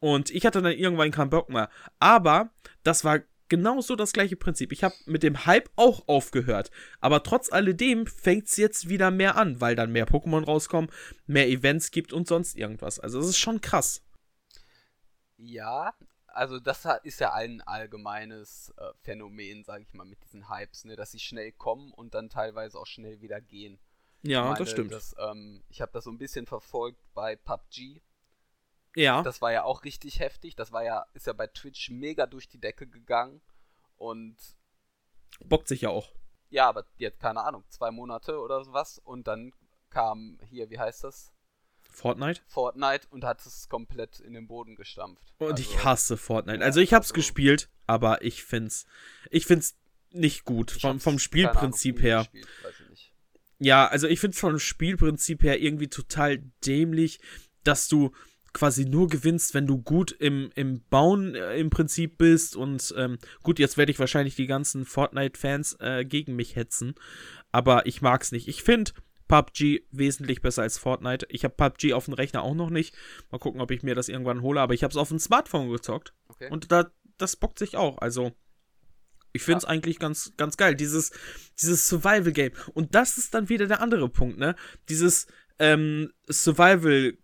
Und 0.00 0.30
ich 0.30 0.44
hatte 0.44 0.60
dann 0.60 0.72
irgendwann 0.72 1.12
keinen 1.12 1.30
Bock 1.30 1.48
mehr. 1.48 1.70
Aber 2.00 2.50
das 2.82 3.04
war 3.04 3.20
genauso 3.48 3.96
das 3.96 4.12
gleiche 4.12 4.36
Prinzip. 4.36 4.72
Ich 4.72 4.84
habe 4.84 4.94
mit 5.06 5.22
dem 5.22 5.46
Hype 5.46 5.70
auch 5.76 6.08
aufgehört. 6.08 6.70
Aber 7.00 7.22
trotz 7.22 7.52
alledem 7.52 8.06
fängt 8.06 8.46
es 8.46 8.56
jetzt 8.56 8.88
wieder 8.88 9.10
mehr 9.10 9.36
an, 9.36 9.60
weil 9.60 9.76
dann 9.76 9.92
mehr 9.92 10.06
Pokémon 10.06 10.44
rauskommen, 10.44 10.90
mehr 11.26 11.48
Events 11.48 11.90
gibt 11.90 12.12
und 12.12 12.26
sonst 12.28 12.56
irgendwas. 12.56 13.00
Also 13.00 13.18
das 13.18 13.28
ist 13.28 13.38
schon 13.38 13.60
krass. 13.60 14.02
Ja, 15.36 15.94
also 16.26 16.58
das 16.58 16.86
ist 17.04 17.20
ja 17.20 17.32
ein 17.32 17.60
allgemeines 17.62 18.72
äh, 18.76 18.92
Phänomen, 19.02 19.64
sage 19.64 19.84
ich 19.84 19.92
mal, 19.94 20.04
mit 20.04 20.22
diesen 20.24 20.48
Hypes, 20.48 20.84
ne, 20.84 20.96
dass 20.96 21.12
sie 21.12 21.20
schnell 21.20 21.52
kommen 21.52 21.92
und 21.92 22.14
dann 22.14 22.28
teilweise 22.28 22.78
auch 22.78 22.86
schnell 22.86 23.20
wieder 23.20 23.40
gehen. 23.40 23.78
Ja, 24.22 24.44
meine, 24.44 24.58
das 24.58 24.70
stimmt. 24.70 24.92
Das, 24.92 25.14
ähm, 25.18 25.62
ich 25.68 25.80
habe 25.80 25.92
das 25.92 26.04
so 26.04 26.10
ein 26.10 26.18
bisschen 26.18 26.46
verfolgt 26.46 26.98
bei 27.14 27.36
PUBG. 27.36 28.00
Ja. 28.94 29.22
Das 29.22 29.40
war 29.42 29.52
ja 29.52 29.64
auch 29.64 29.84
richtig 29.84 30.20
heftig. 30.20 30.56
Das 30.56 30.72
war 30.72 30.84
ja, 30.84 31.06
ist 31.14 31.26
ja 31.26 31.32
bei 31.32 31.46
Twitch 31.46 31.90
mega 31.90 32.26
durch 32.26 32.48
die 32.48 32.58
Decke 32.60 32.86
gegangen. 32.86 33.40
Und 33.96 34.36
bockt 35.44 35.68
sich 35.68 35.82
ja 35.82 35.88
auch. 35.90 36.12
ja, 36.50 36.68
aber 36.68 36.84
jetzt 36.96 37.20
keine 37.20 37.42
Ahnung, 37.42 37.64
zwei 37.68 37.90
Monate 37.90 38.38
oder 38.40 38.64
sowas. 38.64 38.98
Und 39.04 39.26
dann 39.26 39.52
kam 39.90 40.38
hier, 40.48 40.68
wie 40.70 40.78
heißt 40.78 41.04
das? 41.04 41.32
Fortnite. 41.90 42.40
Fortnite 42.48 43.06
und 43.10 43.24
hat 43.24 43.44
es 43.46 43.68
komplett 43.68 44.18
in 44.18 44.32
den 44.34 44.48
Boden 44.48 44.74
gestampft. 44.74 45.32
Und 45.38 45.52
Also, 45.52 45.62
ich 45.62 45.84
hasse 45.84 46.16
Fortnite. 46.16 46.58
ja, 46.58 46.64
Also 46.64 46.80
ich 46.80 46.92
hab's 46.92 47.06
also- 47.08 47.14
gespielt, 47.14 47.70
aber 47.86 48.22
ich 48.22 48.42
find's, 48.44 48.86
ich 49.30 49.46
find's 49.46 49.76
nicht 50.10 50.44
gut. 50.44 50.72
Vom, 50.72 50.98
vom 51.00 51.18
Spielprinzip 51.20 51.96
Ahnung, 51.96 52.02
her. 52.02 52.18
gespielt. 52.18 52.48
Ja, 53.58 53.86
also 53.86 54.08
ich 54.08 54.18
find's 54.20 54.38
vom 54.40 54.58
Spielprinzip 54.58 55.42
her 55.44 55.60
irgendwie 55.60 55.88
total 55.88 56.38
dämlich, 56.66 57.20
dass 57.62 57.86
du 57.88 58.12
quasi 58.54 58.86
nur 58.86 59.08
gewinnst, 59.08 59.52
wenn 59.52 59.66
du 59.66 59.82
gut 59.82 60.12
im, 60.12 60.50
im 60.54 60.80
Bauen 60.88 61.34
äh, 61.34 61.56
im 61.58 61.68
Prinzip 61.68 62.16
bist. 62.16 62.56
Und 62.56 62.94
ähm, 62.96 63.18
gut, 63.42 63.58
jetzt 63.58 63.76
werde 63.76 63.92
ich 63.92 63.98
wahrscheinlich 63.98 64.36
die 64.36 64.46
ganzen 64.46 64.86
Fortnite-Fans 64.86 65.76
äh, 65.80 66.04
gegen 66.06 66.34
mich 66.36 66.56
hetzen. 66.56 66.94
Aber 67.52 67.84
ich 67.86 68.00
mag's 68.00 68.32
nicht. 68.32 68.48
Ich 68.48 68.62
finde 68.62 68.92
PUBG 69.28 69.82
wesentlich 69.90 70.40
besser 70.40 70.62
als 70.62 70.78
Fortnite. 70.78 71.26
Ich 71.28 71.44
habe 71.44 71.54
PUBG 71.54 71.92
auf 71.92 72.06
dem 72.06 72.14
Rechner 72.14 72.42
auch 72.42 72.54
noch 72.54 72.70
nicht. 72.70 72.94
Mal 73.30 73.38
gucken, 73.38 73.60
ob 73.60 73.70
ich 73.70 73.82
mir 73.82 73.94
das 73.94 74.08
irgendwann 74.08 74.42
hole. 74.42 74.60
Aber 74.60 74.72
ich 74.72 74.84
habe 74.84 74.92
es 74.92 74.96
auf 74.96 75.08
dem 75.08 75.18
Smartphone 75.18 75.70
gezockt. 75.70 76.14
Okay. 76.28 76.48
Und 76.50 76.72
da, 76.72 76.90
das 77.18 77.36
bockt 77.36 77.58
sich 77.58 77.76
auch. 77.76 77.98
Also, 77.98 78.32
ich 79.32 79.42
finde 79.42 79.58
es 79.58 79.64
eigentlich 79.64 79.98
ganz, 79.98 80.32
ganz 80.36 80.56
geil. 80.56 80.76
Dieses, 80.76 81.10
dieses 81.60 81.88
Survival-Game. 81.88 82.52
Und 82.72 82.94
das 82.94 83.18
ist 83.18 83.34
dann 83.34 83.48
wieder 83.48 83.66
der 83.66 83.80
andere 83.80 84.08
Punkt, 84.08 84.38
ne? 84.38 84.54
Dieses 84.88 85.26
ähm, 85.58 86.12
Survival-Spiele. 86.28 87.18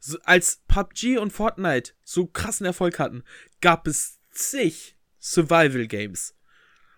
So, 0.00 0.18
als 0.22 0.62
PUBG 0.68 1.18
und 1.18 1.32
Fortnite 1.32 1.92
so 2.04 2.26
krassen 2.26 2.66
Erfolg 2.66 2.98
hatten, 2.98 3.24
gab 3.60 3.86
es 3.86 4.18
zig 4.30 4.96
Survival-Games. 5.18 6.34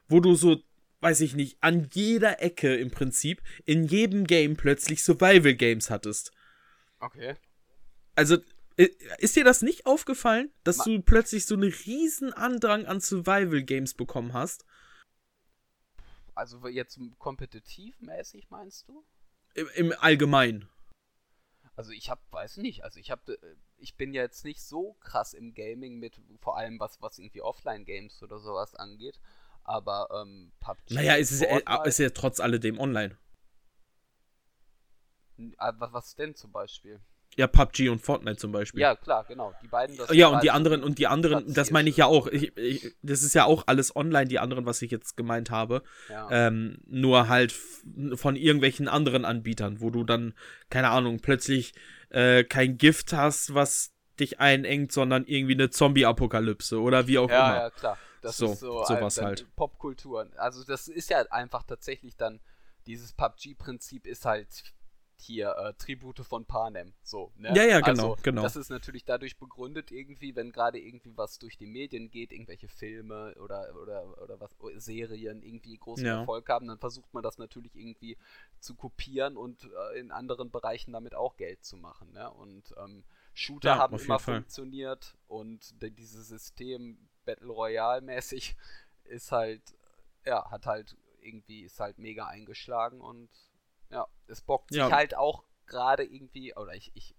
Wo 0.09 0.21
du 0.21 0.35
so, 0.35 0.63
weiß 1.01 1.21
ich 1.21 1.35
nicht, 1.35 1.59
an 1.61 1.89
jeder 1.93 2.43
Ecke 2.43 2.77
im 2.77 2.91
Prinzip, 2.91 3.43
in 3.65 3.85
jedem 3.85 4.27
Game 4.27 4.57
plötzlich 4.57 5.03
Survival-Games 5.03 5.91
hattest 5.91 6.33
okay. 7.03 7.37
also 8.15 8.39
ist 9.19 9.37
dir 9.37 9.45
das 9.45 9.61
nicht 9.61 9.85
aufgefallen, 9.85 10.51
dass 10.65 10.79
Ma- 10.79 10.85
du 10.85 11.03
plötzlich 11.03 11.45
so 11.45 11.55
einen 11.55 11.71
riesen 11.71 12.33
Andrang 12.33 12.87
an 12.87 13.01
Survival 13.01 13.63
Games 13.63 13.95
bekommen 13.95 14.33
hast? 14.33 14.65
Also 16.35 16.67
jetzt 16.69 16.99
kompetitivmäßig 17.19 18.49
meinst 18.49 18.89
du? 18.89 19.05
Im, 19.55 19.69
im 19.75 19.93
Allgemeinen. 19.99 20.69
Also 21.75 21.93
ich 21.93 22.11
hab, 22.11 22.21
weiß 22.33 22.59
nicht, 22.59 22.85
also 22.85 23.01
ich 23.01 23.11
hab, 23.11 23.29
äh, 23.29 23.37
ich 23.79 23.97
bin 23.97 24.13
jetzt 24.13 24.45
nicht 24.45 24.63
so 24.63 24.95
krass 25.01 25.33
im 25.33 25.55
Gaming 25.55 25.99
mit, 25.99 26.21
vor 26.41 26.57
allem 26.57 26.79
was, 26.79 27.01
was 27.01 27.19
irgendwie 27.19 27.43
Offline-Games 27.43 28.23
oder 28.23 28.39
sowas 28.39 28.75
angeht, 28.75 29.21
aber 29.65 30.09
ähm, 30.13 30.53
PUBG. 30.61 30.95
Naja, 30.95 31.17
es 31.17 31.33
ist, 31.33 31.43
ja- 31.43 31.59
äh, 31.59 31.89
ist 31.89 31.99
ja 31.99 32.11
trotz 32.11 32.41
alledem 32.41 32.79
online. 32.79 33.17
Ah, 35.59 35.73
was, 35.79 35.93
was 35.93 36.15
denn 36.15 36.35
zum 36.35 36.53
Beispiel? 36.53 37.01
Ja, 37.37 37.47
PUBG 37.47 37.89
und 37.89 38.01
Fortnite 38.01 38.37
zum 38.37 38.53
Beispiel. 38.53 38.83
Ja, 38.83 38.95
klar, 38.95 39.25
genau. 39.25 39.55
Die 39.63 39.69
beiden. 39.69 39.97
das 39.97 40.13
ja, 40.13 40.29
und 40.29 40.43
die 40.43 40.49
beide 40.49 40.53
anderen, 40.53 40.85
und 40.85 40.99
die 40.99 41.07
anderen, 41.07 41.53
das 41.53 41.71
meine 41.71 41.89
ich 41.89 41.97
ja 41.97 42.07
auch. 42.07 42.27
Ich, 42.27 42.57
ich, 42.59 42.95
das 43.03 43.23
ist 43.23 43.35
ja 43.35 43.47
auch 43.47 43.65
alles 43.67 43.97
online, 43.97 44.27
die 44.27 44.39
anderen, 44.39 44.67
was 44.67 44.83
ich 44.83 44.91
jetzt 44.91 45.17
gemeint 45.17 45.51
habe. 45.51 45.83
Ja. 46.11 46.29
Ähm, 46.31 46.79
nur 46.87 47.29
halt 47.29 47.53
von 48.15 48.37
irgendwelchen 48.37 48.87
anderen 48.87 49.25
Anbietern, 49.25 49.81
wo 49.81 49.89
du 49.89 50.05
dann, 50.05 50.35
keine 50.69 50.91
Ahnung, 50.91 51.21
plötzlich 51.21 51.73
äh, 52.11 52.45
kein 52.45 52.77
Gift 52.77 53.15
hast, 53.15 53.55
was 53.55 53.93
dich 54.21 54.39
einengt, 54.41 54.93
sondern 54.93 55.25
irgendwie 55.25 55.55
eine 55.55 55.71
Zombie-Apokalypse 55.71 56.81
oder 56.81 57.07
wie 57.07 57.19
auch 57.19 57.31
ja, 57.31 57.49
immer. 57.49 57.57
ja, 57.63 57.71
klar. 57.71 57.99
Das 58.21 58.37
So, 58.37 58.53
ist 58.53 58.61
so 58.61 58.85
sowas 58.85 59.17
dann 59.17 59.25
halt. 59.25 59.57
Popkultur. 59.57 60.29
Also 60.37 60.65
das 60.65 60.87
ist 60.89 61.11
ja 61.11 61.23
einfach 61.31 61.65
tatsächlich 61.65 62.17
dann, 62.17 62.41
dieses 62.87 63.13
PUBG-Prinzip 63.15 64.07
ist 64.07 64.25
halt 64.25 64.49
hier 65.23 65.57
äh, 65.57 65.75
Tribute 65.75 66.21
von 66.21 66.45
Panem. 66.47 66.95
So, 67.03 67.33
ne? 67.37 67.51
Ja, 67.57 67.65
ja, 67.65 67.81
genau, 67.81 68.15
also, 68.15 68.17
genau. 68.23 68.43
Das 68.43 68.57
ist 68.57 68.71
natürlich 68.71 69.05
dadurch 69.05 69.39
begründet 69.39 69.91
irgendwie, 69.91 70.35
wenn 70.37 70.53
gerade 70.53 70.79
irgendwie 70.79 71.17
was 71.17 71.39
durch 71.39 71.57
die 71.57 71.67
Medien 71.67 72.11
geht, 72.11 72.33
irgendwelche 72.33 72.69
Filme 72.69 73.35
oder, 73.41 73.75
oder, 73.81 74.23
oder 74.23 74.41
was, 74.41 74.51
oh, 74.61 74.71
Serien 74.77 75.43
irgendwie 75.43 75.77
großen 75.77 76.07
Ja. 76.07 76.13
Erfolg 76.13 76.49
haben, 76.49 76.67
dann 76.69 76.79
versucht 76.79 77.13
man 77.15 77.23
das 77.23 77.39
natürlich 77.39 77.75
irgendwie 77.77 78.17
zu 78.61 78.75
kopieren 78.75 79.37
und 79.37 79.65
äh, 79.95 79.99
in 79.99 80.11
anderen 80.11 80.51
Bereichen 80.51 80.93
damit 80.93 81.15
auch 81.15 81.37
Geld 81.37 81.65
zu 81.65 81.77
machen. 81.77 82.13
Ne? 82.13 82.31
Und 82.31 82.75
ähm, 82.79 83.05
Shooter 83.35 83.71
Ja, 83.71 83.77
haben 83.77 83.99
immer 83.99 84.19
funktioniert 84.19 85.17
und 85.29 85.75
dieses 85.83 86.29
System 86.29 87.09
Battle 87.25 87.49
Royale 87.49 88.03
mäßig 88.03 88.57
ist 89.05 89.33
halt, 89.33 89.63
ja, 90.25 90.51
hat 90.51 90.67
halt 90.67 90.97
irgendwie, 91.21 91.63
ist 91.63 91.81
halt 91.81 91.99
mega 91.99 92.27
eingeschlagen 92.27 93.01
und 93.01 93.31
ja, 93.93 94.09
es 94.27 94.41
bockt 94.41 94.75
Ja. 94.75 94.87
sich 94.87 94.93
halt 94.93 95.17
auch 95.17 95.45
gerade 95.67 96.05
irgendwie, 96.05 96.55
oder 96.57 96.75
ich, 96.75 96.91
ich 96.95 97.15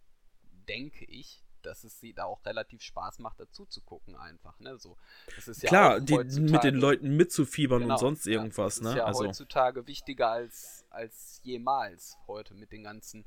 denke 0.68 1.06
ich, 1.06 1.44
dass 1.62 1.84
es 1.86 2.00
sie 2.00 2.14
da 2.14 2.26
auch 2.26 2.46
relativ 2.46 2.82
Spaß 2.82 3.20
macht, 3.20 3.40
dazu 3.40 3.66
zu 3.66 3.82
gucken 3.82 4.16
einfach, 4.18 4.60
ne, 4.60 4.78
so. 4.78 4.98
Das 5.36 5.48
ist 5.48 5.64
ja 5.64 5.70
Klar, 5.70 6.00
die, 6.02 6.18
mit 6.18 6.64
den 6.64 6.76
Leuten 6.76 7.16
mitzufiebern 7.16 7.84
Genau, 7.84 7.94
und 7.94 8.00
sonst 8.00 8.26
ja, 8.26 8.34
irgendwas, 8.34 8.76
das 8.80 8.88
ist 8.88 8.92
ne? 8.94 8.98
ja 8.98 9.06
also, 9.06 9.26
heutzutage 9.26 9.88
wichtiger 9.88 10.30
als, 10.30 10.86
als 10.90 11.40
jemals 11.44 12.18
heute 12.28 12.54
mit 12.54 12.74
den 12.74 12.84
ganzen 12.84 13.26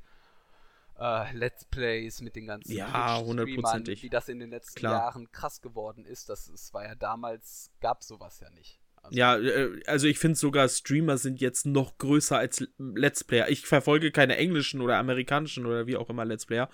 äh, 0.99 1.31
Let's 1.35 1.65
Plays, 1.65 2.21
mit 2.21 2.35
den 2.35 2.45
ganzen 2.47 2.75
Ja, 2.75 3.19
hundertprozentig. 3.19 4.03
wie 4.03 4.09
das 4.09 4.29
in 4.29 4.39
den 4.39 4.51
letzten 4.51 4.79
Klar. 4.79 4.93
Jahren 4.93 5.31
krass 5.31 5.61
geworden 5.61 6.05
ist. 6.05 6.29
Das, 6.29 6.45
das 6.45 6.73
war 6.73 6.85
ja 6.85 6.95
damals, 6.95 7.71
gab 7.79 8.03
sowas 8.03 8.39
ja 8.39 8.49
nicht. 8.51 8.79
Also, 9.07 9.17
ja, 9.17 9.37
äh, 9.37 9.81
also 9.87 10.07
ich 10.07 10.19
finde 10.19 10.37
sogar 10.37 10.69
Streamer 10.69 11.17
sind 11.17 11.41
jetzt 11.41 11.65
noch 11.65 11.97
größer 11.97 12.37
als 12.37 12.67
Let's 12.77 13.23
Player. 13.23 13.49
Ich 13.49 13.65
verfolge 13.65 14.11
keine 14.11 14.37
englischen 14.37 14.81
oder 14.81 14.97
amerikanischen 14.97 15.65
oder 15.65 15.87
wie 15.87 15.97
auch 15.97 16.09
immer 16.09 16.25
Let's 16.25 16.45
Player. 16.45 16.69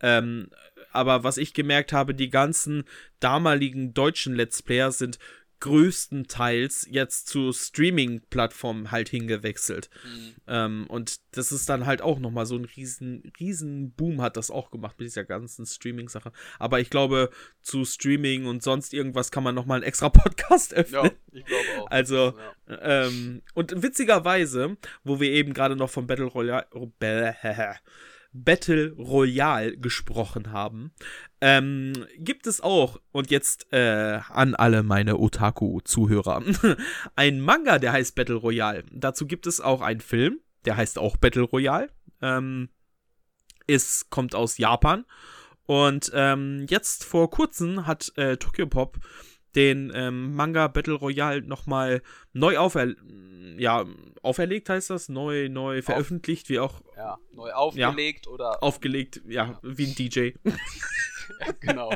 Ähm, 0.00 0.50
aber 0.92 1.24
was 1.24 1.36
ich 1.36 1.54
gemerkt 1.54 1.92
habe, 1.92 2.14
die 2.14 2.30
ganzen 2.30 2.84
damaligen 3.20 3.94
deutschen 3.94 4.34
Let's 4.34 4.62
Player 4.62 4.92
sind 4.92 5.18
größtenteils 5.60 6.86
jetzt 6.90 7.28
zu 7.28 7.52
Streaming-Plattformen 7.52 8.90
halt 8.90 9.08
hingewechselt. 9.08 9.90
Mhm. 10.04 10.34
Ähm, 10.46 10.86
und 10.88 11.20
das 11.32 11.52
ist 11.52 11.68
dann 11.68 11.86
halt 11.86 12.02
auch 12.02 12.18
nochmal 12.18 12.46
so 12.46 12.56
ein 12.56 12.64
riesen, 12.64 13.32
riesen 13.40 13.92
Boom 13.92 14.22
hat 14.22 14.36
das 14.36 14.50
auch 14.50 14.70
gemacht 14.70 14.96
mit 14.98 15.06
dieser 15.06 15.24
ganzen 15.24 15.66
Streaming-Sache. 15.66 16.32
Aber 16.58 16.80
ich 16.80 16.90
glaube, 16.90 17.30
zu 17.62 17.84
Streaming 17.84 18.46
und 18.46 18.62
sonst 18.62 18.94
irgendwas 18.94 19.30
kann 19.30 19.42
man 19.42 19.54
nochmal 19.54 19.76
einen 19.76 19.86
extra 19.86 20.08
Podcast 20.10 20.74
öffnen. 20.74 21.04
ja, 21.04 21.10
ich 21.32 21.44
glaube 21.44 21.64
auch. 21.80 21.90
Also, 21.90 22.34
ja. 22.68 23.06
ähm, 23.06 23.42
und 23.54 23.82
witzigerweise, 23.82 24.76
wo 25.04 25.20
wir 25.20 25.30
eben 25.30 25.54
gerade 25.54 25.76
noch 25.76 25.90
vom 25.90 26.06
Battle 26.06 26.26
Royale, 26.26 26.66
Battle 28.32 28.92
Royale 28.92 29.76
gesprochen 29.76 30.52
haben, 30.52 30.92
ähm, 31.40 31.92
gibt 32.18 32.46
es 32.46 32.60
auch, 32.60 33.00
und 33.12 33.30
jetzt 33.30 33.72
äh, 33.72 34.20
an 34.28 34.54
alle 34.54 34.82
meine 34.82 35.18
Otaku-Zuhörer, 35.18 36.42
ein 37.16 37.40
Manga, 37.40 37.78
der 37.78 37.92
heißt 37.92 38.14
Battle 38.14 38.36
Royale. 38.36 38.84
Dazu 38.92 39.26
gibt 39.26 39.46
es 39.46 39.60
auch 39.60 39.80
einen 39.80 40.00
Film, 40.00 40.40
der 40.64 40.76
heißt 40.76 40.98
auch 40.98 41.16
Battle 41.16 41.42
Royale. 41.42 41.88
Ähm, 42.20 42.68
ist, 43.66 44.10
kommt 44.10 44.34
aus 44.34 44.58
Japan. 44.58 45.04
Und 45.66 46.10
ähm, 46.14 46.66
jetzt 46.68 47.04
vor 47.04 47.30
kurzem 47.30 47.86
hat 47.86 48.12
äh, 48.16 48.38
Tokyo 48.38 48.66
Pop 48.66 48.98
den 49.58 49.90
ähm, 49.92 50.36
Manga 50.36 50.68
Battle 50.68 50.94
Royale 50.94 51.42
nochmal 51.42 52.00
neu 52.32 52.56
aufer 52.58 52.94
ja, 53.56 53.84
auferlegt, 54.22 54.68
heißt 54.68 54.90
das? 54.90 55.08
Neu, 55.08 55.48
neu 55.48 55.82
veröffentlicht, 55.82 56.44
Auf, 56.44 56.50
wie 56.50 56.58
auch. 56.60 56.80
Ja, 56.96 57.18
neu 57.32 57.50
aufgelegt 57.50 58.26
ja, 58.26 58.32
oder. 58.32 58.62
Aufgelegt, 58.62 59.20
ja, 59.26 59.46
ja, 59.46 59.58
wie 59.62 59.86
ein 59.86 59.94
DJ. 59.96 60.30
genau. 61.60 61.92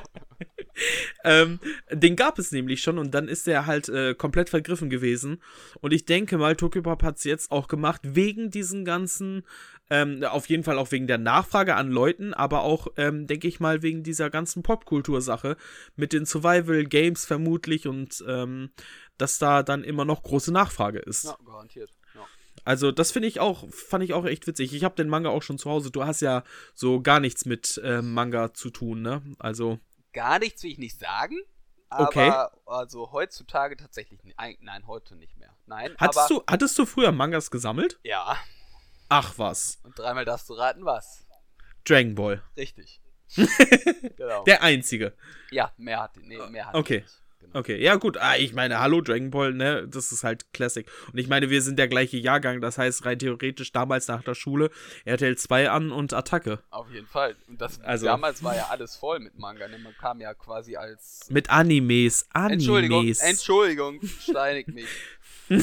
ähm, 1.25 1.61
den 1.91 2.17
gab 2.17 2.39
es 2.39 2.51
nämlich 2.51 2.83
schon 2.83 2.99
und 2.99 3.13
dann 3.13 3.29
ist 3.29 3.47
er 3.47 3.67
halt 3.67 3.89
äh, 3.89 4.15
komplett 4.15 4.51
vergriffen 4.51 4.91
gewesen. 4.91 5.41
Und 5.81 5.93
ich 5.93 6.05
denke 6.05 6.37
mal, 6.37 6.57
Tokyo 6.57 6.83
Pop 6.83 7.03
hat 7.05 7.19
es 7.19 7.25
jetzt 7.25 7.53
auch 7.53 7.69
gemacht, 7.69 8.01
wegen 8.03 8.51
diesen 8.51 8.85
ganzen 8.85 9.45
ähm, 9.93 10.25
auf 10.25 10.49
jeden 10.49 10.65
Fall 10.65 10.79
auch 10.79 10.91
wegen 10.91 11.07
der 11.07 11.19
Nachfrage 11.19 11.75
an 11.75 11.91
Leuten, 11.91 12.33
aber 12.33 12.63
auch, 12.63 12.87
ähm, 12.97 13.27
denke 13.27 13.47
ich 13.47 13.61
mal, 13.61 13.83
wegen 13.83 14.03
dieser 14.03 14.31
ganzen 14.31 14.63
Popkultur-Sache 14.63 15.59
mit 15.97 16.15
den 16.15 16.25
Survival-Games 16.25 17.27
vermutlich 17.27 17.87
und 17.87 18.25
ähm, 18.27 18.71
dass 19.19 19.39
da 19.39 19.63
dann 19.63 19.85
immer 19.85 20.07
noch 20.07 20.23
große 20.23 20.51
Nachfrage 20.51 20.99
ist. 20.99 21.25
Ja, 21.25 21.37
garantiert. 21.45 21.91
Ja. 22.15 22.27
Also, 22.65 22.91
das 22.91 23.13
finde 23.13 23.29
ich 23.29 23.39
auch, 23.39 23.69
fand 23.69 24.03
ich 24.03 24.15
auch 24.15 24.25
echt 24.25 24.47
witzig. 24.47 24.73
Ich 24.73 24.83
habe 24.83 24.95
den 24.95 25.11
Manga 25.11 25.29
auch 25.29 25.43
schon 25.43 25.59
zu 25.59 25.69
Hause. 25.69 25.91
Du 25.91 26.07
hast 26.07 26.23
ja 26.23 26.43
so 26.75 27.03
gar 27.03 27.21
nichts 27.21 27.45
mit 27.45 27.79
äh, 27.85 28.01
Manga 28.01 28.55
zu 28.55 28.71
tun, 28.71 29.03
ne? 29.03 29.21
Also. 29.39 29.79
Gar 30.15 30.39
nichts 30.39 30.63
will 30.63 30.71
ich 30.71 30.79
nicht 30.79 30.99
sagen. 30.99 31.37
Aber 31.91 32.07
okay. 32.09 32.33
also 32.65 33.13
heutzutage 33.13 33.77
tatsächlich. 33.77 34.21
Nein, 34.39 34.87
heute 34.87 35.17
nicht 35.17 35.37
mehr. 35.37 35.55
Nein. 35.67 35.95
Hattest, 35.99 36.31
du, 36.31 36.43
hattest 36.47 36.79
du 36.79 36.87
früher 36.87 37.13
Mangas 37.13 37.51
gesammelt? 37.51 38.01
Ja. 38.03 38.39
Ach 39.15 39.35
was. 39.37 39.79
Und 39.83 39.99
dreimal 39.99 40.25
darfst 40.25 40.49
du 40.49 40.55
raten, 40.55 40.87
was? 40.87 41.27
Dragon 41.85 42.15
Ball. 42.15 42.43
Richtig. 42.57 43.03
genau. 44.17 44.43
Der 44.45 44.63
einzige. 44.63 45.13
Ja, 45.51 45.71
mehr 45.77 46.01
hat 46.01 46.17
nee, 46.17 46.39
mehr 46.49 46.69
hat 46.69 46.75
Okay. 46.75 47.05
Genau. 47.41 47.59
Okay, 47.59 47.83
ja 47.83 47.97
gut, 47.97 48.17
ah, 48.17 48.37
ich 48.37 48.55
meine, 48.55 48.81
hallo 48.81 49.03
Dragon 49.03 49.31
Ball, 49.31 49.53
ne, 49.53 49.87
das 49.87 50.13
ist 50.13 50.25
halt 50.25 50.51
Classic. 50.55 50.89
Und 51.13 51.19
ich 51.19 51.29
meine, 51.29 51.51
wir 51.51 51.61
sind 51.61 51.79
der 51.79 51.89
gleiche 51.89 52.17
Jahrgang, 52.17 52.63
das 52.63 52.79
heißt 52.79 53.05
rein 53.05 53.19
theoretisch 53.19 53.73
damals 53.73 54.09
nach 54.09 54.23
der 54.23 54.35
Schule 54.35 54.71
RTL 55.05 55.37
2 55.37 55.69
an 55.69 55.93
und 55.93 56.15
Attacke. 56.15 56.61
Auf 56.71 56.91
jeden 56.91 57.09
Fall. 57.09 57.37
Und 57.49 57.61
das 57.61 57.83
also, 57.83 58.07
damals 58.07 58.43
war 58.43 58.57
ja 58.57 58.69
alles 58.71 58.97
voll 58.97 59.19
mit 59.19 59.39
Manga, 59.39 59.69
ne? 59.69 59.77
Man 59.77 59.95
kam 59.99 60.23
ja 60.23 60.33
quasi 60.33 60.77
als 60.77 61.27
mit 61.29 61.51
Animes, 61.51 62.29
Animes. 62.33 62.63
Entschuldigung, 62.63 63.07
Entschuldigung, 63.09 64.01
steinig 64.21 64.69
mich. 64.69 64.89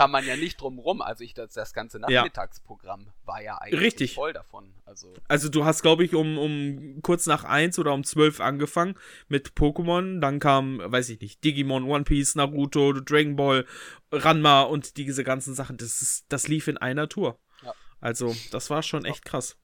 kann 0.00 0.10
man 0.10 0.24
ja 0.24 0.34
nicht 0.34 0.58
drum 0.58 0.78
rum. 0.78 1.02
Also 1.02 1.24
ich 1.24 1.34
das, 1.34 1.52
das 1.52 1.74
ganze 1.74 1.98
Nachmittagsprogramm 1.98 3.04
ja. 3.04 3.12
war 3.26 3.42
ja 3.42 3.58
eigentlich 3.58 3.80
Richtig. 3.82 4.14
voll 4.14 4.32
davon. 4.32 4.72
Also, 4.86 5.12
also 5.28 5.50
du 5.50 5.66
hast, 5.66 5.82
glaube 5.82 6.04
ich, 6.04 6.14
um, 6.14 6.38
um 6.38 7.02
kurz 7.02 7.26
nach 7.26 7.44
1 7.44 7.78
oder 7.78 7.92
um 7.92 8.02
12 8.02 8.40
angefangen 8.40 8.94
mit 9.28 9.50
Pokémon. 9.50 10.20
Dann 10.20 10.38
kam, 10.38 10.80
weiß 10.82 11.10
ich 11.10 11.20
nicht, 11.20 11.44
Digimon, 11.44 11.84
One 11.84 12.04
Piece, 12.04 12.34
Naruto, 12.34 12.94
Dragon 12.94 13.36
Ball, 13.36 13.66
Ranma 14.10 14.62
und 14.62 14.96
diese 14.96 15.22
ganzen 15.22 15.54
Sachen. 15.54 15.76
Das, 15.76 16.00
ist, 16.00 16.24
das 16.30 16.48
lief 16.48 16.66
in 16.66 16.78
einer 16.78 17.06
Tour. 17.06 17.38
Ja. 17.62 17.74
Also 18.00 18.34
das 18.52 18.70
war 18.70 18.82
schon 18.82 19.04
echt 19.04 19.26
krass. 19.26 19.58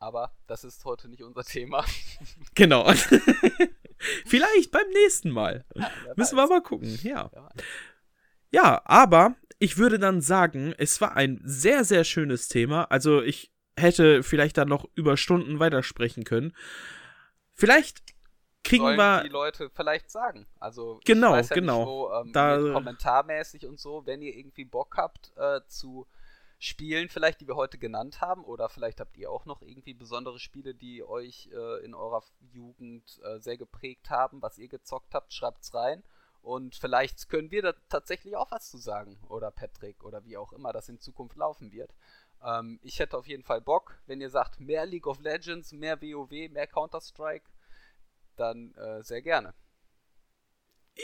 Aber 0.00 0.32
das 0.48 0.64
ist 0.64 0.84
heute 0.84 1.08
nicht 1.08 1.22
unser 1.22 1.44
Thema. 1.44 1.84
genau. 2.56 2.92
Vielleicht 4.26 4.72
beim 4.72 4.88
nächsten 4.94 5.30
Mal. 5.30 5.64
Ja, 5.76 5.90
Müssen 6.16 6.36
wir 6.36 6.48
mal 6.48 6.60
gucken. 6.60 6.98
Ja. 7.04 7.30
Ja, 8.50 8.82
aber 8.84 9.36
ich 9.58 9.76
würde 9.76 9.98
dann 9.98 10.20
sagen, 10.20 10.74
es 10.78 11.00
war 11.00 11.16
ein 11.16 11.40
sehr, 11.44 11.84
sehr 11.84 12.04
schönes 12.04 12.48
Thema. 12.48 12.84
Also 12.84 13.22
ich 13.22 13.52
hätte 13.76 14.22
vielleicht 14.22 14.58
dann 14.58 14.68
noch 14.68 14.88
über 14.94 15.16
Stunden 15.16 15.58
weitersprechen 15.58 16.24
können. 16.24 16.54
Vielleicht 17.54 18.02
kriegen 18.64 18.84
Sollen 18.84 18.96
wir 18.96 19.22
die 19.22 19.28
Leute 19.28 19.70
vielleicht 19.70 20.10
sagen. 20.10 20.46
Also 20.58 21.00
genau, 21.04 21.34
ja 21.34 21.42
genau. 21.42 21.86
Wo, 21.86 22.12
ähm, 22.12 22.32
da, 22.32 22.58
kommentarmäßig 22.58 23.66
und 23.66 23.80
so, 23.80 24.06
wenn 24.06 24.22
ihr 24.22 24.34
irgendwie 24.34 24.64
Bock 24.64 24.96
habt 24.96 25.32
äh, 25.36 25.60
zu 25.68 26.06
Spielen 26.60 27.08
vielleicht, 27.08 27.40
die 27.40 27.46
wir 27.46 27.54
heute 27.54 27.78
genannt 27.78 28.20
haben, 28.20 28.44
oder 28.44 28.68
vielleicht 28.68 28.98
habt 28.98 29.16
ihr 29.16 29.30
auch 29.30 29.46
noch 29.46 29.62
irgendwie 29.62 29.94
besondere 29.94 30.40
Spiele, 30.40 30.74
die 30.74 31.04
euch 31.04 31.48
äh, 31.52 31.84
in 31.84 31.94
eurer 31.94 32.22
Jugend 32.52 33.20
äh, 33.22 33.38
sehr 33.38 33.56
geprägt 33.56 34.10
haben, 34.10 34.42
was 34.42 34.58
ihr 34.58 34.66
gezockt 34.66 35.14
habt, 35.14 35.32
schreibt's 35.32 35.72
rein. 35.72 36.02
Und 36.42 36.76
vielleicht 36.76 37.28
können 37.28 37.50
wir 37.50 37.62
da 37.62 37.74
tatsächlich 37.88 38.36
auch 38.36 38.50
was 38.50 38.70
zu 38.70 38.78
sagen. 38.78 39.18
Oder 39.28 39.50
Patrick 39.50 40.02
oder 40.04 40.24
wie 40.24 40.36
auch 40.36 40.52
immer 40.52 40.72
das 40.72 40.88
in 40.88 41.00
Zukunft 41.00 41.36
laufen 41.36 41.72
wird. 41.72 41.94
Ähm, 42.42 42.78
ich 42.82 42.98
hätte 43.00 43.16
auf 43.18 43.26
jeden 43.26 43.42
Fall 43.42 43.60
Bock, 43.60 43.98
wenn 44.06 44.20
ihr 44.20 44.30
sagt, 44.30 44.60
mehr 44.60 44.86
League 44.86 45.06
of 45.06 45.20
Legends, 45.20 45.72
mehr 45.72 46.00
WoW, 46.00 46.30
mehr 46.50 46.66
Counter-Strike, 46.66 47.50
dann 48.36 48.74
äh, 48.74 49.02
sehr 49.02 49.22
gerne. 49.22 49.54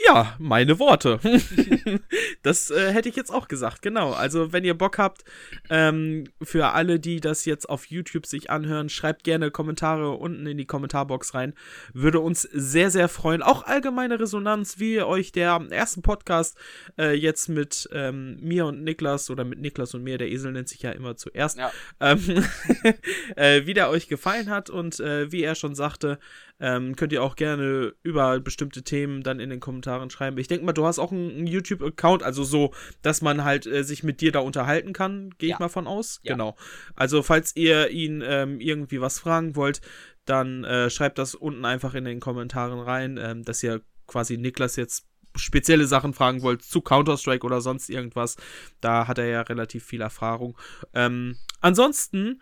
Ja, 0.03 0.35
meine 0.39 0.77
Worte. 0.79 1.19
das 2.41 2.69
äh, 2.69 2.91
hätte 2.91 3.07
ich 3.07 3.15
jetzt 3.15 3.31
auch 3.31 3.47
gesagt, 3.47 3.81
genau. 3.81 4.11
Also, 4.11 4.51
wenn 4.51 4.65
ihr 4.65 4.73
Bock 4.73 4.97
habt, 4.97 5.23
ähm, 5.69 6.25
für 6.41 6.73
alle, 6.73 6.99
die 6.99 7.21
das 7.21 7.45
jetzt 7.45 7.69
auf 7.69 7.85
YouTube 7.85 8.25
sich 8.25 8.49
anhören, 8.49 8.89
schreibt 8.89 9.23
gerne 9.23 9.51
Kommentare 9.51 10.11
unten 10.11 10.45
in 10.47 10.57
die 10.57 10.65
Kommentarbox 10.65 11.33
rein. 11.33 11.53
Würde 11.93 12.19
uns 12.19 12.41
sehr, 12.41 12.91
sehr 12.91 13.07
freuen. 13.07 13.41
Auch 13.41 13.63
allgemeine 13.63 14.19
Resonanz, 14.19 14.79
wie 14.79 15.01
euch 15.01 15.31
der 15.31 15.65
erste 15.69 16.01
Podcast 16.01 16.57
äh, 16.97 17.13
jetzt 17.13 17.47
mit 17.47 17.89
ähm, 17.93 18.37
mir 18.41 18.65
und 18.65 18.83
Niklas 18.83 19.29
oder 19.29 19.45
mit 19.45 19.59
Niklas 19.59 19.93
und 19.93 20.03
mir, 20.03 20.17
der 20.17 20.29
Esel 20.29 20.51
nennt 20.51 20.67
sich 20.67 20.81
ja 20.81 20.91
immer 20.91 21.15
zuerst, 21.15 21.57
ja. 21.57 21.71
ähm, 22.01 22.43
äh, 23.37 23.65
wie 23.65 23.73
der 23.73 23.89
euch 23.89 24.07
gefallen 24.07 24.49
hat 24.49 24.69
und 24.69 24.99
äh, 24.99 25.31
wie 25.31 25.43
er 25.43 25.55
schon 25.55 25.73
sagte, 25.73 26.19
ähm, 26.59 26.95
könnt 26.95 27.11
ihr 27.11 27.21
auch 27.21 27.35
gerne 27.35 27.93
über 28.01 28.39
bestimmte 28.39 28.83
Themen 28.83 29.23
dann 29.23 29.39
in 29.39 29.49
den 29.49 29.59
Kommentaren 29.59 30.09
schreiben. 30.09 30.37
Ich 30.37 30.47
denke 30.47 30.65
mal, 30.65 30.73
du 30.73 30.85
hast 30.85 30.99
auch 30.99 31.11
einen, 31.11 31.31
einen 31.31 31.47
YouTube-Account, 31.47 32.23
also 32.23 32.43
so, 32.43 32.73
dass 33.01 33.21
man 33.21 33.43
halt 33.43 33.65
äh, 33.65 33.83
sich 33.83 34.03
mit 34.03 34.21
dir 34.21 34.31
da 34.31 34.39
unterhalten 34.39 34.93
kann, 34.93 35.31
gehe 35.37 35.49
ja. 35.49 35.55
ich 35.55 35.59
mal 35.59 35.69
von 35.69 35.87
aus. 35.87 36.19
Ja. 36.23 36.33
Genau. 36.33 36.55
Also, 36.95 37.23
falls 37.23 37.55
ihr 37.55 37.89
ihn 37.89 38.23
ähm, 38.25 38.59
irgendwie 38.59 39.01
was 39.01 39.19
fragen 39.19 39.55
wollt, 39.55 39.81
dann 40.25 40.63
äh, 40.63 40.89
schreibt 40.89 41.17
das 41.17 41.35
unten 41.35 41.65
einfach 41.65 41.93
in 41.93 42.05
den 42.05 42.19
Kommentaren 42.19 42.79
rein, 42.79 43.19
ähm, 43.21 43.43
dass 43.43 43.61
ihr 43.61 43.81
quasi 44.07 44.37
Niklas 44.37 44.75
jetzt 44.75 45.07
spezielle 45.35 45.85
Sachen 45.85 46.13
fragen 46.13 46.41
wollt 46.41 46.61
zu 46.61 46.81
Counter-Strike 46.81 47.45
oder 47.45 47.61
sonst 47.61 47.89
irgendwas. 47.89 48.37
Da 48.79 49.07
hat 49.07 49.17
er 49.17 49.27
ja 49.27 49.41
relativ 49.41 49.83
viel 49.83 50.01
Erfahrung. 50.01 50.57
Ähm, 50.93 51.37
ansonsten 51.59 52.41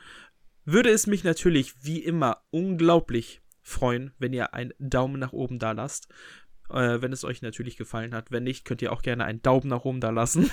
würde 0.65 0.91
es 0.91 1.07
mich 1.07 1.23
natürlich 1.23 1.83
wie 1.83 1.99
immer 1.99 2.43
unglaublich 2.51 3.41
freuen, 3.63 4.13
wenn 4.19 4.33
ihr 4.33 4.53
einen 4.53 4.73
Daumen 4.77 5.19
nach 5.19 5.33
oben 5.33 5.57
da 5.57 5.71
lasst. 5.71 6.07
Äh, 6.69 7.01
wenn 7.01 7.11
es 7.11 7.23
euch 7.23 7.41
natürlich 7.41 7.77
gefallen 7.77 8.13
hat. 8.13 8.31
Wenn 8.31 8.43
nicht, 8.43 8.65
könnt 8.65 8.81
ihr 8.81 8.93
auch 8.93 9.01
gerne 9.01 9.25
einen 9.25 9.41
Daumen 9.41 9.67
nach 9.67 9.85
oben 9.85 9.99
da 9.99 10.11
lassen. 10.11 10.51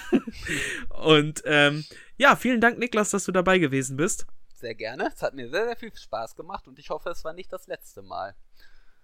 und 0.89 1.43
ähm, 1.45 1.85
ja, 2.17 2.37
vielen 2.37 2.61
Dank, 2.61 2.79
Niklas, 2.79 3.11
dass 3.11 3.25
du 3.25 3.33
dabei 3.33 3.59
gewesen 3.59 3.97
bist. 3.97 4.27
Sehr 4.55 4.75
gerne. 4.75 5.11
Es 5.15 5.23
hat 5.23 5.35
mir 5.35 5.49
sehr, 5.49 5.65
sehr 5.67 5.77
viel 5.77 5.95
Spaß 5.95 6.37
gemacht 6.37 6.69
und 6.69 6.79
ich 6.79 6.91
hoffe, 6.91 7.11
es 7.11 7.25
war 7.25 7.33
nicht 7.33 7.53
das 7.53 7.67
letzte 7.67 8.03
Mal. 8.03 8.35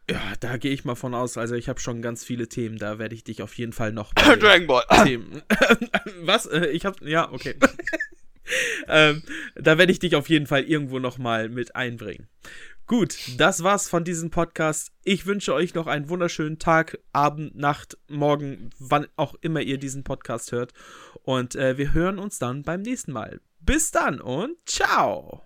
Ja, 0.09 0.35
da 0.38 0.57
gehe 0.57 0.73
ich 0.73 0.85
mal 0.85 0.95
von 0.95 1.14
aus. 1.14 1.37
Also 1.37 1.55
ich 1.55 1.69
habe 1.69 1.81
schon 1.81 2.01
ganz 2.01 2.25
viele 2.25 2.49
Themen, 2.49 2.79
da 2.79 2.99
werde 2.99 3.14
ich 3.14 3.25
dich 3.25 3.42
auf 3.42 3.55
jeden 3.55 3.73
Fall 3.73 3.92
noch. 3.92 4.12
Dragon 4.14 4.66
Ball. 4.66 4.85
Themen. 5.05 5.42
Was? 6.21 6.47
Äh, 6.47 6.66
ich 6.66 6.85
habe 6.85 7.09
ja 7.09 7.33
okay. 7.33 7.57
ähm, 8.88 9.23
da 9.57 9.79
werde 9.79 9.90
ich 9.90 9.99
dich 9.99 10.14
auf 10.14 10.29
jeden 10.29 10.47
Fall 10.47 10.62
irgendwo 10.62 10.99
noch 10.99 11.19
mal 11.19 11.49
mit 11.49 11.75
einbringen. 11.75 12.29
Gut, 12.87 13.16
das 13.37 13.64
war's 13.64 13.88
von 13.88 14.05
diesem 14.05 14.31
Podcast. 14.31 14.92
Ich 15.03 15.27
wünsche 15.27 15.53
euch 15.53 15.75
noch 15.75 15.88
einen 15.88 16.09
wunderschönen 16.09 16.61
Tag, 16.61 17.01
Abend, 17.12 17.57
Nacht, 17.57 17.99
Morgen, 18.09 18.70
wann 18.79 19.09
auch 19.16 19.35
immer 19.40 19.61
ihr 19.61 19.79
diesen 19.79 20.05
Podcast 20.05 20.53
hört. 20.53 20.72
Und 21.25 21.57
äh, 21.57 21.79
wir 21.79 21.92
hören 21.92 22.20
uns 22.20 22.38
dann 22.38 22.62
beim 22.62 22.83
nächsten 22.83 23.11
Mal. 23.11 23.40
Bis 23.59 23.90
dann 23.90 24.20
und 24.20 24.57
ciao! 24.66 25.46